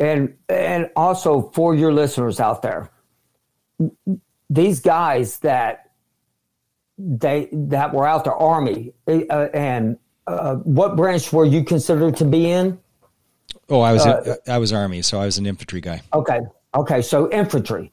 And 0.00 0.36
and 0.48 0.90
also 0.94 1.50
for 1.52 1.74
your 1.74 1.92
listeners 1.92 2.38
out 2.38 2.62
there, 2.62 2.88
these 4.48 4.78
guys 4.78 5.40
that 5.40 5.87
they 6.98 7.48
that 7.52 7.94
were 7.94 8.06
out 8.06 8.24
there, 8.24 8.34
Army, 8.34 8.92
uh, 9.06 9.48
and 9.54 9.98
uh, 10.26 10.56
what 10.56 10.96
branch 10.96 11.32
were 11.32 11.44
you 11.44 11.64
considered 11.64 12.16
to 12.16 12.24
be 12.24 12.50
in? 12.50 12.78
Oh, 13.68 13.80
I 13.80 13.92
was 13.92 14.06
uh, 14.06 14.36
I 14.46 14.58
was 14.58 14.72
Army, 14.72 15.02
so 15.02 15.20
I 15.20 15.26
was 15.26 15.38
an 15.38 15.46
infantry 15.46 15.80
guy. 15.80 16.02
Okay, 16.12 16.40
okay, 16.74 17.02
so 17.02 17.30
infantry. 17.30 17.92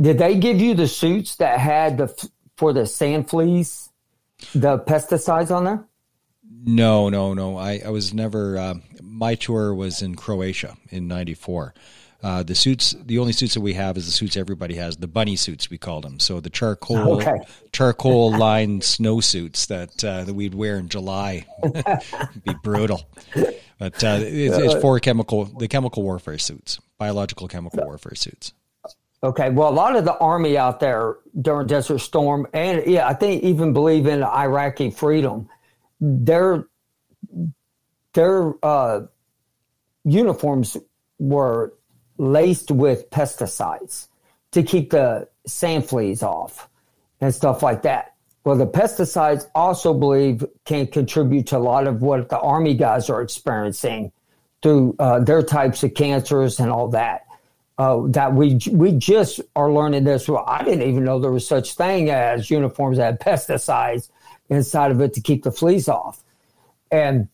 Did 0.00 0.18
they 0.18 0.36
give 0.36 0.60
you 0.60 0.74
the 0.74 0.86
suits 0.86 1.36
that 1.36 1.58
had 1.58 1.98
the 1.98 2.30
for 2.56 2.72
the 2.72 2.86
sand 2.86 3.28
fleas, 3.28 3.90
the 4.54 4.78
pesticides 4.78 5.54
on 5.54 5.64
there? 5.64 5.84
No, 6.64 7.08
no, 7.08 7.34
no. 7.34 7.56
I, 7.56 7.82
I 7.84 7.90
was 7.90 8.14
never. 8.14 8.58
Uh, 8.58 8.74
my 9.02 9.34
tour 9.34 9.74
was 9.74 10.02
in 10.02 10.14
Croatia 10.14 10.76
in 10.90 11.08
'94. 11.08 11.74
Uh, 12.20 12.42
the 12.42 12.54
suits, 12.54 12.96
the 13.04 13.18
only 13.18 13.32
suits 13.32 13.54
that 13.54 13.60
we 13.60 13.74
have 13.74 13.96
is 13.96 14.06
the 14.06 14.12
suits 14.12 14.36
everybody 14.36 14.74
has, 14.74 14.96
the 14.96 15.06
bunny 15.06 15.36
suits 15.36 15.70
we 15.70 15.78
called 15.78 16.02
them. 16.02 16.18
So 16.18 16.40
the 16.40 16.50
charcoal, 16.50 17.18
okay. 17.18 17.38
charcoal 17.72 18.36
lined 18.36 18.82
snow 18.82 19.20
suits 19.20 19.66
that 19.66 20.04
uh, 20.04 20.24
that 20.24 20.34
we'd 20.34 20.54
wear 20.54 20.78
in 20.78 20.88
July, 20.88 21.46
be 22.44 22.54
brutal. 22.64 23.08
But 23.78 24.02
uh, 24.02 24.18
it's, 24.20 24.56
it's, 24.56 24.82
for 24.82 24.98
chemical, 24.98 25.44
the 25.44 25.68
chemical 25.68 26.02
warfare 26.02 26.38
suits, 26.38 26.80
biological 26.98 27.46
chemical 27.46 27.84
warfare 27.84 28.16
suits. 28.16 28.52
Okay, 29.22 29.50
well, 29.50 29.68
a 29.68 29.70
lot 29.70 29.94
of 29.94 30.04
the 30.04 30.16
army 30.18 30.58
out 30.58 30.80
there 30.80 31.16
during 31.40 31.68
Desert 31.68 31.98
Storm, 31.98 32.48
and 32.52 32.84
yeah, 32.86 33.06
I 33.06 33.14
think 33.14 33.44
even 33.44 33.72
believe 33.72 34.06
in 34.06 34.24
Iraqi 34.24 34.90
freedom. 34.90 35.48
Their 36.00 36.66
their 38.14 38.54
uh, 38.64 39.02
uniforms 40.04 40.76
were 41.20 41.74
laced 42.18 42.70
with 42.70 43.08
pesticides 43.10 44.08
to 44.52 44.62
keep 44.62 44.90
the 44.90 45.28
sand 45.46 45.88
fleas 45.88 46.22
off 46.22 46.68
and 47.20 47.34
stuff 47.34 47.62
like 47.62 47.82
that. 47.82 48.14
Well, 48.44 48.56
the 48.56 48.66
pesticides 48.66 49.46
also 49.54 49.92
believe 49.92 50.44
can 50.64 50.86
contribute 50.86 51.48
to 51.48 51.56
a 51.56 51.58
lot 51.58 51.86
of 51.86 52.02
what 52.02 52.28
the 52.28 52.38
army 52.38 52.74
guys 52.74 53.10
are 53.10 53.20
experiencing 53.20 54.12
through 54.62 54.96
uh, 54.98 55.20
their 55.20 55.42
types 55.42 55.82
of 55.82 55.94
cancers 55.94 56.58
and 56.58 56.70
all 56.70 56.88
that. 56.88 57.26
Uh, 57.76 58.02
that 58.08 58.34
we 58.34 58.58
we 58.72 58.90
just 58.90 59.40
are 59.54 59.70
learning 59.70 60.02
this. 60.02 60.28
Well, 60.28 60.44
I 60.46 60.64
didn't 60.64 60.88
even 60.88 61.04
know 61.04 61.20
there 61.20 61.30
was 61.30 61.46
such 61.46 61.74
thing 61.74 62.10
as 62.10 62.50
uniforms 62.50 62.96
that 62.96 63.04
had 63.04 63.20
pesticides 63.20 64.08
inside 64.48 64.90
of 64.90 65.00
it 65.00 65.14
to 65.14 65.20
keep 65.20 65.44
the 65.44 65.52
fleas 65.52 65.88
off. 65.88 66.24
And 66.90 67.28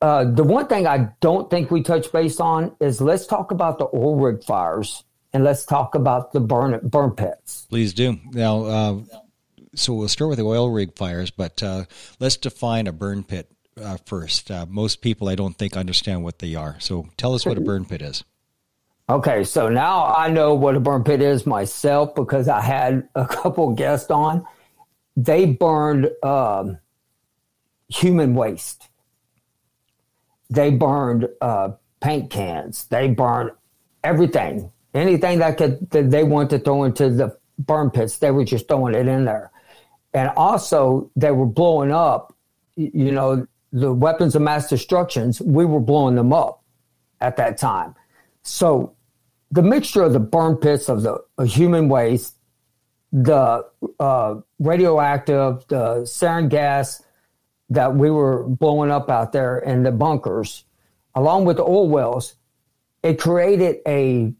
uh, 0.00 0.24
the 0.24 0.44
one 0.44 0.66
thing 0.66 0.86
I 0.86 1.10
don't 1.20 1.50
think 1.50 1.70
we 1.70 1.82
touch 1.82 2.10
base 2.12 2.40
on 2.40 2.74
is 2.80 3.00
let's 3.00 3.26
talk 3.26 3.50
about 3.50 3.78
the 3.78 3.88
oil 3.94 4.16
rig 4.16 4.42
fires 4.42 5.04
and 5.32 5.44
let's 5.44 5.64
talk 5.64 5.94
about 5.94 6.32
the 6.32 6.40
burn 6.40 6.80
burn 6.82 7.10
pits. 7.12 7.66
Please 7.68 7.92
do. 7.92 8.18
Now, 8.32 8.64
uh, 8.64 8.98
so 9.74 9.92
we'll 9.92 10.08
start 10.08 10.30
with 10.30 10.38
the 10.38 10.44
oil 10.44 10.70
rig 10.70 10.96
fires, 10.96 11.30
but 11.30 11.62
uh, 11.62 11.84
let's 12.18 12.36
define 12.36 12.86
a 12.86 12.92
burn 12.92 13.24
pit 13.24 13.50
uh, 13.80 13.98
first. 14.06 14.50
Uh, 14.50 14.66
most 14.68 15.02
people, 15.02 15.28
I 15.28 15.34
don't 15.34 15.56
think, 15.56 15.76
understand 15.76 16.24
what 16.24 16.38
they 16.38 16.54
are. 16.54 16.76
So 16.80 17.08
tell 17.16 17.34
us 17.34 17.44
what 17.44 17.58
a 17.58 17.60
burn 17.60 17.84
pit 17.84 18.02
is. 18.02 18.24
Okay, 19.08 19.44
so 19.44 19.68
now 19.68 20.06
I 20.06 20.30
know 20.30 20.54
what 20.54 20.76
a 20.76 20.80
burn 20.80 21.04
pit 21.04 21.20
is 21.20 21.44
myself 21.44 22.14
because 22.14 22.48
I 22.48 22.60
had 22.60 23.08
a 23.14 23.26
couple 23.28 23.74
guests 23.74 24.10
on. 24.10 24.46
They 25.16 25.46
burned 25.46 26.10
um, 26.22 26.78
human 27.88 28.34
waste 28.34 28.89
they 30.50 30.70
burned 30.70 31.28
uh, 31.40 31.70
paint 32.00 32.30
cans. 32.30 32.84
They 32.86 33.08
burned 33.08 33.52
everything, 34.04 34.70
anything 34.92 35.38
that 35.38 35.56
could 35.56 35.88
that 35.90 36.10
they 36.10 36.24
wanted 36.24 36.58
to 36.58 36.58
throw 36.64 36.84
into 36.84 37.08
the 37.08 37.36
burn 37.58 37.90
pits. 37.90 38.18
They 38.18 38.30
were 38.30 38.44
just 38.44 38.68
throwing 38.68 38.94
it 38.94 39.06
in 39.06 39.24
there, 39.24 39.50
and 40.12 40.30
also 40.36 41.10
they 41.16 41.30
were 41.30 41.46
blowing 41.46 41.92
up. 41.92 42.34
You 42.76 43.12
know, 43.12 43.46
the 43.72 43.92
weapons 43.92 44.34
of 44.34 44.42
mass 44.42 44.68
destructions. 44.68 45.40
We 45.40 45.64
were 45.64 45.80
blowing 45.80 46.16
them 46.16 46.32
up 46.32 46.62
at 47.20 47.36
that 47.36 47.58
time. 47.58 47.94
So 48.42 48.94
the 49.50 49.62
mixture 49.62 50.02
of 50.02 50.12
the 50.12 50.20
burn 50.20 50.56
pits 50.56 50.88
of 50.88 51.02
the 51.02 51.18
of 51.38 51.48
human 51.48 51.88
waste, 51.88 52.36
the 53.12 53.64
uh, 53.98 54.34
radioactive, 54.58 55.66
the 55.68 56.02
sarin 56.02 56.48
gas, 56.48 57.02
that 57.70 57.94
we 57.94 58.10
were 58.10 58.44
blowing 58.44 58.90
up 58.90 59.08
out 59.08 59.32
there 59.32 59.58
in 59.58 59.82
the 59.82 59.92
bunkers, 59.92 60.64
along 61.14 61.44
with 61.44 61.56
the 61.56 61.62
oil 61.62 61.88
wells, 61.88 62.34
it 63.02 63.18
created 63.18 63.78
a 63.86 64.32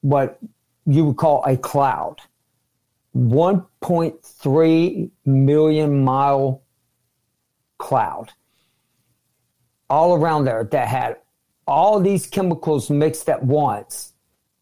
what 0.00 0.38
you 0.86 1.04
would 1.04 1.16
call 1.16 1.44
a 1.44 1.56
cloud. 1.56 2.20
1.3 3.14 5.10
million 5.26 6.02
mile 6.02 6.62
cloud 7.76 8.32
all 9.90 10.14
around 10.14 10.44
there 10.44 10.64
that 10.64 10.88
had 10.88 11.18
all 11.66 12.00
these 12.00 12.26
chemicals 12.26 12.88
mixed 12.88 13.28
at 13.28 13.44
once 13.44 14.14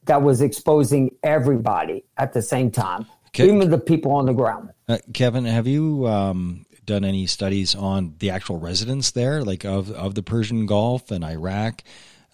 that 0.06 0.20
was 0.20 0.40
exposing 0.40 1.14
everybody 1.22 2.04
at 2.16 2.32
the 2.32 2.42
same 2.42 2.70
time, 2.70 3.06
even 3.38 3.70
the 3.70 3.78
people 3.78 4.10
on 4.10 4.26
the 4.26 4.32
ground. 4.32 4.70
Uh, 4.88 4.98
Kevin, 5.12 5.44
have 5.44 5.68
you 5.68 6.08
um, 6.08 6.66
done 6.90 7.04
any 7.04 7.26
studies 7.26 7.74
on 7.74 8.16
the 8.18 8.30
actual 8.30 8.58
residents 8.58 9.12
there, 9.12 9.42
like 9.44 9.64
of 9.64 9.90
of 9.92 10.14
the 10.14 10.22
Persian 10.22 10.66
Gulf 10.66 11.10
and 11.10 11.24
Iraq, 11.24 11.82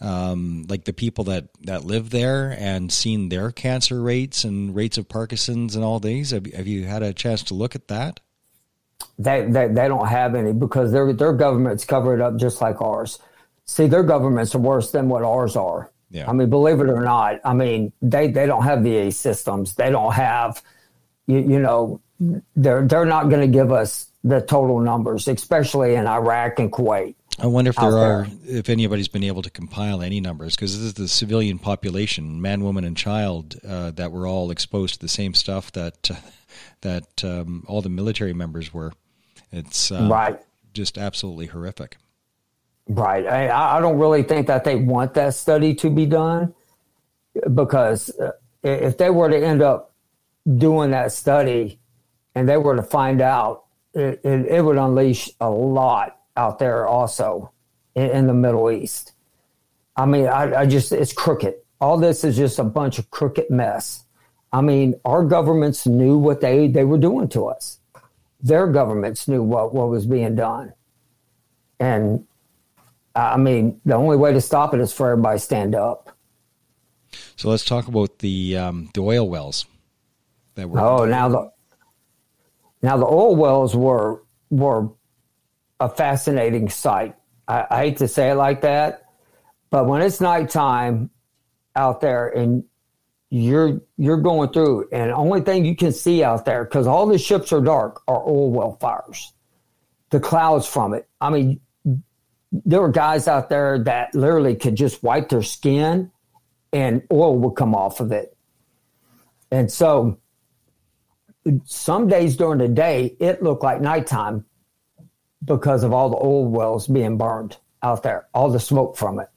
um, 0.00 0.64
like 0.68 0.84
the 0.84 0.94
people 0.94 1.24
that 1.24 1.48
that 1.62 1.84
live 1.84 2.10
there, 2.10 2.56
and 2.58 2.90
seen 2.90 3.28
their 3.28 3.52
cancer 3.52 4.00
rates 4.00 4.44
and 4.44 4.74
rates 4.74 4.96
of 4.98 5.08
Parkinson's 5.08 5.76
and 5.76 5.84
all 5.84 6.00
these? 6.00 6.30
Have, 6.30 6.46
have 6.52 6.66
you 6.66 6.84
had 6.86 7.02
a 7.02 7.12
chance 7.12 7.42
to 7.44 7.54
look 7.54 7.74
at 7.74 7.88
that? 7.88 8.20
They, 9.18 9.44
they 9.44 9.68
they 9.68 9.88
don't 9.88 10.08
have 10.08 10.34
any 10.34 10.52
because 10.52 10.90
their 10.90 11.12
their 11.12 11.34
governments 11.34 11.84
cover 11.84 12.14
it 12.14 12.20
up 12.22 12.36
just 12.36 12.60
like 12.60 12.80
ours. 12.80 13.18
See, 13.66 13.86
their 13.86 14.02
governments 14.02 14.54
are 14.54 14.58
worse 14.58 14.90
than 14.90 15.08
what 15.08 15.22
ours 15.22 15.54
are. 15.54 15.90
Yeah. 16.10 16.30
I 16.30 16.32
mean, 16.32 16.48
believe 16.48 16.80
it 16.80 16.88
or 16.88 17.02
not, 17.02 17.40
I 17.44 17.52
mean 17.52 17.92
they 18.00 18.28
they 18.28 18.46
don't 18.46 18.62
have 18.62 18.82
VA 18.82 19.12
systems. 19.12 19.74
They 19.74 19.90
don't 19.90 20.14
have, 20.14 20.62
you, 21.26 21.40
you 21.40 21.58
know, 21.58 22.00
they're 22.20 22.86
they're 22.86 23.04
not 23.04 23.28
going 23.28 23.40
to 23.40 23.52
give 23.52 23.72
us 23.72 24.05
the 24.24 24.40
total 24.40 24.80
numbers, 24.80 25.28
especially 25.28 25.94
in 25.94 26.06
Iraq 26.06 26.58
and 26.58 26.72
Kuwait. 26.72 27.14
I 27.38 27.46
wonder 27.46 27.68
if 27.68 27.76
there 27.76 27.98
are, 27.98 28.24
there. 28.24 28.58
if 28.58 28.70
anybody's 28.70 29.08
been 29.08 29.22
able 29.22 29.42
to 29.42 29.50
compile 29.50 30.00
any 30.00 30.20
numbers, 30.20 30.56
because 30.56 30.76
this 30.76 30.86
is 30.86 30.94
the 30.94 31.06
civilian 31.06 31.58
population, 31.58 32.40
man, 32.40 32.64
woman, 32.64 32.84
and 32.84 32.96
child, 32.96 33.56
uh, 33.66 33.90
that 33.92 34.10
were 34.10 34.26
all 34.26 34.50
exposed 34.50 34.94
to 34.94 35.00
the 35.00 35.08
same 35.08 35.34
stuff 35.34 35.70
that 35.72 36.10
uh, 36.10 36.14
that 36.80 37.24
um, 37.24 37.64
all 37.68 37.82
the 37.82 37.88
military 37.90 38.32
members 38.32 38.72
were. 38.72 38.92
It's 39.52 39.92
uh, 39.92 40.08
right. 40.10 40.40
just 40.72 40.96
absolutely 40.96 41.46
horrific. 41.46 41.98
Right. 42.88 43.26
I, 43.26 43.76
I, 43.76 43.80
don't 43.80 43.98
really 43.98 44.22
think 44.22 44.46
that 44.46 44.64
they 44.64 44.76
want 44.76 45.14
that 45.14 45.34
study 45.34 45.74
to 45.76 45.90
be 45.90 46.06
done, 46.06 46.54
because 47.54 48.10
uh, 48.18 48.32
if 48.62 48.96
they 48.96 49.10
were 49.10 49.28
to 49.28 49.36
end 49.36 49.60
up 49.60 49.92
doing 50.56 50.92
that 50.92 51.12
study 51.12 51.80
and 52.34 52.48
they 52.48 52.56
were 52.56 52.76
to 52.76 52.82
find 52.82 53.20
out 53.20 53.65
it, 53.96 54.20
it, 54.24 54.46
it 54.46 54.64
would 54.64 54.76
unleash 54.76 55.30
a 55.40 55.50
lot 55.50 56.20
out 56.36 56.58
there 56.58 56.86
also 56.86 57.50
in, 57.94 58.10
in 58.10 58.26
the 58.26 58.34
Middle 58.34 58.70
East. 58.70 59.12
I 59.96 60.06
mean, 60.06 60.26
I, 60.26 60.60
I 60.60 60.66
just, 60.66 60.92
it's 60.92 61.12
crooked. 61.12 61.54
All 61.80 61.96
this 61.98 62.24
is 62.24 62.36
just 62.36 62.58
a 62.58 62.64
bunch 62.64 62.98
of 62.98 63.10
crooked 63.10 63.50
mess. 63.50 64.04
I 64.52 64.60
mean, 64.60 64.94
our 65.04 65.24
governments 65.24 65.86
knew 65.86 66.18
what 66.18 66.40
they, 66.40 66.68
they 66.68 66.84
were 66.84 66.98
doing 66.98 67.28
to 67.30 67.46
us. 67.46 67.78
Their 68.40 68.66
governments 68.66 69.26
knew 69.28 69.42
what, 69.42 69.74
what 69.74 69.88
was 69.88 70.06
being 70.06 70.34
done. 70.34 70.72
And 71.80 72.26
I 73.14 73.38
mean, 73.38 73.80
the 73.84 73.94
only 73.94 74.16
way 74.16 74.32
to 74.32 74.40
stop 74.40 74.74
it 74.74 74.80
is 74.80 74.92
for 74.92 75.10
everybody 75.10 75.38
to 75.38 75.44
stand 75.44 75.74
up. 75.74 76.16
So 77.36 77.48
let's 77.48 77.64
talk 77.64 77.88
about 77.88 78.18
the 78.18 78.58
um, 78.58 78.90
the 78.92 79.00
oil 79.00 79.28
wells. 79.28 79.66
that 80.56 80.68
were. 80.68 80.80
Oh, 80.80 81.04
now 81.06 81.28
the 81.28 81.52
now 82.82 82.96
the 82.96 83.06
oil 83.06 83.36
wells 83.36 83.74
were 83.74 84.22
were 84.50 84.90
a 85.80 85.88
fascinating 85.88 86.68
sight. 86.68 87.16
I, 87.48 87.66
I 87.70 87.78
hate 87.84 87.98
to 87.98 88.08
say 88.08 88.30
it 88.30 88.34
like 88.34 88.62
that, 88.62 89.04
but 89.70 89.86
when 89.86 90.02
it's 90.02 90.20
nighttime 90.20 91.10
out 91.74 92.00
there 92.00 92.28
and 92.28 92.64
you're 93.30 93.80
you're 93.96 94.20
going 94.20 94.50
through, 94.50 94.88
and 94.92 95.10
only 95.10 95.40
thing 95.40 95.64
you 95.64 95.76
can 95.76 95.92
see 95.92 96.22
out 96.22 96.44
there 96.44 96.64
because 96.64 96.86
all 96.86 97.06
the 97.06 97.18
ships 97.18 97.52
are 97.52 97.60
dark 97.60 98.02
are 98.06 98.22
oil 98.22 98.50
well 98.50 98.76
fires, 98.80 99.32
the 100.10 100.20
clouds 100.20 100.66
from 100.66 100.94
it. 100.94 101.08
I 101.20 101.30
mean, 101.30 101.60
there 102.52 102.80
were 102.80 102.90
guys 102.90 103.26
out 103.26 103.48
there 103.48 103.80
that 103.80 104.14
literally 104.14 104.54
could 104.54 104.76
just 104.76 105.02
wipe 105.02 105.28
their 105.28 105.42
skin, 105.42 106.12
and 106.72 107.02
oil 107.12 107.36
would 107.38 107.56
come 107.56 107.74
off 107.74 108.00
of 108.00 108.12
it, 108.12 108.36
and 109.50 109.70
so 109.70 110.18
some 111.64 112.08
days 112.08 112.36
during 112.36 112.58
the 112.58 112.68
day 112.68 113.16
it 113.20 113.42
looked 113.42 113.62
like 113.62 113.80
nighttime 113.80 114.44
because 115.44 115.82
of 115.82 115.92
all 115.92 116.10
the 116.10 116.16
oil 116.16 116.46
wells 116.46 116.86
being 116.86 117.16
burned 117.16 117.56
out 117.82 118.02
there, 118.02 118.26
all 118.34 118.50
the 118.50 118.60
smoke 118.60 118.96
from 118.96 119.20
it. 119.20 119.28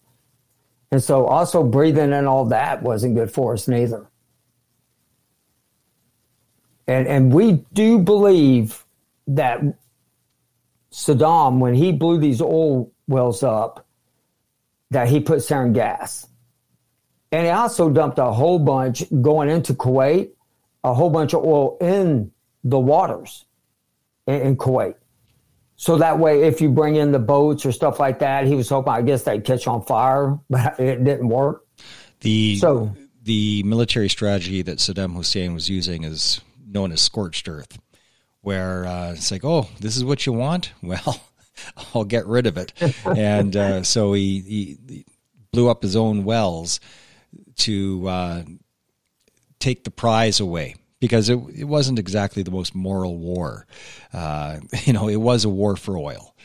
And 0.92 1.04
so 1.04 1.26
also 1.26 1.64
breathing 1.64 2.14
in 2.14 2.26
all 2.26 2.46
that 2.46 2.82
wasn't 2.82 3.16
good 3.16 3.32
for 3.32 3.54
us 3.54 3.68
neither. 3.68 4.08
And 6.88 7.08
and 7.08 7.32
we 7.32 7.64
do 7.74 8.00
believe 8.00 8.84
that 9.28 9.62
Saddam, 10.92 11.60
when 11.60 11.76
he 11.76 11.92
blew 11.92 12.18
these 12.18 12.42
oil 12.42 12.92
wells 13.08 13.44
up, 13.44 13.86
that 14.90 15.08
he 15.08 15.20
put 15.20 15.40
sarin 15.40 15.74
gas. 15.74 16.28
And 17.32 17.46
he 17.46 17.52
also 17.52 17.92
dumped 17.92 18.18
a 18.18 18.32
whole 18.32 18.58
bunch 18.58 19.04
going 19.22 19.50
into 19.50 19.76
Kuwait, 19.76 20.32
a 20.84 20.94
whole 20.94 21.10
bunch 21.10 21.34
of 21.34 21.44
oil 21.44 21.78
in 21.82 22.32
the 22.64 22.80
waters 22.80 23.46
in, 24.28 24.42
in 24.42 24.58
Kuwait. 24.58 24.96
So 25.76 25.98
that 25.98 26.20
way, 26.20 26.44
if 26.44 26.60
you 26.60 26.70
bring 26.70 26.98
in 26.98 27.14
the 27.14 27.20
boats 27.20 27.66
or 27.66 27.72
stuff 27.72 28.02
like 28.02 28.20
that, 28.20 28.46
he 28.46 28.54
was 28.54 28.68
hoping, 28.68 28.92
I 28.92 29.02
guess, 29.02 29.24
they'd 29.24 29.46
catch 29.46 29.66
on 29.66 29.82
fire, 29.84 30.38
but 30.50 30.80
it 30.80 31.04
didn't 31.04 31.30
work. 31.30 31.66
The 32.22 32.58
so 32.58 32.94
the 33.24 33.64
military 33.64 34.10
strategy 34.10 34.62
that 34.62 34.80
Saddam 34.80 35.16
Hussein 35.16 35.54
was 35.54 35.70
using 35.70 36.04
is 36.04 36.42
known 36.68 36.92
as 36.92 37.02
scorched 37.02 37.48
earth, 37.48 37.80
where 38.42 38.86
uh, 38.86 39.14
it's 39.14 39.32
like, 39.32 39.46
oh, 39.46 39.70
this 39.80 39.96
is 39.96 40.04
what 40.04 40.26
you 40.26 40.34
want. 40.34 40.74
Well, 40.84 41.22
I'll 41.94 42.06
get 42.06 42.26
rid 42.26 42.48
of 42.48 42.58
it, 42.58 42.74
and 43.06 43.56
uh, 43.56 43.84
so 43.84 44.14
he, 44.14 44.40
he, 44.40 44.78
he, 44.88 45.06
blew 45.52 45.68
up 45.68 45.82
his 45.82 45.96
own 45.96 46.24
wells 46.24 46.80
to 47.58 48.08
uh, 48.08 48.44
take 49.60 49.84
the 49.84 49.92
prize 49.92 50.40
away 50.40 50.76
because 51.00 51.30
it, 51.30 51.40
it 51.56 51.66
wasn't 51.66 52.00
exactly 52.00 52.44
the 52.44 52.52
most 52.52 52.76
moral 52.76 53.18
war. 53.18 53.66
Uh, 54.14 54.60
you 54.84 54.94
know, 54.94 55.08
it 55.08 55.18
was 55.18 55.46
a 55.46 55.50
war 55.50 55.76
for 55.76 55.98
oil. 55.98 56.36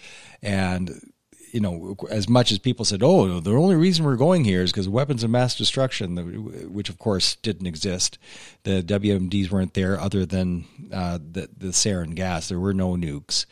And, 0.43 1.13
you 1.53 1.61
know, 1.61 1.97
as 2.11 2.29
much 2.29 2.53
as 2.53 2.59
people 2.59 2.85
said, 2.85 3.03
oh, 3.03 3.41
the 3.41 3.53
only 3.53 3.77
reason 3.77 4.05
we're 4.05 4.17
going 4.17 4.45
here 4.45 4.63
is 4.63 4.73
because 4.73 4.89
weapons 4.89 5.23
of 5.25 5.31
mass 5.31 5.57
destruction, 5.57 6.17
which 6.73 6.89
of 6.89 6.99
course 6.99 7.37
didn't 7.37 7.67
exist. 7.67 8.19
The 8.65 8.83
WMDs 8.83 9.51
weren't 9.51 9.75
there 9.75 9.99
other 9.99 10.27
than 10.27 10.67
uh, 10.93 11.19
the, 11.19 11.49
the 11.57 11.69
sarin 11.69 12.15
gas. 12.15 12.49
There 12.49 12.59
were 12.59 12.75
no 12.75 12.95
nukes 12.95 13.47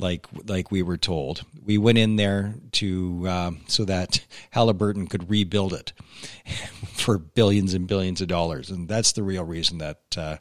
like 0.00 0.26
like 0.46 0.70
we 0.70 0.82
were 0.82 0.96
told. 0.96 1.44
We 1.64 1.78
went 1.78 1.98
in 1.98 2.16
there 2.16 2.54
to 2.72 3.28
um, 3.28 3.60
so 3.66 3.84
that 3.84 4.20
Halliburton 4.50 5.06
could 5.06 5.30
rebuild 5.30 5.72
it 5.72 5.92
for 6.92 7.18
billions 7.18 7.74
and 7.74 7.86
billions 7.86 8.20
of 8.20 8.28
dollars, 8.28 8.70
and 8.70 8.88
that's 8.88 9.12
the 9.12 9.22
real 9.22 9.44
reason 9.44 9.78
that 9.78 10.00
uh, 10.16 10.36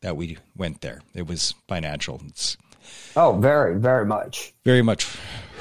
that 0.00 0.16
we 0.16 0.38
went 0.56 0.80
there. 0.80 1.02
It 1.14 1.26
was 1.26 1.54
financial. 1.68 2.20
It's 2.28 2.56
oh, 3.16 3.34
very 3.34 3.78
very 3.78 4.06
much, 4.06 4.54
very 4.64 4.82
much 4.82 5.06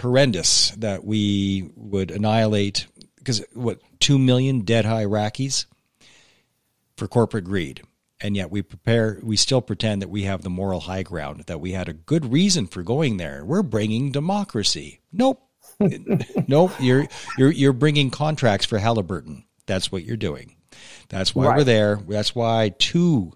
horrendous 0.01 0.71
that 0.71 1.03
we 1.03 1.69
would 1.75 2.11
annihilate 2.11 2.87
because 3.17 3.43
what 3.53 3.79
two 3.99 4.17
million 4.17 4.61
dead 4.61 4.85
Iraqis 4.85 5.65
for 6.97 7.07
corporate 7.07 7.45
greed 7.45 7.81
and 8.21 8.35
yet 8.35 8.51
we 8.51 8.61
prepare 8.61 9.19
we 9.23 9.35
still 9.35 9.61
pretend 9.61 10.01
that 10.01 10.09
we 10.09 10.23
have 10.23 10.41
the 10.41 10.49
moral 10.49 10.81
high 10.81 11.03
ground 11.03 11.43
that 11.47 11.61
we 11.61 11.71
had 11.71 11.89
a 11.89 11.93
good 11.93 12.31
reason 12.31 12.67
for 12.67 12.83
going 12.83 13.17
there. 13.17 13.43
We're 13.45 13.63
bringing 13.63 14.11
democracy. 14.11 15.01
Nope. 15.11 15.41
Nope. 16.47 16.71
You're 16.79 17.07
you're 17.37 17.51
you're 17.51 17.73
bringing 17.73 18.11
contracts 18.11 18.65
for 18.65 18.77
Halliburton. 18.77 19.45
That's 19.65 19.91
what 19.91 20.03
you're 20.03 20.17
doing. 20.17 20.55
That's 21.09 21.33
why 21.33 21.47
right. 21.47 21.57
we're 21.57 21.63
there. 21.63 21.99
That's 22.07 22.35
why 22.35 22.73
2 22.77 23.33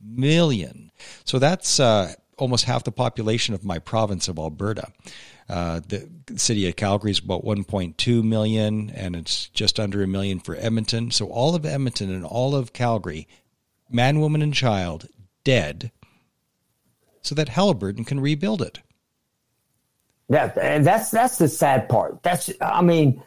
million. 0.00 0.90
So 1.24 1.38
that's 1.38 1.78
uh, 1.78 2.14
almost 2.36 2.64
half 2.64 2.84
the 2.84 2.92
population 2.92 3.54
of 3.54 3.64
my 3.64 3.78
province 3.78 4.28
of 4.28 4.38
Alberta. 4.38 4.88
Uh, 5.48 5.80
the 5.86 6.08
city 6.36 6.68
of 6.68 6.76
Calgary 6.76 7.10
is 7.10 7.20
about 7.20 7.44
1.2 7.44 8.22
million, 8.22 8.90
and 8.90 9.16
it's 9.16 9.48
just 9.48 9.80
under 9.80 10.02
a 10.02 10.06
million 10.06 10.40
for 10.40 10.54
Edmonton. 10.56 11.10
So 11.10 11.28
all 11.28 11.54
of 11.54 11.64
Edmonton 11.64 12.12
and 12.12 12.24
all 12.24 12.54
of 12.54 12.72
Calgary 12.72 13.28
man, 13.90 14.20
woman, 14.20 14.42
and 14.42 14.54
child 14.54 15.08
dead 15.44 15.90
so 17.22 17.34
that 17.34 17.50
Halliburton 17.50 18.04
can 18.04 18.20
rebuild 18.20 18.62
it. 18.62 18.80
Yeah, 20.28 20.52
and 20.60 20.86
that's 20.86 21.10
that's 21.10 21.38
the 21.38 21.48
sad 21.48 21.88
part. 21.88 22.22
That's 22.22 22.50
I 22.60 22.82
mean, 22.82 23.22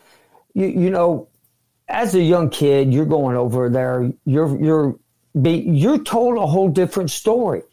you 0.53 0.67
you 0.67 0.89
know, 0.89 1.29
as 1.87 2.13
a 2.15 2.21
young 2.21 2.49
kid, 2.49 2.93
you're 2.93 3.05
going 3.05 3.35
over 3.35 3.69
there, 3.69 4.11
you're 4.25 4.61
you're 4.61 4.99
be, 5.39 5.59
you're 5.61 6.03
told 6.03 6.37
a 6.37 6.45
whole 6.45 6.69
different 6.69 7.11
story. 7.11 7.63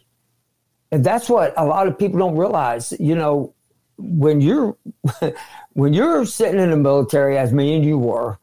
And 0.91 1.03
that's 1.03 1.29
what 1.29 1.53
a 1.57 1.65
lot 1.65 1.87
of 1.87 1.97
people 1.97 2.19
don't 2.19 2.37
realize. 2.37 2.93
You 2.99 3.15
know, 3.15 3.53
when 3.97 4.41
you're 4.41 4.77
when 5.73 5.93
you're 5.93 6.25
sitting 6.25 6.59
in 6.59 6.69
the 6.71 6.77
military 6.77 7.37
as 7.37 7.53
me 7.53 7.75
and 7.75 7.85
you 7.85 7.97
were, 7.97 8.39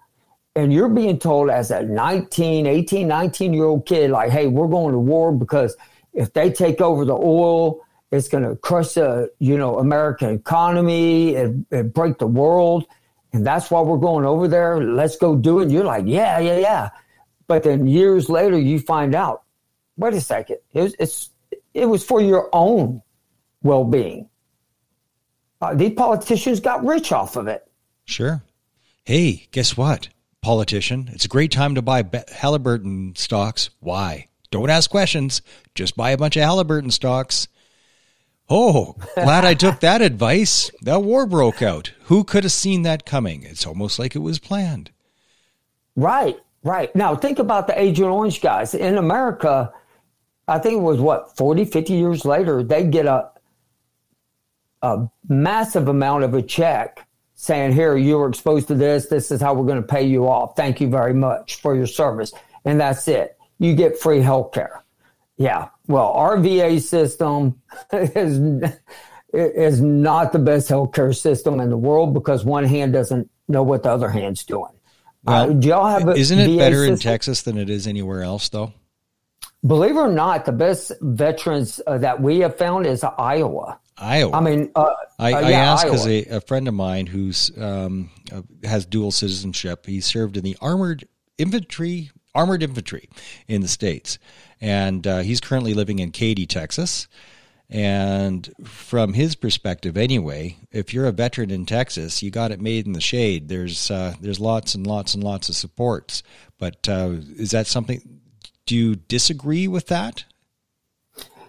and 0.57 0.73
you're 0.73 0.89
being 0.89 1.19
told 1.19 1.51
as 1.51 1.71
a 1.71 1.83
19, 1.83 2.67
18, 2.67 3.07
19 3.07 3.53
year 3.53 3.65
old 3.65 3.85
kid, 3.85 4.11
like, 4.11 4.31
hey, 4.31 4.47
we're 4.47 4.67
going 4.67 4.93
to 4.93 4.99
war 4.99 5.31
because 5.31 5.77
if 6.15 6.33
they 6.33 6.51
take 6.51 6.81
over 6.81 7.05
the 7.05 7.15
oil, 7.15 7.81
it's 8.11 8.29
going 8.29 8.43
to 8.43 8.57
crush 8.57 8.95
the, 8.95 9.31
you 9.39 9.59
know, 9.59 9.79
American 9.79 10.31
economy 10.31 11.37
and, 11.37 11.67
break 11.93 12.17
the 12.19 12.27
world. 12.27 12.87
And 13.35 13.47
that's 13.47 13.71
why 13.71 13.83
we're 13.83 13.99
going 13.99 14.25
over 14.25 14.49
there. 14.49 14.83
Let's 14.83 15.17
go 15.17 15.37
do 15.37 15.61
it. 15.61 15.71
You're 15.71 15.85
like, 15.85 16.05
yeah, 16.07 16.39
yeah, 16.39 16.57
yeah. 16.57 16.91
But 17.47 17.65
then 17.65 17.87
years 17.87 18.31
later, 18.31 18.59
you 18.59 18.79
find 18.81 19.15
out, 19.15 19.43
wait 19.99 20.15
a 20.15 20.23
second, 20.23 20.57
it 20.73 20.81
was, 20.81 20.97
it's, 20.99 21.31
it 21.75 21.85
was 21.85 22.03
for 22.03 22.23
your 22.23 22.49
own 22.55 23.03
well 23.63 23.85
being. 23.85 24.31
Uh, 25.61 25.75
these 25.75 25.93
politicians 25.93 26.61
got 26.61 26.83
rich 26.83 27.13
off 27.13 27.37
of 27.37 27.47
it. 27.47 27.63
Sure. 28.07 28.43
Hey, 29.05 29.49
guess 29.51 29.77
what? 29.77 30.09
Politician. 30.47 31.11
It's 31.13 31.25
a 31.25 31.29
great 31.29 31.51
time 31.51 31.75
to 31.75 31.83
buy 31.83 32.05
Halliburton 32.31 33.17
stocks. 33.17 33.71
Why? 33.81 34.29
Don't 34.53 34.71
ask 34.71 34.89
questions. 34.89 35.43
Just 35.75 35.97
buy 35.97 36.13
a 36.13 36.17
bunch 36.17 36.37
of 36.37 36.45
Halliburton 36.45 36.93
stocks. 36.93 37.49
Oh, 38.49 38.95
glad 39.17 39.45
I 39.45 39.55
took 39.55 39.81
that 39.81 40.03
advice. 40.11 40.71
That 40.83 41.03
war 41.03 41.27
broke 41.27 41.63
out. 41.63 41.91
Who 42.05 42.23
could 42.23 42.45
have 42.45 42.53
seen 42.53 42.83
that 42.83 43.05
coming? 43.05 43.43
It's 43.43 43.67
almost 43.67 43.99
like 43.99 44.15
it 44.15 44.21
was 44.21 44.39
planned. 44.39 44.93
Right, 45.97 46.39
right. 46.63 46.95
Now, 46.95 47.17
think 47.17 47.41
about 47.41 47.67
the 47.67 47.77
Agent 47.77 48.07
Orange 48.07 48.41
guys. 48.41 48.73
In 48.73 48.99
America, 48.99 49.73
I 50.47 50.61
think 50.61 50.75
it 50.75 50.83
was 50.83 51.01
what, 51.01 51.37
40, 51.37 51.65
50 51.65 51.93
years 51.93 52.25
later, 52.25 52.63
they 52.63 52.85
get 52.85 53.07
a, 53.07 53.31
a 54.81 55.09
massive 55.29 55.89
amount 55.89 56.23
of 56.23 56.35
a 56.35 56.43
check 56.43 57.05
saying, 57.37 57.73
here, 57.73 57.97
you 57.97 58.19
were 58.19 58.29
exposed 58.29 58.67
to 58.69 58.75
this. 58.75 59.07
This 59.07 59.31
is 59.31 59.41
how 59.41 59.55
we're 59.55 59.67
going 59.67 59.81
to 59.81 59.87
pay 59.87 60.05
you 60.05 60.27
off. 60.27 60.57
Thank 60.57 60.81
you 60.81 60.89
very 60.89 61.15
much 61.15 61.61
for 61.61 61.77
your 61.77 61.87
service. 61.87 62.33
And 62.65 62.81
that's 62.81 63.07
it. 63.07 63.39
You 63.59 63.75
get 63.75 63.99
free 63.99 64.21
health 64.21 64.53
care. 64.53 64.83
Yeah. 65.37 65.69
Well, 65.87 66.09
our 66.09 66.39
VA 66.39 66.81
system 66.81 67.61
is, 67.93 68.41
is 69.33 69.81
not 69.81 70.33
the 70.33 70.39
best 70.39 70.69
healthcare 70.69 71.15
system 71.15 71.61
in 71.61 71.71
the 71.71 71.77
world 71.77 72.15
because 72.15 72.45
one 72.45 72.65
hand 72.65 72.95
doesn't 72.95 73.31
know 73.49 73.63
what 73.63 73.83
the 73.83 73.91
other 73.91 74.09
hand's 74.09 74.45
doing. 74.45 74.73
Uh, 75.27 75.47
well, 75.47 75.51
uh, 75.51 75.53
do 75.53 75.69
y'all 75.69 75.87
have 75.87 76.09
a 76.09 76.13
isn't 76.13 76.39
it 76.39 76.49
VA 76.49 76.57
better 76.57 76.77
system? 76.77 76.93
in 76.95 76.99
Texas 76.99 77.43
than 77.43 77.59
it 77.59 77.69
is 77.69 77.87
anywhere 77.87 78.23
else, 78.23 78.49
though? 78.49 78.73
Believe 79.67 79.97
it 79.97 80.01
or 80.01 80.13
not, 80.13 80.45
the 80.45 80.53
best 80.53 80.93
veterans 81.01 81.81
uh, 81.87 81.99
that 81.99 82.21
we 82.21 82.41
have 82.41 82.57
found 82.57 82.87
is 82.87 83.03
Iowa. 83.03 83.79
Iowa. 83.99 84.33
I 84.37 84.41
mean, 84.41 84.71
uh, 84.75 84.93
I, 85.19 85.33
uh, 85.33 85.41
yeah, 85.41 85.47
I 85.47 85.51
asked 85.53 85.85
because 85.85 86.07
a, 86.07 86.25
a, 86.27 86.41
friend 86.41 86.69
of 86.69 86.75
mine 86.75 87.07
who's 87.07 87.51
um, 87.59 88.11
uh, 88.31 88.43
has 88.65 88.85
dual 88.85 89.11
citizenship. 89.11 89.87
He 89.87 90.01
served 90.01 90.37
in 90.37 90.45
the 90.45 90.57
armored 90.61 91.09
infantry, 91.39 92.11
armored 92.35 92.63
infantry 92.63 93.09
in 93.49 93.63
the 93.63 93.69
states, 93.69 94.19
and 94.61 95.07
uh, 95.07 95.19
he's 95.21 95.41
currently 95.41 95.73
living 95.73 95.99
in 95.99 96.11
Katy, 96.11 96.47
Texas. 96.47 97.09
And 97.69 98.49
from 98.65 99.15
his 99.15 99.35
perspective, 99.35 99.97
anyway, 99.97 100.57
if 100.71 100.95
you're 100.95 101.07
a 101.07 101.13
veteran 101.13 101.51
in 101.51 101.67
Texas, 101.67 102.23
you 102.23 102.31
got 102.31 102.53
it 102.53 102.61
made 102.61 102.87
in 102.87 102.93
the 102.93 103.01
shade. 103.01 103.49
There's 103.49 103.91
uh, 103.91 104.15
there's 104.21 104.39
lots 104.39 104.75
and 104.75 104.87
lots 104.87 105.15
and 105.15 105.25
lots 105.25 105.49
of 105.49 105.57
supports. 105.57 106.23
But 106.59 106.89
uh, 106.89 107.17
is 107.37 107.51
that 107.53 107.67
something? 107.67 108.21
Do 108.67 108.77
you 108.77 108.97
disagree 108.97 109.69
with 109.69 109.87
that? 109.87 110.25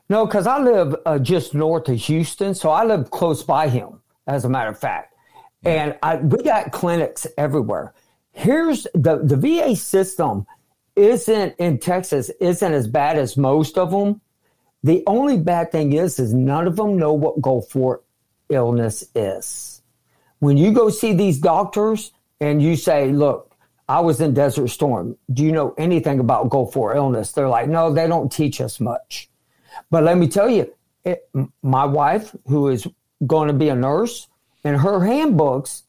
No, 0.10 0.26
because 0.26 0.48
I 0.48 0.60
live 0.60 0.96
uh, 1.06 1.20
just 1.20 1.54
north 1.54 1.90
of 1.90 1.98
Houston, 1.98 2.56
so 2.56 2.70
I 2.70 2.86
live 2.86 3.12
close 3.12 3.44
by 3.44 3.68
him. 3.68 4.02
As 4.28 4.46
a 4.46 4.50
matter 4.50 4.70
of 4.70 4.80
fact, 4.80 5.14
and 5.64 5.98
I, 6.04 6.18
we 6.18 6.44
got 6.44 6.72
clinics 6.74 7.26
everywhere. 7.38 7.94
Here's 8.32 8.84
the 8.94 9.22
the 9.24 9.38
VA 9.38 9.76
system 9.76 10.46
isn't 10.96 11.56
in 11.58 11.80
Texas 11.80 12.30
isn't 12.42 12.74
as 12.74 12.88
bad 12.88 13.18
as 13.18 13.38
most 13.38 13.78
of 13.78 13.92
them. 13.92 14.22
The 14.84 15.04
only 15.08 15.38
bad 15.38 15.72
thing 15.72 15.94
is 15.94 16.20
is 16.20 16.34
none 16.34 16.68
of 16.68 16.76
them 16.76 16.98
know 16.98 17.14
what 17.14 17.42
Gulf 17.42 17.74
War 17.74 18.02
illness 18.50 19.06
is. 19.16 19.82
When 20.40 20.58
you 20.58 20.72
go 20.72 20.90
see 20.90 21.14
these 21.14 21.40
doctors 21.40 22.12
and 22.42 22.62
you 22.62 22.76
say, 22.76 23.12
"Look, 23.12 23.56
I 23.90 24.02
was 24.02 24.20
in 24.20 24.34
Desert 24.34 24.68
Storm. 24.68 25.18
Do 25.32 25.44
you 25.44 25.52
know 25.52 25.74
anything 25.78 26.20
about 26.20 26.50
Gulf 26.50 26.76
War 26.76 26.96
illness?" 26.96 27.32
They're 27.32 27.50
like, 27.50 27.68
"No, 27.68 27.94
they 27.94 28.08
don't 28.08 28.32
teach 28.32 28.62
us 28.62 28.80
much." 28.80 29.30
But 29.90 30.04
let 30.04 30.18
me 30.18 30.28
tell 30.28 30.50
you, 30.50 30.74
it, 31.04 31.30
my 31.62 31.86
wife, 31.86 32.36
who 32.48 32.68
is 32.70 32.88
going 33.26 33.48
to 33.48 33.54
be 33.54 33.70
a 33.70 33.76
nurse, 33.76 34.28
in 34.64 34.76
her 34.76 35.06
handbooks, 35.06 35.84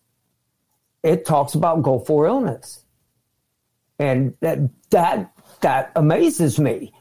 it 1.03 1.25
talks 1.25 1.55
about 1.55 1.83
Gulf 1.83 2.09
War 2.09 2.27
illness. 2.27 2.85
And 3.99 4.35
that 4.41 4.59
that 4.91 5.33
that 5.61 5.93
amazes 5.97 6.59
me. 6.59 6.93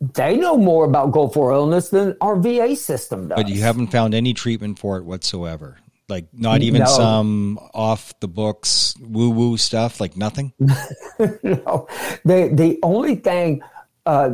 They 0.00 0.36
know 0.36 0.56
more 0.56 0.84
about 0.84 1.10
Gulf 1.12 1.36
War 1.36 1.52
illness 1.52 1.90
than 1.90 2.16
our 2.20 2.36
VA 2.36 2.76
system 2.76 3.28
does. 3.28 3.36
But 3.36 3.48
you 3.48 3.60
haven't 3.60 3.88
found 3.88 4.14
any 4.14 4.32
treatment 4.32 4.78
for 4.78 4.96
it 4.96 5.04
whatsoever. 5.04 5.78
Like 6.08 6.28
not 6.32 6.62
even 6.62 6.80
no. 6.80 6.86
some 6.86 7.58
off 7.74 8.18
the 8.20 8.28
books 8.28 8.94
woo 8.98 9.30
woo 9.30 9.56
stuff, 9.56 10.00
like 10.00 10.16
nothing. 10.16 10.52
no, 10.58 11.86
the 12.24 12.50
the 12.52 12.78
only 12.82 13.16
thing, 13.16 13.62
uh, 14.06 14.30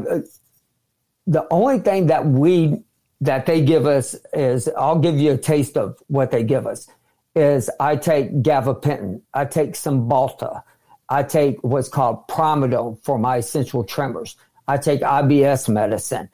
the 1.26 1.46
only 1.50 1.80
thing 1.80 2.06
that 2.06 2.26
we 2.26 2.84
that 3.20 3.46
they 3.46 3.60
give 3.62 3.86
us 3.86 4.14
is 4.32 4.68
I'll 4.76 4.98
give 4.98 5.18
you 5.18 5.32
a 5.32 5.36
taste 5.36 5.76
of 5.76 5.98
what 6.06 6.30
they 6.30 6.44
give 6.44 6.66
us 6.66 6.88
is 7.34 7.68
I 7.80 7.96
take 7.96 8.42
gabapentin, 8.42 9.22
I 9.32 9.44
take 9.44 9.72
Cymbalta, 9.72 10.62
I 11.08 11.22
take 11.22 11.62
what's 11.62 11.88
called 11.88 12.28
Primidone 12.28 13.02
for 13.02 13.18
my 13.18 13.38
essential 13.38 13.84
tremors. 13.84 14.36
I 14.66 14.78
take 14.78 15.00
IBS 15.00 15.68
medicine. 15.68 16.28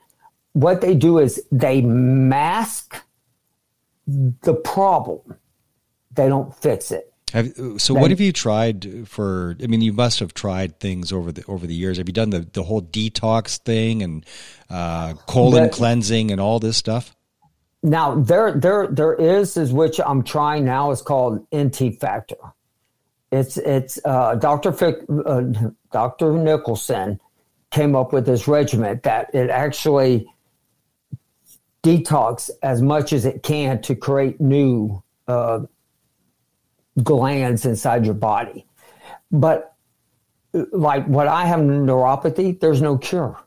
What 0.53 0.81
they 0.81 0.95
do 0.95 1.17
is 1.19 1.41
they 1.51 1.81
mask 1.81 3.01
the 4.41 4.53
problem. 4.53 5.37
They 6.13 6.27
don't 6.27 6.53
fix 6.55 6.91
it. 6.91 7.11
Have, 7.33 7.53
so 7.77 7.93
what 7.93 8.11
have 8.11 8.19
you 8.19 8.33
tried 8.33 9.07
for? 9.07 9.55
I 9.63 9.67
mean, 9.67 9.79
you 9.79 9.93
must 9.93 10.19
have 10.19 10.33
tried 10.33 10.79
things 10.81 11.13
over 11.13 11.31
the 11.31 11.45
over 11.47 11.65
the 11.65 11.73
years. 11.73 11.97
Have 11.97 12.09
you 12.09 12.13
done 12.13 12.29
the, 12.29 12.39
the 12.39 12.63
whole 12.63 12.81
detox 12.81 13.57
thing 13.57 14.03
and 14.03 14.25
uh, 14.69 15.13
colon 15.27 15.65
but, 15.65 15.71
cleansing 15.71 16.31
and 16.31 16.41
all 16.41 16.59
this 16.59 16.75
stuff? 16.75 17.15
Now 17.83 18.15
there 18.15 18.51
there 18.51 18.87
there 18.87 19.13
is 19.13 19.55
is 19.55 19.71
which 19.71 20.01
I'm 20.05 20.23
trying 20.23 20.65
now 20.65 20.91
is 20.91 21.01
called 21.01 21.45
NT 21.55 21.99
factor. 22.01 22.35
It's 23.31 23.55
it's 23.55 23.97
uh, 24.03 24.35
Dr. 24.35 24.73
Fick, 24.73 24.97
uh, 25.25 25.41
Dr. 25.93 26.25
Nicolson 26.33 27.17
came 27.71 27.95
up 27.95 28.11
with 28.11 28.25
this 28.25 28.45
regimen 28.45 28.99
that 29.03 29.33
it 29.33 29.49
actually 29.49 30.27
detox 31.83 32.49
as 32.61 32.81
much 32.81 33.13
as 33.13 33.25
it 33.25 33.43
can 33.43 33.81
to 33.81 33.95
create 33.95 34.39
new 34.39 35.01
uh, 35.27 35.61
glands 37.01 37.65
inside 37.65 38.05
your 38.05 38.13
body. 38.13 38.65
But 39.31 39.73
like 40.53 41.05
what 41.07 41.27
I 41.27 41.45
have 41.45 41.59
neuropathy, 41.59 42.59
there's 42.59 42.81
no 42.81 42.97
cure. 42.97 43.39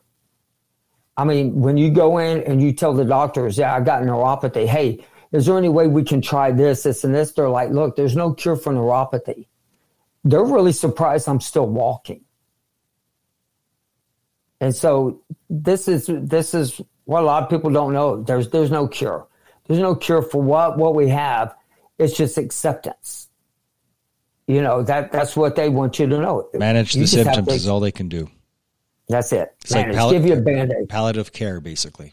I 1.17 1.25
mean, 1.25 1.61
when 1.61 1.77
you 1.77 1.91
go 1.91 2.19
in 2.19 2.43
and 2.43 2.61
you 2.61 2.73
tell 2.73 2.93
the 2.93 3.05
doctors, 3.05 3.57
yeah, 3.57 3.75
I 3.75 3.81
got 3.81 4.03
neuropathy. 4.03 4.67
Hey, 4.67 5.05
is 5.31 5.47
there 5.47 5.59
any 5.59 5.69
way 5.69 5.87
we 5.87 6.03
can 6.03 6.21
try 6.21 6.51
this, 6.51 6.83
this, 6.83 7.05
and 7.05 7.15
this? 7.15 7.33
They're 7.33 7.49
like, 7.49 7.71
look, 7.71 7.97
there's 7.97 8.17
no 8.17 8.33
cure 8.33 8.57
for 8.57 8.73
neuropathy. 8.73 9.47
They're 10.25 10.45
really 10.45 10.73
surprised 10.73 11.29
I'm 11.29 11.41
still 11.41 11.67
walking. 11.67 12.25
And 14.61 14.75
so 14.75 15.23
this 15.51 15.89
is 15.89 16.09
this 16.09 16.55
is 16.55 16.81
what 17.05 17.23
a 17.23 17.27
lot 17.27 17.43
of 17.43 17.51
people 17.51 17.71
don't 17.71 17.93
know. 17.93 18.23
There's 18.23 18.49
there's 18.51 18.71
no 18.71 18.89
cure. 18.89 19.27
There's 19.67 19.81
no 19.81 19.95
cure 19.95 20.23
for 20.23 20.43
what 20.43 20.79
what 20.79 20.95
we 20.95 21.09
have. 21.09 21.55
It's 21.99 22.17
just 22.17 22.39
acceptance. 22.39 23.29
You 24.47 24.61
know, 24.63 24.83
that 24.83 25.13
that's 25.13 25.37
what 25.37 25.57
they 25.57 25.69
want 25.69 25.99
you 25.99 26.07
to 26.07 26.19
know. 26.19 26.49
Manage 26.55 26.95
you 26.95 27.03
the 27.03 27.07
symptoms 27.07 27.49
to, 27.49 27.55
is 27.55 27.69
all 27.69 27.81
they 27.81 27.93
can 27.93 28.09
do. 28.09 28.31
That's 29.09 29.33
it. 29.33 29.55
It's 29.63 29.73
Manage. 29.73 29.97
like 29.97 30.13
give 30.13 30.27
you 30.27 30.35
a 30.35 30.41
band-aid. 30.41 30.89
Palliative 30.89 31.33
care, 31.33 31.61
basically. 31.61 32.13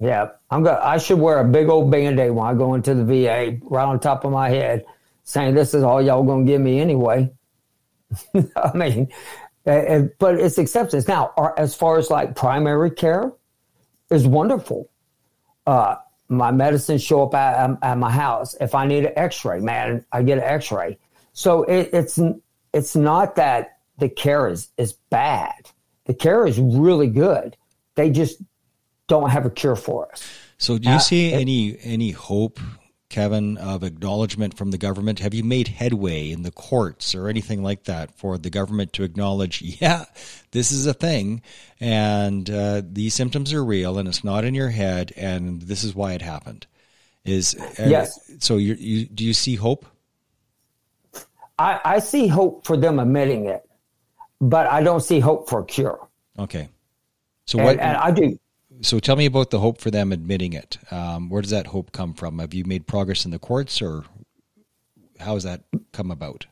Yeah. 0.00 0.30
I'm 0.50 0.62
going 0.62 0.76
I 0.76 0.98
should 0.98 1.18
wear 1.18 1.38
a 1.38 1.44
big 1.44 1.68
old 1.68 1.90
band-aid 1.90 2.30
when 2.30 2.46
I 2.46 2.54
go 2.54 2.74
into 2.74 2.94
the 2.94 3.04
VA 3.04 3.58
right 3.62 3.84
on 3.84 3.98
top 4.00 4.24
of 4.24 4.32
my 4.32 4.48
head, 4.48 4.84
saying 5.24 5.54
this 5.54 5.74
is 5.74 5.82
all 5.82 6.02
y'all 6.02 6.22
gonna 6.22 6.44
give 6.44 6.60
me 6.60 6.80
anyway. 6.80 7.30
I 8.56 8.76
mean, 8.76 9.08
but 9.64 10.34
it's 10.40 10.58
acceptance. 10.58 11.08
Now, 11.08 11.32
as 11.56 11.74
far 11.74 11.98
as 11.98 12.10
like 12.10 12.36
primary 12.36 12.90
care 12.90 13.32
is 14.10 14.26
wonderful. 14.26 14.90
Uh, 15.66 15.96
my 16.28 16.50
medicines 16.50 17.02
show 17.02 17.22
up 17.22 17.34
at, 17.34 17.78
at, 17.82 17.98
my 17.98 18.10
house. 18.10 18.54
If 18.60 18.74
I 18.74 18.86
need 18.86 19.04
an 19.04 19.12
X-ray, 19.16 19.60
man, 19.60 20.04
I 20.12 20.22
get 20.22 20.38
an 20.38 20.44
X-ray. 20.44 20.98
So 21.32 21.62
it, 21.64 21.90
it's 21.92 22.18
it's 22.72 22.96
not 22.96 23.36
that 23.36 23.78
the 23.98 24.08
care 24.08 24.48
is 24.48 24.68
is 24.76 24.94
bad. 25.10 25.70
The 26.04 26.14
care 26.14 26.46
is 26.46 26.58
really 26.58 27.08
good. 27.08 27.56
They 27.94 28.10
just 28.10 28.40
don't 29.06 29.30
have 29.30 29.46
a 29.46 29.50
cure 29.50 29.76
for 29.76 30.10
us. 30.10 30.22
So, 30.58 30.78
do 30.78 30.88
you 30.88 30.96
uh, 30.96 30.98
see 30.98 31.32
it, 31.32 31.40
any 31.40 31.78
any 31.82 32.10
hope, 32.10 32.58
Kevin, 33.08 33.56
of 33.56 33.82
acknowledgement 33.82 34.56
from 34.56 34.70
the 34.70 34.78
government? 34.78 35.20
Have 35.20 35.34
you 35.34 35.42
made 35.42 35.68
headway 35.68 36.30
in 36.30 36.42
the 36.42 36.50
courts 36.50 37.14
or 37.14 37.28
anything 37.28 37.62
like 37.62 37.84
that 37.84 38.14
for 38.18 38.36
the 38.36 38.50
government 38.50 38.92
to 38.94 39.02
acknowledge, 39.02 39.62
yeah, 39.80 40.04
this 40.50 40.70
is 40.70 40.86
a 40.86 40.94
thing, 40.94 41.42
and 41.80 42.48
uh, 42.50 42.82
these 42.84 43.14
symptoms 43.14 43.52
are 43.52 43.64
real, 43.64 43.98
and 43.98 44.08
it's 44.08 44.24
not 44.24 44.44
in 44.44 44.54
your 44.54 44.70
head, 44.70 45.12
and 45.16 45.62
this 45.62 45.84
is 45.84 45.94
why 45.94 46.12
it 46.12 46.22
happened? 46.22 46.66
Is 47.24 47.54
uh, 47.54 47.84
yes. 47.86 48.30
So, 48.38 48.56
you 48.56 49.04
do 49.04 49.24
you 49.24 49.34
see 49.34 49.54
hope? 49.54 49.84
I, 51.58 51.80
I 51.84 51.98
see 51.98 52.28
hope 52.28 52.64
for 52.64 52.76
them 52.76 52.98
admitting 52.98 53.46
it, 53.46 53.68
but 54.40 54.66
I 54.66 54.82
don't 54.82 55.00
see 55.00 55.20
hope 55.20 55.48
for 55.48 55.60
a 55.60 55.64
cure. 55.64 56.08
Okay. 56.38 56.68
So 57.46 57.58
what? 57.58 57.80
And, 57.80 57.96
I 57.96 58.10
do. 58.10 58.38
So 58.80 58.98
tell 59.00 59.16
me 59.16 59.26
about 59.26 59.50
the 59.50 59.58
hope 59.58 59.80
for 59.80 59.90
them 59.90 60.12
admitting 60.12 60.52
it. 60.52 60.78
Um, 60.90 61.28
where 61.28 61.42
does 61.42 61.50
that 61.50 61.68
hope 61.68 61.92
come 61.92 62.14
from? 62.14 62.38
Have 62.38 62.54
you 62.54 62.64
made 62.64 62.86
progress 62.86 63.24
in 63.24 63.30
the 63.30 63.38
courts, 63.38 63.82
or 63.82 64.04
how 65.18 65.34
has 65.34 65.44
that 65.44 65.62
come 65.92 66.10
about? 66.10 66.46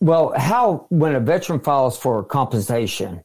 Well, 0.00 0.32
how 0.36 0.86
when 0.88 1.14
a 1.14 1.20
veteran 1.20 1.60
files 1.60 1.98
for 1.98 2.24
compensation, 2.24 3.22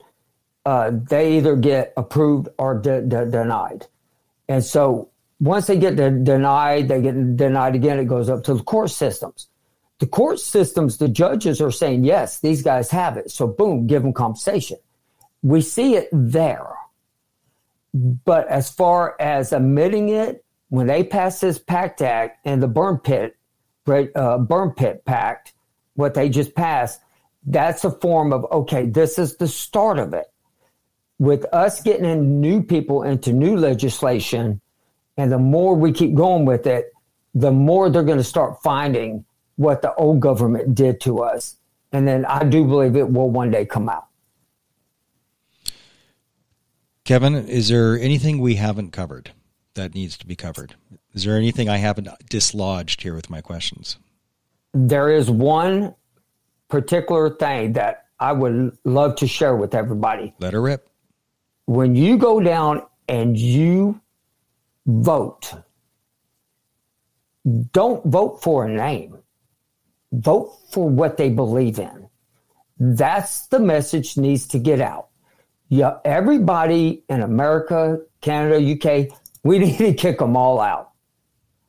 uh, 0.66 0.92
they 0.94 1.38
either 1.38 1.56
get 1.56 1.94
approved 1.96 2.50
or 2.58 2.76
de- 2.80 3.02
de- 3.02 3.30
denied, 3.30 3.88
and 4.50 4.64
so 4.64 5.10
once 5.40 5.68
they 5.68 5.78
get 5.78 5.96
de- 5.96 6.20
denied, 6.20 6.88
they 6.90 7.02
get 7.02 7.38
denied 7.38 7.76
again. 7.76 8.00
It 8.00 8.06
goes 8.06 8.30
up 8.30 8.44
to 8.46 8.56
the 8.56 8.64
court 8.64 8.90
systems 8.90 9.48
the 10.00 10.08
court 10.08 10.40
systems, 10.40 10.98
the 10.98 11.08
judges 11.08 11.62
are 11.62 11.72
saying, 11.72 12.04
yes, 12.04 12.40
these 12.40 12.62
guys 12.62 12.90
have 12.92 13.18
it. 13.18 13.32
So 13.32 13.48
boom, 13.48 13.88
give 13.88 14.02
them 14.02 14.14
compensation. 14.14 14.78
We 15.42 15.62
see 15.62 15.96
it 15.96 16.10
there. 16.12 16.75
But 17.96 18.50
as 18.50 18.70
far 18.70 19.16
as 19.22 19.54
admitting 19.54 20.10
it, 20.10 20.44
when 20.68 20.88
they 20.88 21.02
pass 21.02 21.40
this 21.40 21.58
PACT 21.58 22.02
Act 22.02 22.40
and 22.46 22.62
the 22.62 22.68
burn 22.68 22.98
pit, 22.98 23.38
uh, 23.88 24.38
burn 24.38 24.72
pit 24.72 25.06
pact, 25.06 25.54
what 25.94 26.14
they 26.14 26.28
just 26.28 26.56
passed, 26.56 27.00
that's 27.46 27.86
a 27.86 27.92
form 27.92 28.34
of, 28.34 28.46
okay, 28.52 28.86
this 28.86 29.18
is 29.18 29.38
the 29.38 29.48
start 29.48 29.98
of 29.98 30.14
it. 30.14 30.26
With 31.20 31.46
us 31.54 31.82
getting 31.82 32.04
in 32.04 32.42
new 32.42 32.62
people 32.62 33.04
into 33.04 33.32
new 33.32 33.56
legislation, 33.56 34.60
and 35.16 35.32
the 35.32 35.40
more 35.40 35.74
we 35.74 35.94
keep 35.94 36.16
going 36.16 36.44
with 36.44 36.68
it, 36.68 36.92
the 37.34 37.52
more 37.52 37.90
they're 37.90 38.04
going 38.04 38.18
to 38.18 38.26
start 38.26 38.62
finding 38.62 39.24
what 39.56 39.82
the 39.82 39.94
old 39.96 40.20
government 40.20 40.76
did 40.76 41.00
to 41.02 41.20
us. 41.20 41.56
And 41.94 42.06
then 42.06 42.26
I 42.26 42.44
do 42.44 42.66
believe 42.66 42.98
it 42.98 43.10
will 43.10 43.30
one 43.30 43.52
day 43.52 43.66
come 43.66 43.88
out. 43.88 44.08
Kevin, 47.06 47.36
is 47.36 47.70
there 47.70 48.00
anything 48.00 48.40
we 48.40 48.56
haven't 48.56 48.92
covered 48.92 49.32
that 49.76 49.94
needs 49.94 50.18
to 50.18 50.26
be 50.26 50.36
covered? 50.36 50.76
Is 51.14 51.24
there 51.24 51.38
anything 51.38 51.70
I 51.70 51.78
haven't 51.78 52.10
dislodged 52.30 53.04
here 53.04 53.14
with 53.14 53.30
my 53.30 53.42
questions? 53.42 53.98
There 54.74 55.12
is 55.12 55.30
one 55.30 55.96
particular 56.68 57.30
thing 57.30 57.74
that 57.74 58.08
I 58.20 58.32
would 58.32 58.78
love 58.84 59.16
to 59.18 59.28
share 59.28 59.56
with 59.56 59.76
everybody. 59.76 60.34
Let 60.40 60.54
her 60.54 60.62
rip. 60.62 60.90
When 61.66 61.96
you 61.96 62.18
go 62.18 62.40
down 62.40 62.82
and 63.08 63.38
you 63.38 64.02
vote, 64.88 65.54
don't 67.72 68.04
vote 68.06 68.42
for 68.42 68.66
a 68.66 68.70
name 68.70 69.20
vote 70.12 70.58
for 70.72 70.90
what 70.90 71.18
they 71.18 71.30
believe 71.30 71.80
in. 71.80 72.10
That's 72.80 73.48
the 73.48 73.60
message 73.60 74.18
needs 74.18 74.48
to 74.48 74.60
get 74.60 74.82
out. 74.82 75.10
Yeah, 75.70 75.98
everybody 76.06 77.04
in 77.10 77.22
America 77.22 78.00
Canada, 78.26 78.58
UK. 78.58 79.18
We 79.44 79.60
need 79.66 79.78
to 79.78 79.94
kick 79.94 80.20
them 80.20 80.36
all 80.36 80.60
out. 80.60 80.92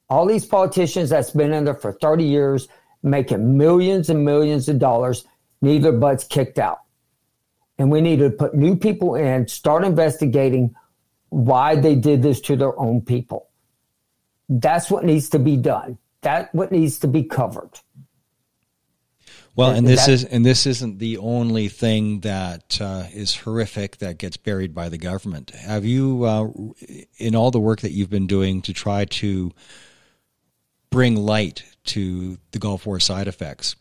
All 0.09 0.26
these 0.26 0.47
politicians 0.47 1.11
that's 1.11 1.30
been 1.30 1.53
in 1.53 1.64
there 1.64 1.74
for 1.74 1.92
30 1.92 2.24
years, 2.24 2.68
making 3.03 3.57
millions 3.57 4.09
and 4.09 4.24
millions 4.24 4.68
of 4.68 4.78
dollars, 4.78 5.24
need 5.61 5.82
their 5.82 5.92
butts 5.92 6.24
kicked 6.24 6.59
out. 6.59 6.78
And 7.78 7.90
we 7.90 8.01
need 8.01 8.20
to 8.20 8.30
put 8.30 8.55
new 8.55 8.76
people 8.76 9.16
in, 9.16 9.49
start 9.49 9.84
investigating 9.84 10.74
why 11.28 11.76
they 11.76 11.94
did 11.94 12.22
this 12.22 12.40
to 12.42 12.57
their 12.57 12.78
own 12.78 13.03
people. 13.03 13.49
That's 14.49 14.90
what 14.90 15.05
needs 15.05 15.28
to 15.30 15.38
be 15.38 15.57
done. 15.57 15.99
That 16.22 16.55
what 16.55 16.72
needs 16.72 16.99
to 17.01 17.09
be 17.09 17.24
covered. 17.24 17.70
Well, 19.57 19.70
and 19.70 19.86
this 19.86 20.07
is 20.07 20.22
and 20.24 20.44
this 20.44 20.66
isn't 20.66 20.98
the 20.98 21.16
only 21.16 21.68
thing 21.68 22.20
that 22.20 22.78
uh, 22.78 23.04
is 23.12 23.34
horrific 23.34 23.96
that 23.98 24.18
gets 24.18 24.36
buried 24.36 24.74
by 24.74 24.90
the 24.90 24.98
government. 24.98 25.50
Have 25.50 25.86
you, 25.86 26.24
uh, 26.24 26.48
in 27.16 27.34
all 27.34 27.50
the 27.50 27.59
work 27.59 27.80
that 27.80 27.92
you've 27.92 28.11
been 28.11 28.26
doing 28.26 28.61
to 28.62 28.74
try 28.74 29.07
to 29.07 29.52
bring 30.90 31.16
light 31.16 31.64
to 31.84 32.36
the 32.50 32.59
Gulf 32.59 32.84
War 32.84 33.00
side 33.00 33.28
effects, 33.28 33.76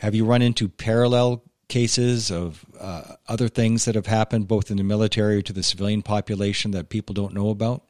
have 0.00 0.16
you 0.16 0.24
run 0.24 0.42
into 0.42 0.68
parallel 0.68 1.44
cases 1.68 2.32
of 2.32 2.64
uh, 2.80 3.14
other 3.28 3.48
things 3.48 3.84
that 3.84 3.94
have 3.94 4.06
happened, 4.06 4.48
both 4.48 4.72
in 4.72 4.76
the 4.76 4.82
military 4.82 5.36
or 5.36 5.42
to 5.42 5.52
the 5.52 5.62
civilian 5.62 6.02
population, 6.02 6.72
that 6.72 6.88
people 6.88 7.14
don't 7.14 7.32
know 7.32 7.50
about? 7.50 7.84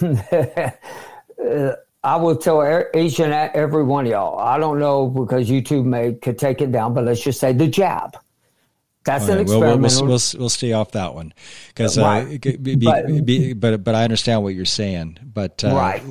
Uh, 2.02 2.06
I 2.06 2.16
will 2.16 2.36
tell 2.36 2.84
each 2.94 3.20
and 3.20 3.32
every 3.32 3.84
one 3.84 4.06
of 4.06 4.12
y'all. 4.12 4.38
I 4.38 4.58
don't 4.58 4.78
know 4.78 5.08
because 5.08 5.48
YouTube 5.48 5.84
may 5.84 6.14
could 6.14 6.38
take 6.38 6.60
it 6.60 6.72
down, 6.72 6.94
but 6.94 7.04
let's 7.04 7.22
just 7.22 7.40
say 7.40 7.52
the 7.52 7.68
jab. 7.68 8.16
That's 9.04 9.24
right, 9.24 9.34
an 9.34 9.40
experiment. 9.40 9.80
We'll, 9.80 10.00
we'll, 10.00 10.08
we'll, 10.08 10.40
we'll, 10.40 10.48
stay 10.50 10.72
off 10.72 10.92
that 10.92 11.14
one 11.14 11.32
because, 11.68 11.96
uh, 11.96 12.02
right. 12.02 12.40
be, 12.62 12.76
but, 12.76 13.24
be, 13.24 13.54
but, 13.54 13.82
but 13.82 13.94
I 13.94 14.04
understand 14.04 14.42
what 14.42 14.54
you're 14.54 14.66
saying. 14.66 15.18
But 15.22 15.64
uh, 15.64 15.74
right, 15.74 16.02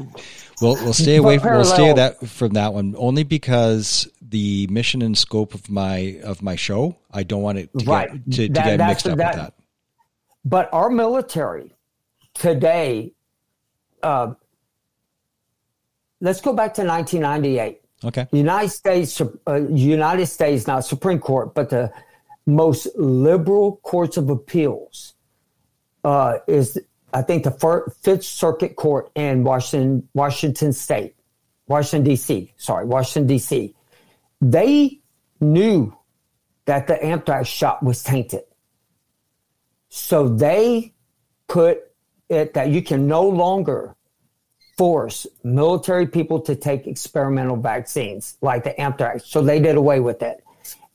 we'll 0.59 0.73
we'll 0.73 0.93
stay 0.93 1.17
away. 1.17 1.37
From, 1.37 1.53
we'll 1.53 1.65
stay 1.65 1.93
that 1.93 2.27
from 2.27 2.53
that 2.53 2.73
one 2.73 2.95
only 2.97 3.23
because 3.23 4.07
the 4.21 4.65
mission 4.71 5.03
and 5.03 5.15
scope 5.15 5.53
of 5.53 5.69
my 5.69 6.19
of 6.23 6.41
my 6.41 6.55
show. 6.55 6.97
I 7.11 7.21
don't 7.21 7.43
want 7.43 7.59
it 7.59 7.69
to 7.77 7.85
right. 7.85 8.11
get, 8.11 8.31
to, 8.31 8.47
to 8.47 8.53
that, 8.53 8.77
get 8.77 8.87
mixed 8.87 9.07
up 9.07 9.17
that, 9.17 9.35
with 9.35 9.43
that. 9.43 9.53
But 10.43 10.73
our 10.73 10.89
military 10.89 11.75
today. 12.33 13.13
Uh, 14.01 14.33
let's 16.21 16.41
go 16.41 16.53
back 16.53 16.73
to 16.75 16.83
1998. 16.83 17.81
Okay. 18.03 18.27
United 18.31 18.69
States, 18.69 19.21
uh, 19.21 19.55
United 19.69 20.25
States, 20.27 20.67
not 20.67 20.85
Supreme 20.85 21.19
Court, 21.19 21.53
but 21.53 21.69
the 21.69 21.91
most 22.45 22.87
liberal 22.95 23.77
courts 23.83 24.17
of 24.17 24.29
appeals 24.29 25.15
uh, 26.03 26.37
is, 26.47 26.79
I 27.13 27.21
think, 27.21 27.43
the 27.43 27.91
Fifth 28.01 28.23
Circuit 28.23 28.75
Court 28.75 29.11
in 29.15 29.43
Washington, 29.43 30.07
Washington 30.13 30.71
State, 30.71 31.15
Washington 31.67 32.09
D.C. 32.09 32.53
Sorry, 32.57 32.85
Washington 32.85 33.27
D.C. 33.27 33.75
They 34.41 34.99
knew 35.41 35.95
that 36.65 36.87
the 36.87 37.01
anthrax 37.03 37.49
shot 37.49 37.83
was 37.83 38.01
tainted, 38.01 38.43
so 39.89 40.29
they 40.29 40.93
put 41.47 41.79
it 42.29 42.53
that 42.53 42.69
you 42.69 42.81
can 42.81 43.07
no 43.07 43.27
longer 43.27 43.95
force 44.79 45.27
military 45.43 46.07
people 46.07 46.39
to 46.39 46.55
take 46.55 46.87
experimental 46.87 47.57
vaccines 47.57 48.37
like 48.39 48.63
the 48.63 48.79
anthrax. 48.79 49.25
So 49.25 49.41
they 49.41 49.59
did 49.59 49.75
away 49.75 49.99
with 49.99 50.21
it. 50.21 50.41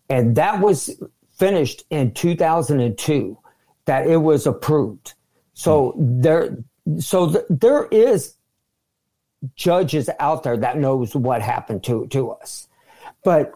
And 0.08 0.34
that 0.36 0.58
was 0.58 1.02
finished 1.36 1.84
in 1.90 2.12
2002 2.12 3.36
that 3.84 4.06
it 4.06 4.16
was 4.16 4.46
approved. 4.46 5.12
So 5.52 5.92
mm. 5.98 6.22
there 6.22 6.56
so 6.98 7.30
th- 7.30 7.44
there 7.50 7.84
is 7.90 8.36
judges 9.54 10.08
out 10.18 10.44
there 10.44 10.56
that 10.56 10.78
knows 10.78 11.14
what 11.14 11.42
happened 11.42 11.84
to 11.84 12.06
to 12.06 12.30
us. 12.30 12.66
But 13.22 13.52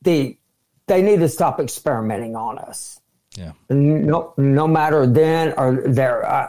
the 0.00 0.38
they 0.86 1.02
need 1.02 1.20
to 1.20 1.28
stop 1.28 1.60
experimenting 1.60 2.34
on 2.34 2.56
us. 2.56 2.98
Yeah. 3.36 3.52
No, 3.68 4.32
no 4.38 4.66
matter 4.66 5.06
then 5.06 5.52
or 5.58 5.82
there, 5.86 6.24
uh, 6.24 6.48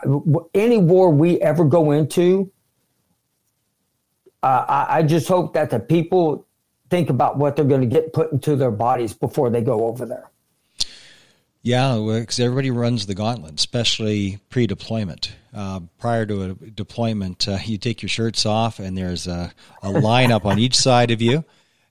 any 0.53 0.77
war 0.77 1.09
we 1.09 1.41
ever 1.41 1.65
go 1.65 1.91
into, 1.91 2.49
I, 4.47 4.97
I 4.97 5.03
just 5.03 5.27
hope 5.27 5.53
that 5.53 5.69
the 5.69 5.79
people 5.79 6.45
think 6.89 7.09
about 7.09 7.37
what 7.37 7.55
they're 7.55 7.65
going 7.65 7.81
to 7.81 7.87
get 7.87 8.13
put 8.13 8.31
into 8.31 8.55
their 8.55 8.71
bodies 8.71 9.13
before 9.13 9.49
they 9.49 9.61
go 9.61 9.85
over 9.85 10.05
there. 10.05 10.29
Yeah, 11.61 12.01
because 12.19 12.39
everybody 12.39 12.71
runs 12.71 13.07
the 13.07 13.15
gauntlet, 13.15 13.55
especially 13.55 14.39
pre-deployment. 14.49 15.33
Uh, 15.53 15.81
prior 15.99 16.25
to 16.25 16.43
a 16.43 16.53
deployment, 16.53 17.47
uh, 17.47 17.57
you 17.65 17.77
take 17.77 18.01
your 18.01 18.09
shirts 18.09 18.45
off, 18.45 18.79
and 18.79 18.97
there's 18.97 19.27
a, 19.27 19.51
a 19.83 19.89
lineup 19.89 20.45
on 20.45 20.59
each 20.59 20.75
side 20.75 21.11
of 21.11 21.21
you, 21.21 21.43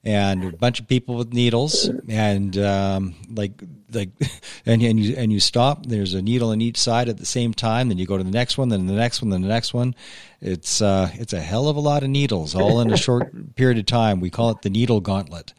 and 0.07 0.45
a 0.45 0.53
bunch 0.53 0.79
of 0.79 0.87
people 0.87 1.17
with 1.17 1.33
needles, 1.35 1.91
and 2.09 2.57
um, 2.59 3.17
like 3.29 3.61
like, 3.93 4.11
and 4.67 4.81
and 4.81 5.01
you 5.01 5.17
and 5.17 5.33
you 5.33 5.41
stop. 5.41 5.85
There's 5.85 6.15
a 6.15 6.23
needle 6.23 6.53
in 6.53 6.61
each 6.61 6.77
side 6.77 7.09
at 7.09 7.19
the 7.19 7.27
same 7.27 7.53
time. 7.53 7.89
Then 7.89 7.99
you 7.99 8.07
go 8.07 8.17
to 8.17 8.23
the 8.23 8.31
next 8.31 8.57
one, 8.57 8.69
then 8.69 8.87
the 8.87 8.93
next 8.93 9.21
one, 9.21 9.31
then 9.31 9.43
the 9.43 9.49
next 9.49 9.75
one. 9.75 9.97
It's 10.41 10.81
uh, 10.81 11.11
it's 11.15 11.33
a 11.33 11.41
hell 11.41 11.69
of 11.69 11.77
a 11.77 11.81
lot 11.81 12.05
of 12.05 12.09
needles, 12.09 12.55
all 12.55 12.81
in 12.81 12.93
a 12.93 12.97
short 12.97 13.33
period 13.57 13.79
of 13.79 13.87
time. 13.87 14.21
We 14.21 14.31
call 14.31 14.51
it 14.51 14.63
the 14.63 14.71
needle 14.71 15.01
gauntlet, 15.01 15.53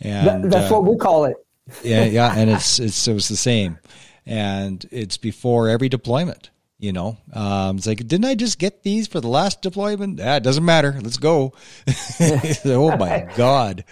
and 0.00 0.44
that, 0.44 0.50
that's 0.50 0.70
uh, 0.70 0.76
what 0.76 0.84
we 0.84 0.96
call 0.96 1.24
it. 1.24 1.36
yeah, 1.82 2.04
yeah, 2.04 2.32
and 2.36 2.48
it's 2.50 2.78
it's 2.78 3.08
it 3.08 3.12
was 3.12 3.26
the 3.26 3.36
same, 3.36 3.76
and 4.24 4.86
it's 4.92 5.16
before 5.16 5.68
every 5.68 5.88
deployment. 5.88 6.50
You 6.80 6.94
know, 6.94 7.18
um, 7.34 7.76
it's 7.76 7.86
like, 7.86 7.98
didn't 7.98 8.24
I 8.24 8.34
just 8.34 8.58
get 8.58 8.82
these 8.82 9.06
for 9.06 9.20
the 9.20 9.28
last 9.28 9.60
deployment? 9.60 10.18
Yeah, 10.18 10.36
it 10.36 10.42
doesn't 10.42 10.64
matter. 10.64 10.98
Let's 11.02 11.18
go. 11.18 11.52
oh 12.64 12.96
my 12.96 13.28
god! 13.36 13.84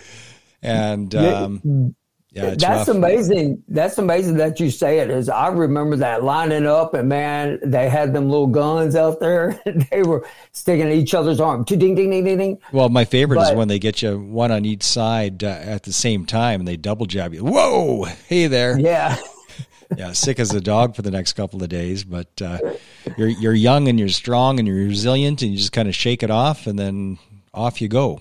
And 0.62 1.14
um, 1.14 1.94
yeah, 2.30 2.54
that's 2.54 2.64
rough. 2.64 2.88
amazing. 2.88 3.62
That's 3.68 3.98
amazing 3.98 4.38
that 4.38 4.58
you 4.58 4.70
say 4.70 5.00
it. 5.00 5.10
Is 5.10 5.28
I 5.28 5.48
remember 5.48 5.96
that 5.96 6.24
lining 6.24 6.66
up, 6.66 6.94
and 6.94 7.10
man, 7.10 7.58
they 7.62 7.90
had 7.90 8.14
them 8.14 8.30
little 8.30 8.46
guns 8.46 8.96
out 8.96 9.20
there. 9.20 9.60
they 9.90 10.02
were 10.02 10.26
sticking 10.52 10.86
at 10.86 10.94
each 10.94 11.12
other's 11.12 11.40
arm. 11.40 11.64
Ding, 11.64 11.78
ding, 11.78 11.94
ding, 11.94 12.24
ding, 12.24 12.38
ding. 12.38 12.58
Well, 12.72 12.88
my 12.88 13.04
favorite 13.04 13.36
but, 13.36 13.52
is 13.52 13.54
when 13.54 13.68
they 13.68 13.78
get 13.78 14.00
you 14.00 14.18
one 14.18 14.50
on 14.50 14.64
each 14.64 14.82
side 14.82 15.44
uh, 15.44 15.48
at 15.48 15.82
the 15.82 15.92
same 15.92 16.24
time, 16.24 16.62
and 16.62 16.66
they 16.66 16.78
double 16.78 17.04
jab 17.04 17.34
you. 17.34 17.44
Whoa! 17.44 18.04
Hey 18.28 18.46
there. 18.46 18.78
Yeah 18.78 19.18
yeah, 19.96 20.12
sick 20.12 20.38
as 20.38 20.52
a 20.54 20.60
dog 20.60 20.94
for 20.94 21.02
the 21.02 21.10
next 21.10 21.34
couple 21.34 21.62
of 21.62 21.68
days. 21.68 22.04
But 22.04 22.40
uh, 22.42 22.58
you're 23.16 23.28
you're 23.28 23.54
young 23.54 23.88
and 23.88 23.98
you're 23.98 24.08
strong 24.08 24.58
and 24.58 24.68
you're 24.68 24.76
resilient, 24.76 25.42
and 25.42 25.52
you 25.52 25.58
just 25.58 25.72
kind 25.72 25.88
of 25.88 25.94
shake 25.94 26.22
it 26.22 26.30
off, 26.30 26.66
and 26.66 26.78
then 26.78 27.18
off 27.54 27.80
you 27.80 27.88
go. 27.88 28.20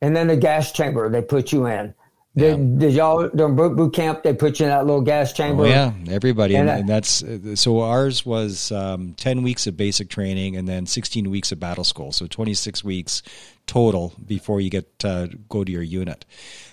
And 0.00 0.14
then 0.14 0.28
the 0.28 0.36
gas 0.36 0.72
chamber 0.72 1.08
they 1.10 1.22
put 1.22 1.52
you 1.52 1.66
in. 1.66 1.94
Did, 2.36 2.58
yeah. 2.58 2.78
did 2.78 2.92
y'all 2.92 3.28
during 3.28 3.56
boot 3.56 3.92
camp 3.94 4.22
they 4.22 4.32
put 4.32 4.60
you 4.60 4.66
in 4.66 4.70
that 4.70 4.86
little 4.86 5.00
gas 5.00 5.32
chamber? 5.32 5.64
Oh, 5.64 5.66
yeah, 5.66 5.92
everybody, 6.08 6.54
and, 6.54 6.70
and, 6.70 6.88
that's 6.88 7.24
so. 7.54 7.80
Ours 7.80 8.24
was 8.24 8.70
um, 8.70 9.14
ten 9.14 9.42
weeks 9.42 9.66
of 9.66 9.76
basic 9.76 10.08
training 10.08 10.56
and 10.56 10.68
then 10.68 10.86
sixteen 10.86 11.30
weeks 11.30 11.50
of 11.50 11.58
battle 11.58 11.82
school, 11.82 12.12
so 12.12 12.28
twenty 12.28 12.54
six 12.54 12.84
weeks 12.84 13.22
total 13.66 14.14
before 14.24 14.60
you 14.60 14.70
get 14.70 14.88
uh, 15.04 15.26
go 15.48 15.64
to 15.64 15.72
your 15.72 15.82
unit. 15.82 16.24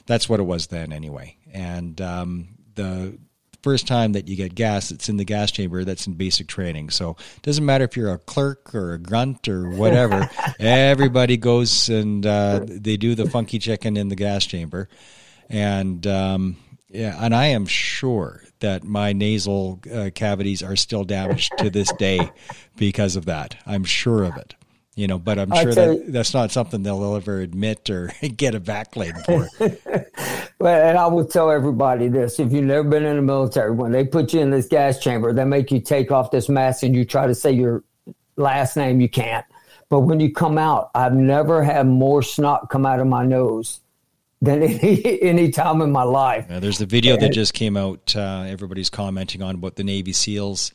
That's 0.06 0.30
what 0.30 0.40
it 0.40 0.44
was 0.44 0.68
then, 0.68 0.94
anyway. 0.94 1.38
And 1.52 2.00
um, 2.00 2.50
the 2.76 3.18
first 3.66 3.88
time 3.88 4.12
that 4.12 4.28
you 4.28 4.36
get 4.36 4.54
gas 4.54 4.90
that's 4.90 5.10
in 5.10 5.18
the 5.18 5.26
gas 5.26 5.50
chamber 5.50 5.84
that's 5.84 6.06
in 6.06 6.14
basic 6.14 6.46
training. 6.48 6.92
So 6.92 7.18
it 7.36 7.42
doesn't 7.42 7.66
matter 7.66 7.84
if 7.84 7.98
you're 7.98 8.14
a 8.14 8.20
clerk 8.20 8.76
or 8.76 8.94
a 8.94 9.00
grunt 9.00 9.48
or 9.48 9.72
whatever. 9.72 10.30
everybody 10.60 11.36
goes 11.36 11.90
and 11.90 12.24
uh, 12.24 12.62
they 12.64 12.96
do 12.96 13.16
the 13.16 13.28
funky 13.28 13.58
chicken 13.58 13.98
in 13.98 14.10
the 14.10 14.16
gas 14.16 14.46
chamber, 14.46 14.88
and 15.50 16.06
um, 16.06 16.58
yeah, 16.90 17.18
and 17.20 17.34
I 17.34 17.48
am 17.48 17.66
sure 17.66 18.44
that 18.60 18.84
my 18.84 19.14
nasal 19.14 19.82
uh, 19.92 20.12
cavities 20.14 20.62
are 20.62 20.76
still 20.76 21.04
damaged 21.04 21.52
to 21.58 21.72
this 21.72 21.92
day 21.94 22.32
because 22.78 23.16
of 23.16 23.26
that. 23.26 23.58
I'm 23.66 23.84
sure 23.84 24.26
of 24.26 24.38
it 24.38 24.54
you 24.96 25.08
know, 25.08 25.20
but 25.20 25.38
I'm 25.38 25.54
sure 25.54 25.74
that 25.74 25.94
you, 25.94 26.12
that's 26.12 26.34
not 26.34 26.52
something 26.52 26.82
they'll 26.82 27.16
ever 27.16 27.42
admit 27.42 27.90
or 27.90 28.12
get 28.38 28.56
a 28.56 28.62
backplate 28.62 29.26
for. 29.26 29.50
well, 30.60 30.90
and 30.90 30.98
I 30.98 31.08
will 31.08 31.26
tell 31.26 31.52
everybody 31.52 32.08
this: 32.08 32.40
if 32.40 32.54
you've 32.54 32.64
never 32.64 32.88
been 32.88 33.06
in 33.06 33.18
the 33.18 33.22
military, 33.22 33.72
when 33.72 33.92
they 33.92 34.06
put 34.06 34.34
you 34.34 34.40
in 34.40 34.52
this 34.52 34.68
gas 34.68 35.00
chamber, 35.00 35.34
they 35.34 35.44
make 35.44 35.70
you 35.70 35.82
take 35.82 36.12
off 36.12 36.32
this 36.32 36.48
mask 36.48 36.84
and 36.84 36.96
you 36.96 37.04
try 37.04 37.28
to 37.28 37.36
say 37.36 37.52
your 37.52 37.84
last 38.38 38.78
name. 38.78 39.02
You 39.02 39.10
can't. 39.10 39.46
But 39.90 40.02
when 40.02 40.20
you 40.20 40.34
come 40.34 40.58
out, 40.58 40.92
I've 40.96 41.14
never 41.14 41.62
had 41.62 41.88
more 41.88 42.24
snot 42.24 42.70
come 42.70 42.86
out 42.86 43.00
of 43.00 43.08
my 43.08 43.26
nose 43.26 43.82
than 44.42 44.64
any 44.64 45.22
any 45.22 45.52
time 45.52 45.82
in 45.82 45.92
my 45.92 46.04
life. 46.04 46.46
Yeah, 46.50 46.60
there's 46.60 46.78
the 46.78 46.86
video 46.86 47.16
and, 47.16 47.24
that 47.24 47.34
just 47.34 47.54
came 47.54 47.76
out. 47.76 48.16
Uh, 48.16 48.46
everybody's 48.48 48.90
commenting 48.90 49.42
on 49.42 49.56
about 49.56 49.76
the 49.76 49.84
Navy 49.84 50.14
SEALs 50.14 50.72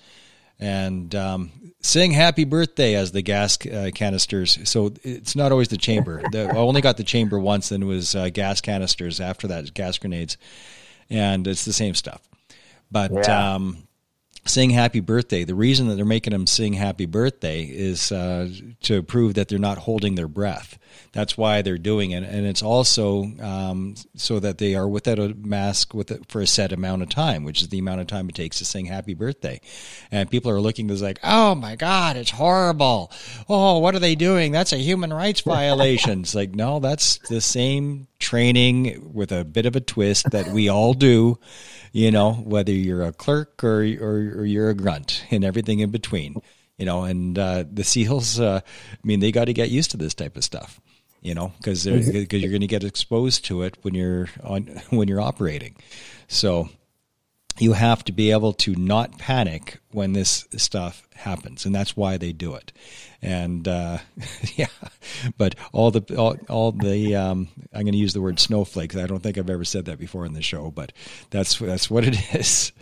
and 0.60 1.14
um, 1.14 1.50
sing 1.80 2.12
happy 2.12 2.44
birthday 2.44 2.94
as 2.94 3.12
the 3.12 3.22
gas 3.22 3.58
uh, 3.66 3.90
canisters. 3.94 4.58
So 4.68 4.92
it's 5.02 5.34
not 5.34 5.52
always 5.52 5.68
the 5.68 5.78
chamber. 5.78 6.22
The, 6.30 6.48
I 6.48 6.56
only 6.56 6.80
got 6.80 6.96
the 6.96 7.04
chamber 7.04 7.40
once, 7.40 7.72
and 7.72 7.82
it 7.82 7.86
was 7.86 8.14
uh, 8.14 8.28
gas 8.28 8.60
canisters 8.60 9.20
after 9.20 9.48
that, 9.48 9.72
gas 9.74 9.98
grenades. 9.98 10.36
And 11.08 11.46
it's 11.48 11.64
the 11.64 11.72
same 11.72 11.94
stuff. 11.94 12.20
But 12.90 13.10
yeah. 13.12 13.54
um, 13.54 13.88
sing 14.44 14.70
happy 14.70 15.00
birthday. 15.00 15.44
The 15.44 15.54
reason 15.54 15.88
that 15.88 15.94
they're 15.96 16.04
making 16.04 16.32
them 16.32 16.46
sing 16.46 16.72
happy 16.74 17.06
birthday 17.06 17.62
is 17.62 18.10
uh, 18.12 18.48
to 18.82 19.02
prove 19.02 19.34
that 19.34 19.48
they're 19.48 19.58
not 19.58 19.78
holding 19.78 20.14
their 20.14 20.28
breath. 20.28 20.78
That's 21.12 21.36
why 21.36 21.62
they're 21.62 21.78
doing 21.78 22.12
it, 22.12 22.22
and 22.22 22.46
it's 22.46 22.62
also 22.62 23.24
um, 23.40 23.94
so 24.16 24.38
that 24.40 24.58
they 24.58 24.74
are 24.74 24.88
without 24.88 25.18
a 25.18 25.34
mask 25.34 25.92
with 25.92 26.10
it 26.10 26.28
for 26.28 26.40
a 26.40 26.46
set 26.46 26.72
amount 26.72 27.02
of 27.02 27.08
time, 27.08 27.42
which 27.42 27.62
is 27.62 27.68
the 27.68 27.78
amount 27.78 28.00
of 28.00 28.06
time 28.06 28.28
it 28.28 28.34
takes 28.34 28.58
to 28.58 28.64
sing 28.64 28.86
happy 28.86 29.14
birthday. 29.14 29.60
And 30.10 30.30
people 30.30 30.50
are 30.50 30.60
looking 30.60 30.90
at 30.90 31.00
like, 31.00 31.18
oh 31.24 31.54
my 31.54 31.76
god, 31.76 32.16
it's 32.16 32.30
horrible. 32.30 33.12
Oh, 33.48 33.78
what 33.78 33.94
are 33.94 34.00
they 34.00 34.14
doing? 34.14 34.52
That's 34.52 34.72
a 34.72 34.78
human 34.78 35.12
rights 35.12 35.40
violation. 35.40 36.20
it's 36.20 36.34
like, 36.34 36.54
no, 36.54 36.78
that's 36.78 37.18
the 37.28 37.40
same 37.40 38.06
training 38.20 39.12
with 39.12 39.32
a 39.32 39.44
bit 39.44 39.66
of 39.66 39.74
a 39.74 39.80
twist 39.80 40.30
that 40.30 40.48
we 40.48 40.68
all 40.68 40.94
do 40.94 41.38
you 41.92 42.10
know, 42.10 42.32
whether 42.32 42.72
you're 42.72 43.02
a 43.02 43.12
clerk 43.12 43.64
or, 43.64 43.80
or, 43.80 44.40
or 44.40 44.44
you're 44.44 44.70
a 44.70 44.74
grunt 44.74 45.24
and 45.30 45.44
everything 45.44 45.80
in 45.80 45.90
between, 45.90 46.40
you 46.76 46.86
know, 46.86 47.04
and 47.04 47.38
uh, 47.38 47.64
the 47.70 47.84
SEALs, 47.84 48.38
uh, 48.38 48.60
I 48.64 49.06
mean, 49.06 49.20
they 49.20 49.32
got 49.32 49.46
to 49.46 49.52
get 49.52 49.70
used 49.70 49.90
to 49.92 49.96
this 49.96 50.14
type 50.14 50.36
of 50.36 50.44
stuff, 50.44 50.80
you 51.20 51.34
know, 51.34 51.52
because 51.58 51.84
because 51.84 52.40
you're 52.40 52.50
going 52.50 52.60
to 52.60 52.66
get 52.66 52.84
exposed 52.84 53.44
to 53.46 53.62
it 53.62 53.76
when 53.82 53.94
you're 53.94 54.28
on 54.44 54.66
when 54.90 55.08
you're 55.08 55.20
operating. 55.20 55.76
So 56.28 56.68
you 57.60 57.74
have 57.74 58.02
to 58.04 58.12
be 58.12 58.30
able 58.30 58.54
to 58.54 58.74
not 58.74 59.18
panic 59.18 59.78
when 59.92 60.12
this 60.12 60.46
stuff 60.56 61.06
happens, 61.14 61.66
and 61.66 61.74
that's 61.74 61.96
why 61.96 62.16
they 62.16 62.32
do 62.32 62.54
it. 62.54 62.72
And 63.22 63.68
uh, 63.68 63.98
yeah, 64.56 64.66
but 65.36 65.54
all 65.72 65.90
the 65.90 66.16
all, 66.16 66.36
all 66.48 66.72
the 66.72 67.16
um, 67.16 67.48
I'm 67.72 67.82
going 67.82 67.92
to 67.92 67.98
use 67.98 68.14
the 68.14 68.22
word 68.22 68.40
snowflakes. 68.40 68.96
I 68.96 69.06
don't 69.06 69.22
think 69.22 69.36
I've 69.36 69.50
ever 69.50 69.64
said 69.64 69.84
that 69.86 69.98
before 69.98 70.24
in 70.24 70.32
the 70.32 70.42
show, 70.42 70.70
but 70.70 70.92
that's 71.30 71.58
that's 71.58 71.90
what 71.90 72.04
it 72.04 72.34
is. 72.34 72.72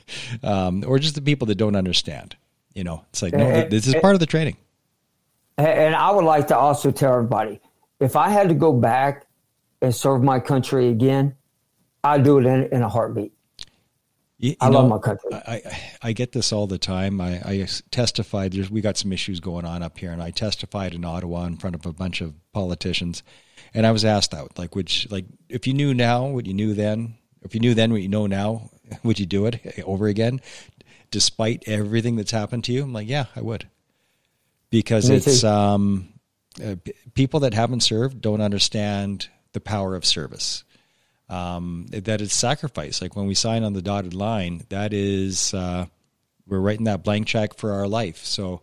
Um, 0.42 0.84
or 0.86 0.98
just 0.98 1.14
the 1.14 1.22
people 1.22 1.46
that 1.46 1.56
don't 1.56 1.76
understand. 1.76 2.36
You 2.74 2.84
know, 2.84 3.04
it's 3.10 3.22
like 3.22 3.32
no, 3.32 3.68
this 3.68 3.88
is 3.88 3.96
part 3.96 4.14
of 4.14 4.20
the 4.20 4.26
training. 4.26 4.56
And 5.56 5.96
I 5.96 6.12
would 6.12 6.24
like 6.24 6.46
to 6.48 6.56
also 6.56 6.92
tell 6.92 7.14
everybody, 7.14 7.60
if 7.98 8.14
I 8.14 8.28
had 8.28 8.48
to 8.50 8.54
go 8.54 8.72
back 8.72 9.26
and 9.82 9.92
serve 9.92 10.22
my 10.22 10.38
country 10.38 10.88
again, 10.88 11.34
I'd 12.04 12.22
do 12.22 12.38
it 12.38 12.46
in, 12.46 12.68
in 12.70 12.82
a 12.82 12.88
heartbeat. 12.88 13.32
You, 14.38 14.50
you 14.50 14.56
I 14.60 14.70
know, 14.70 14.80
love 14.80 14.88
my 14.88 14.98
country. 14.98 15.30
I, 15.32 15.62
I 16.00 16.12
get 16.12 16.32
this 16.32 16.52
all 16.52 16.66
the 16.66 16.78
time. 16.78 17.20
I, 17.20 17.40
I 17.44 17.68
testified. 17.90 18.54
we 18.70 18.80
got 18.80 18.96
some 18.96 19.12
issues 19.12 19.40
going 19.40 19.64
on 19.64 19.82
up 19.82 19.98
here, 19.98 20.12
and 20.12 20.22
I 20.22 20.30
testified 20.30 20.94
in 20.94 21.04
Ottawa 21.04 21.44
in 21.44 21.56
front 21.56 21.74
of 21.74 21.84
a 21.86 21.92
bunch 21.92 22.20
of 22.20 22.34
politicians, 22.52 23.24
and 23.74 23.84
I 23.84 23.90
was 23.90 24.04
asked 24.04 24.30
that, 24.30 24.56
like, 24.56 24.76
which, 24.76 25.10
like, 25.10 25.24
if 25.48 25.66
you 25.66 25.74
knew 25.74 25.92
now 25.92 26.26
what 26.26 26.46
you 26.46 26.54
knew 26.54 26.72
then, 26.74 27.16
if 27.42 27.54
you 27.54 27.60
knew 27.60 27.74
then 27.74 27.90
what 27.90 28.00
you 28.00 28.08
know 28.08 28.26
now, 28.26 28.70
would 29.02 29.18
you 29.18 29.26
do 29.26 29.46
it 29.46 29.82
over 29.84 30.06
again, 30.06 30.40
despite 31.10 31.64
everything 31.66 32.14
that's 32.14 32.30
happened 32.30 32.64
to 32.64 32.72
you? 32.72 32.84
I'm 32.84 32.92
like, 32.92 33.08
yeah, 33.08 33.26
I 33.34 33.40
would, 33.40 33.68
because 34.70 35.10
Me 35.10 35.16
it's 35.16 35.42
um, 35.42 36.08
uh, 36.64 36.76
people 37.14 37.40
that 37.40 37.54
haven't 37.54 37.80
served 37.80 38.20
don't 38.20 38.40
understand 38.40 39.28
the 39.52 39.60
power 39.60 39.96
of 39.96 40.04
service 40.04 40.62
um, 41.28 41.86
that 41.90 42.20
it's 42.20 42.34
sacrifice. 42.34 43.02
Like 43.02 43.16
when 43.16 43.26
we 43.26 43.34
sign 43.34 43.64
on 43.64 43.72
the 43.72 43.82
dotted 43.82 44.14
line, 44.14 44.64
that 44.70 44.92
is 44.92 45.52
uh, 45.54 45.86
we're 46.46 46.60
writing 46.60 46.84
that 46.84 47.04
blank 47.04 47.26
check 47.26 47.54
for 47.54 47.72
our 47.72 47.86
life. 47.86 48.24
So 48.24 48.62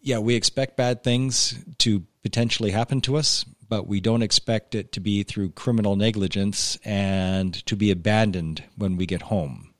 yeah, 0.00 0.18
we 0.18 0.34
expect 0.34 0.76
bad 0.76 1.02
things 1.02 1.54
to 1.78 2.04
potentially 2.22 2.70
happen 2.70 3.00
to 3.02 3.16
us, 3.16 3.44
but 3.68 3.86
we 3.86 4.00
don't 4.00 4.22
expect 4.22 4.74
it 4.74 4.92
to 4.92 5.00
be 5.00 5.22
through 5.22 5.50
criminal 5.50 5.96
negligence 5.96 6.78
and 6.84 7.54
to 7.66 7.76
be 7.76 7.90
abandoned 7.90 8.62
when 8.76 8.96
we 8.96 9.04
get 9.06 9.22
home, 9.22 9.74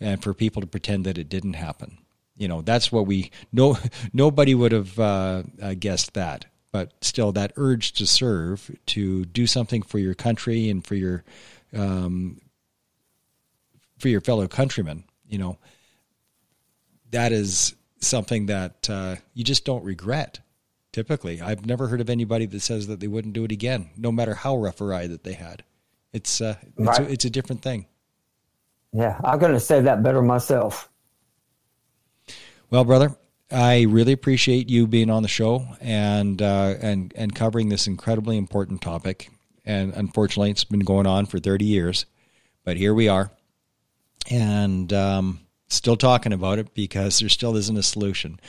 and 0.00 0.22
for 0.22 0.34
people 0.34 0.60
to 0.60 0.66
pretend 0.66 1.06
that 1.06 1.18
it 1.18 1.28
didn't 1.28 1.54
happen. 1.54 1.98
You 2.36 2.48
know, 2.48 2.62
that's 2.62 2.90
what 2.90 3.06
we 3.06 3.30
no 3.52 3.78
nobody 4.12 4.54
would 4.54 4.72
have 4.72 4.98
uh, 4.98 5.44
uh, 5.60 5.74
guessed 5.74 6.14
that 6.14 6.46
but 6.72 6.92
still 7.02 7.32
that 7.32 7.52
urge 7.56 7.92
to 7.92 8.06
serve, 8.06 8.70
to 8.86 9.26
do 9.26 9.46
something 9.46 9.82
for 9.82 9.98
your 9.98 10.14
country 10.14 10.68
and 10.70 10.84
for 10.84 10.94
your 10.94 11.22
um, 11.76 12.40
for 13.98 14.08
your 14.08 14.20
fellow 14.20 14.48
countrymen, 14.48 15.04
you 15.28 15.38
know, 15.38 15.58
that 17.10 17.30
is 17.30 17.74
something 18.00 18.46
that 18.46 18.90
uh, 18.90 19.16
you 19.34 19.44
just 19.44 19.64
don't 19.64 19.84
regret. 19.84 20.40
Typically, 20.92 21.40
I've 21.40 21.64
never 21.64 21.88
heard 21.88 22.00
of 22.02 22.10
anybody 22.10 22.44
that 22.46 22.60
says 22.60 22.86
that 22.88 23.00
they 23.00 23.06
wouldn't 23.06 23.32
do 23.32 23.44
it 23.44 23.52
again, 23.52 23.90
no 23.96 24.12
matter 24.12 24.34
how 24.34 24.56
rough 24.56 24.80
a 24.80 24.84
ride 24.84 25.10
that 25.10 25.24
they 25.24 25.32
had. 25.32 25.62
It's 26.12 26.40
uh, 26.40 26.56
it's, 26.76 26.98
a, 26.98 27.10
it's 27.10 27.24
a 27.24 27.30
different 27.30 27.62
thing. 27.62 27.86
Yeah, 28.92 29.18
I'm 29.24 29.38
going 29.38 29.52
to 29.52 29.60
say 29.60 29.80
that 29.80 30.02
better 30.02 30.20
myself. 30.20 30.90
Well, 32.68 32.84
brother, 32.84 33.16
I 33.52 33.82
really 33.82 34.12
appreciate 34.12 34.70
you 34.70 34.86
being 34.86 35.10
on 35.10 35.22
the 35.22 35.28
show 35.28 35.66
and 35.80 36.40
uh, 36.40 36.74
and 36.80 37.12
and 37.16 37.34
covering 37.34 37.68
this 37.68 37.86
incredibly 37.86 38.38
important 38.38 38.80
topic. 38.80 39.30
And 39.64 39.92
unfortunately, 39.94 40.50
it's 40.50 40.64
been 40.64 40.80
going 40.80 41.06
on 41.06 41.26
for 41.26 41.38
30 41.38 41.64
years, 41.64 42.06
but 42.64 42.76
here 42.76 42.94
we 42.94 43.08
are, 43.08 43.30
and 44.28 44.92
um, 44.92 45.40
still 45.68 45.96
talking 45.96 46.32
about 46.32 46.58
it 46.58 46.74
because 46.74 47.20
there 47.20 47.28
still 47.28 47.56
isn't 47.56 47.76
a 47.76 47.82
solution. 47.82 48.40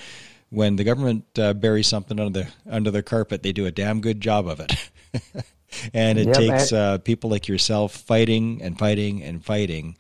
When 0.50 0.76
the 0.76 0.84
government 0.84 1.26
uh, 1.38 1.54
buries 1.54 1.88
something 1.88 2.20
under 2.20 2.44
the 2.44 2.50
under 2.68 2.90
the 2.90 3.04
carpet, 3.04 3.44
they 3.44 3.52
do 3.52 3.66
a 3.66 3.72
damn 3.72 4.02
good 4.02 4.22
job 4.22 4.48
of 4.48 4.60
it. 4.60 4.90
and 5.94 6.18
it 6.18 6.34
takes 6.34 6.72
uh, 6.72 7.00
people 7.00 7.30
like 7.30 7.48
yourself 7.48 7.94
fighting 7.94 8.62
and 8.62 8.78
fighting 8.80 9.22
and 9.24 9.44
fighting 9.44 9.98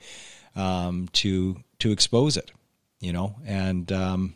um, 0.56 1.10
to 1.14 1.62
to 1.80 1.92
expose 1.92 2.38
it, 2.38 2.52
you 3.00 3.14
know. 3.14 3.36
And 3.46 3.92
um, 3.92 4.36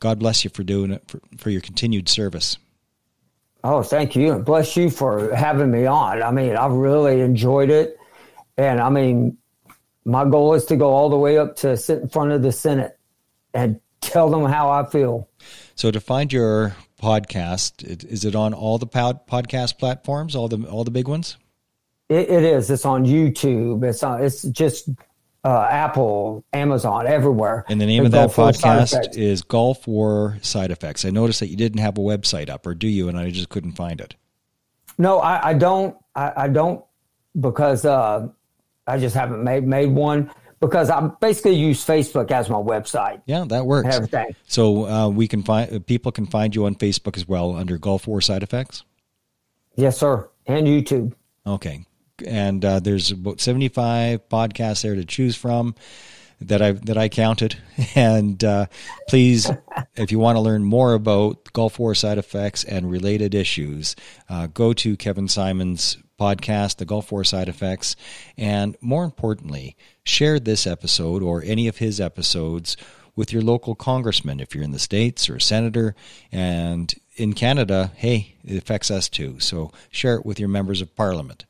God 0.00 0.18
bless 0.18 0.44
you 0.44 0.50
for 0.50 0.62
doing 0.62 0.90
it 0.90 1.02
for, 1.08 1.20
for 1.36 1.50
your 1.50 1.60
continued 1.60 2.08
service. 2.08 2.58
Oh, 3.64 3.82
thank 3.82 4.14
you. 4.14 4.32
And 4.32 4.44
bless 4.44 4.76
you 4.76 4.90
for 4.90 5.34
having 5.34 5.70
me 5.70 5.86
on. 5.86 6.22
I 6.22 6.30
mean, 6.30 6.56
I've 6.56 6.72
really 6.72 7.20
enjoyed 7.20 7.70
it. 7.70 7.98
And 8.56 8.80
I 8.80 8.90
mean, 8.90 9.38
my 10.04 10.24
goal 10.24 10.54
is 10.54 10.66
to 10.66 10.76
go 10.76 10.90
all 10.90 11.10
the 11.10 11.16
way 11.16 11.38
up 11.38 11.56
to 11.56 11.76
sit 11.76 12.00
in 12.00 12.08
front 12.08 12.32
of 12.32 12.42
the 12.42 12.52
Senate 12.52 12.98
and 13.52 13.80
tell 14.00 14.30
them 14.30 14.44
how 14.44 14.70
I 14.70 14.84
feel. 14.84 15.28
So 15.74 15.90
to 15.90 16.00
find 16.00 16.32
your 16.32 16.76
podcast, 17.02 17.84
is 17.84 18.24
it 18.24 18.34
on 18.34 18.54
all 18.54 18.78
the 18.78 18.86
pod, 18.86 19.26
podcast 19.26 19.78
platforms, 19.78 20.36
all 20.36 20.48
the 20.48 20.64
all 20.68 20.84
the 20.84 20.90
big 20.90 21.08
ones? 21.08 21.36
it, 22.08 22.30
it 22.30 22.44
is. 22.44 22.70
It's 22.70 22.84
on 22.84 23.04
YouTube. 23.04 23.84
It's 23.84 24.02
on. 24.02 24.22
It's 24.22 24.42
just 24.42 24.88
uh, 25.46 25.68
Apple, 25.70 26.44
Amazon, 26.52 27.06
everywhere. 27.06 27.64
And 27.68 27.80
the 27.80 27.86
name 27.86 28.04
of 28.04 28.10
that 28.10 28.30
podcast 28.30 29.16
is 29.16 29.42
Gulf 29.42 29.86
War 29.86 30.38
Side 30.42 30.72
Effects. 30.72 31.04
I 31.04 31.10
noticed 31.10 31.38
that 31.38 31.46
you 31.46 31.56
didn't 31.56 31.78
have 31.78 31.96
a 31.98 32.00
website 32.00 32.50
up, 32.50 32.66
or 32.66 32.74
do 32.74 32.88
you? 32.88 33.08
And 33.08 33.16
I 33.16 33.30
just 33.30 33.48
couldn't 33.48 33.72
find 33.72 34.00
it. 34.00 34.16
No, 34.98 35.20
I, 35.20 35.50
I 35.50 35.54
don't. 35.54 35.96
I, 36.16 36.32
I, 36.36 36.48
don't 36.48 36.84
because 37.38 37.84
uh, 37.84 38.26
I 38.88 38.98
just 38.98 39.14
haven't 39.14 39.44
made 39.44 39.64
made 39.64 39.90
one 39.90 40.32
because 40.58 40.90
I 40.90 41.06
basically 41.20 41.54
use 41.54 41.86
Facebook 41.86 42.32
as 42.32 42.50
my 42.50 42.56
website. 42.56 43.22
Yeah, 43.26 43.44
that 43.46 43.66
works. 43.66 43.94
Everything. 43.94 44.34
So 44.48 44.88
uh, 44.88 45.08
we 45.10 45.28
can 45.28 45.44
find 45.44 45.86
people 45.86 46.10
can 46.10 46.26
find 46.26 46.56
you 46.56 46.66
on 46.66 46.74
Facebook 46.74 47.16
as 47.16 47.28
well 47.28 47.54
under 47.54 47.78
Gulf 47.78 48.08
War 48.08 48.20
Side 48.20 48.42
Effects. 48.42 48.82
Yes, 49.76 49.96
sir, 49.96 50.28
and 50.46 50.66
YouTube. 50.66 51.12
Okay, 51.46 51.86
and 52.24 52.64
uh, 52.64 52.80
there's 52.80 53.10
about 53.10 53.40
75 53.40 54.28
podcasts 54.28 54.82
there 54.82 54.94
to 54.94 55.04
choose 55.04 55.36
from 55.36 55.74
that 56.40 56.60
I 56.60 56.72
that 56.72 56.98
I 56.98 57.08
counted. 57.08 57.56
And 57.94 58.42
uh, 58.44 58.66
please, 59.08 59.50
if 59.96 60.12
you 60.12 60.18
want 60.18 60.36
to 60.36 60.40
learn 60.40 60.64
more 60.64 60.94
about 60.94 61.52
Gulf 61.52 61.78
War 61.78 61.94
side 61.94 62.18
effects 62.18 62.64
and 62.64 62.90
related 62.90 63.34
issues, 63.34 63.96
uh, 64.28 64.48
go 64.48 64.72
to 64.74 64.96
Kevin 64.96 65.28
Simon's 65.28 65.96
podcast, 66.18 66.76
The 66.76 66.84
Gulf 66.84 67.12
War 67.12 67.24
Side 67.24 67.48
Effects, 67.48 67.96
and 68.36 68.76
more 68.80 69.04
importantly, 69.04 69.76
share 70.04 70.38
this 70.38 70.66
episode 70.66 71.22
or 71.22 71.42
any 71.42 71.68
of 71.68 71.78
his 71.78 72.00
episodes 72.00 72.76
with 73.14 73.32
your 73.32 73.42
local 73.42 73.74
congressman 73.74 74.40
if 74.40 74.54
you're 74.54 74.64
in 74.64 74.72
the 74.72 74.78
states 74.78 75.28
or 75.30 75.40
senator 75.40 75.94
and 76.30 76.94
in 77.16 77.32
Canada, 77.32 77.92
hey, 77.96 78.36
it 78.44 78.56
affects 78.56 78.90
us 78.90 79.08
too. 79.08 79.40
So 79.40 79.72
share 79.90 80.16
it 80.16 80.26
with 80.26 80.38
your 80.38 80.50
members 80.50 80.82
of 80.82 80.94
parliament 80.94 81.46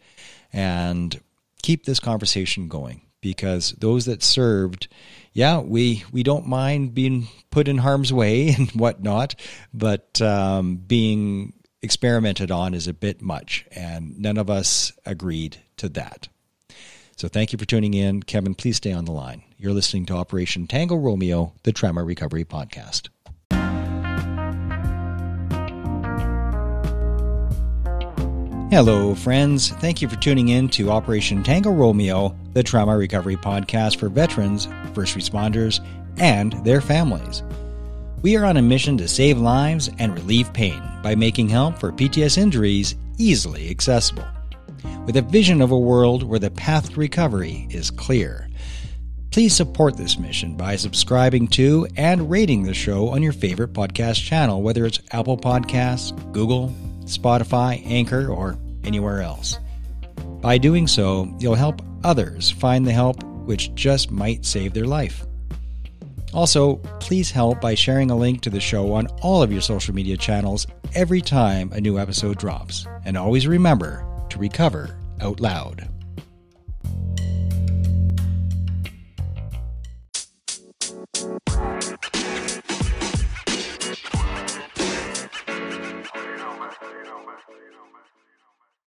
and 0.53 1.21
keep 1.63 1.85
this 1.85 2.01
conversation 2.01 2.69
going 2.69 3.03
because 3.21 3.73
those 3.79 4.05
that 4.07 4.23
served, 4.23 4.89
yeah, 5.33 5.59
we 5.59 6.05
we 6.13 6.23
don't 6.23 6.47
mind 6.47 6.95
being 6.95 7.29
put 7.51 7.69
in 7.69 7.79
harm's 7.79 8.13
way 8.13 8.49
and 8.57 8.71
whatnot, 8.71 9.35
but 9.75 10.21
um, 10.23 10.77
being 10.77 11.53
experimented 11.83 12.51
on 12.51 12.75
is 12.75 12.89
a 12.89 12.95
bit 12.95 13.23
much, 13.23 13.65
and 13.73 14.19
none 14.19 14.37
of 14.37 14.51
us 14.51 14.93
agreed 15.05 15.59
to 15.77 15.89
that. 15.91 16.29
So 17.17 17.29
thank 17.29 17.53
you 17.53 17.59
for 17.59 17.65
tuning 17.65 17.95
in, 17.95 18.23
Kevin. 18.23 18.55
Please 18.55 18.77
stay 18.77 18.93
on 18.93 19.07
the 19.07 19.13
line. 19.13 19.43
You're 19.57 19.73
listening 19.73 20.05
to 20.07 20.17
Operation 20.17 20.67
Tango 20.67 20.97
Romeo, 20.97 21.55
the 21.63 21.73
Trauma 21.73 22.05
Recovery 22.05 22.45
Podcast. 22.45 23.09
Hello, 28.69 29.15
friends. 29.15 29.69
Thank 29.69 30.03
you 30.03 30.09
for 30.09 30.17
tuning 30.17 30.49
in 30.49 30.69
to 30.71 30.91
Operation 30.91 31.45
Tango 31.45 31.71
Romeo, 31.71 32.37
the 32.53 32.65
Trauma 32.65 32.97
Recovery 32.97 33.37
Podcast 33.37 33.97
for 33.97 34.09
veterans, 34.09 34.67
first 34.93 35.17
responders, 35.17 35.79
and 36.19 36.53
their 36.65 36.81
families. 36.81 37.45
We 38.23 38.37
are 38.37 38.45
on 38.45 38.57
a 38.57 38.63
mission 38.63 38.99
to 38.99 39.07
save 39.07 39.39
lives 39.39 39.89
and 40.01 40.13
relieve 40.13 40.53
pain 40.53 40.83
by 41.01 41.15
making 41.15 41.49
help 41.49 41.79
for 41.79 41.93
PTS 41.93 42.39
injuries 42.39 42.97
easily 43.19 43.71
accessible, 43.71 44.27
with 45.07 45.17
a 45.17 45.23
vision 45.23 45.63
of 45.63 45.71
a 45.71 45.79
world 45.79 46.25
where 46.25 46.41
the 46.41 46.51
path 46.51 46.91
to 46.91 46.99
recovery 46.99 47.69
is 47.71 47.93
clear. 47.93 48.49
Please 49.31 49.55
support 49.55 49.97
this 49.97 50.19
mission 50.19 50.57
by 50.57 50.75
subscribing 50.75 51.47
to 51.49 51.87
and 51.97 52.29
rating 52.29 52.65
the 52.65 52.75
show 52.75 53.11
on 53.11 53.23
your 53.23 53.33
favorite 53.33 53.75
podcast 53.75 54.25
channel, 54.25 54.61
whether 54.61 54.85
it's 54.85 54.99
Apple 55.13 55.39
Podcasts, 55.39 56.11
Google, 56.33 56.75
Spotify, 57.07 57.85
Anchor, 57.87 58.29
or 58.29 58.59
anywhere 58.85 59.23
else. 59.23 59.59
By 60.41 60.59
doing 60.59 60.87
so, 60.87 61.35
you'll 61.39 61.55
help 61.55 61.83
others 62.05 62.51
find 62.51 62.87
the 62.87 62.93
help 62.93 63.23
which 63.23 63.75
just 63.75 64.11
might 64.11 64.45
save 64.45 64.75
their 64.75 64.87
life. 64.87 65.25
Also, 66.35 66.77
please 67.01 67.31
help 67.31 67.61
by 67.61 67.75
sharing 67.75 68.11
a 68.11 68.17
link 68.17 68.43
to 68.43 68.51
the 68.51 68.61
show 68.61 68.93
on 68.93 69.07
all 69.23 69.43
of 69.43 69.51
your 69.51 69.63
social 69.63 69.95
media 69.95 70.17
channels 70.17 70.67
every 70.95 71.21
time 71.21 71.73
a 71.73 71.81
new 71.81 71.99
episode 71.99 72.39
drops. 72.39 72.87
And 73.05 73.17
always 73.17 73.47
remember 73.47 74.05
to 74.29 74.39
recover 74.39 74.99
out 75.21 75.41
loud. 75.41 75.89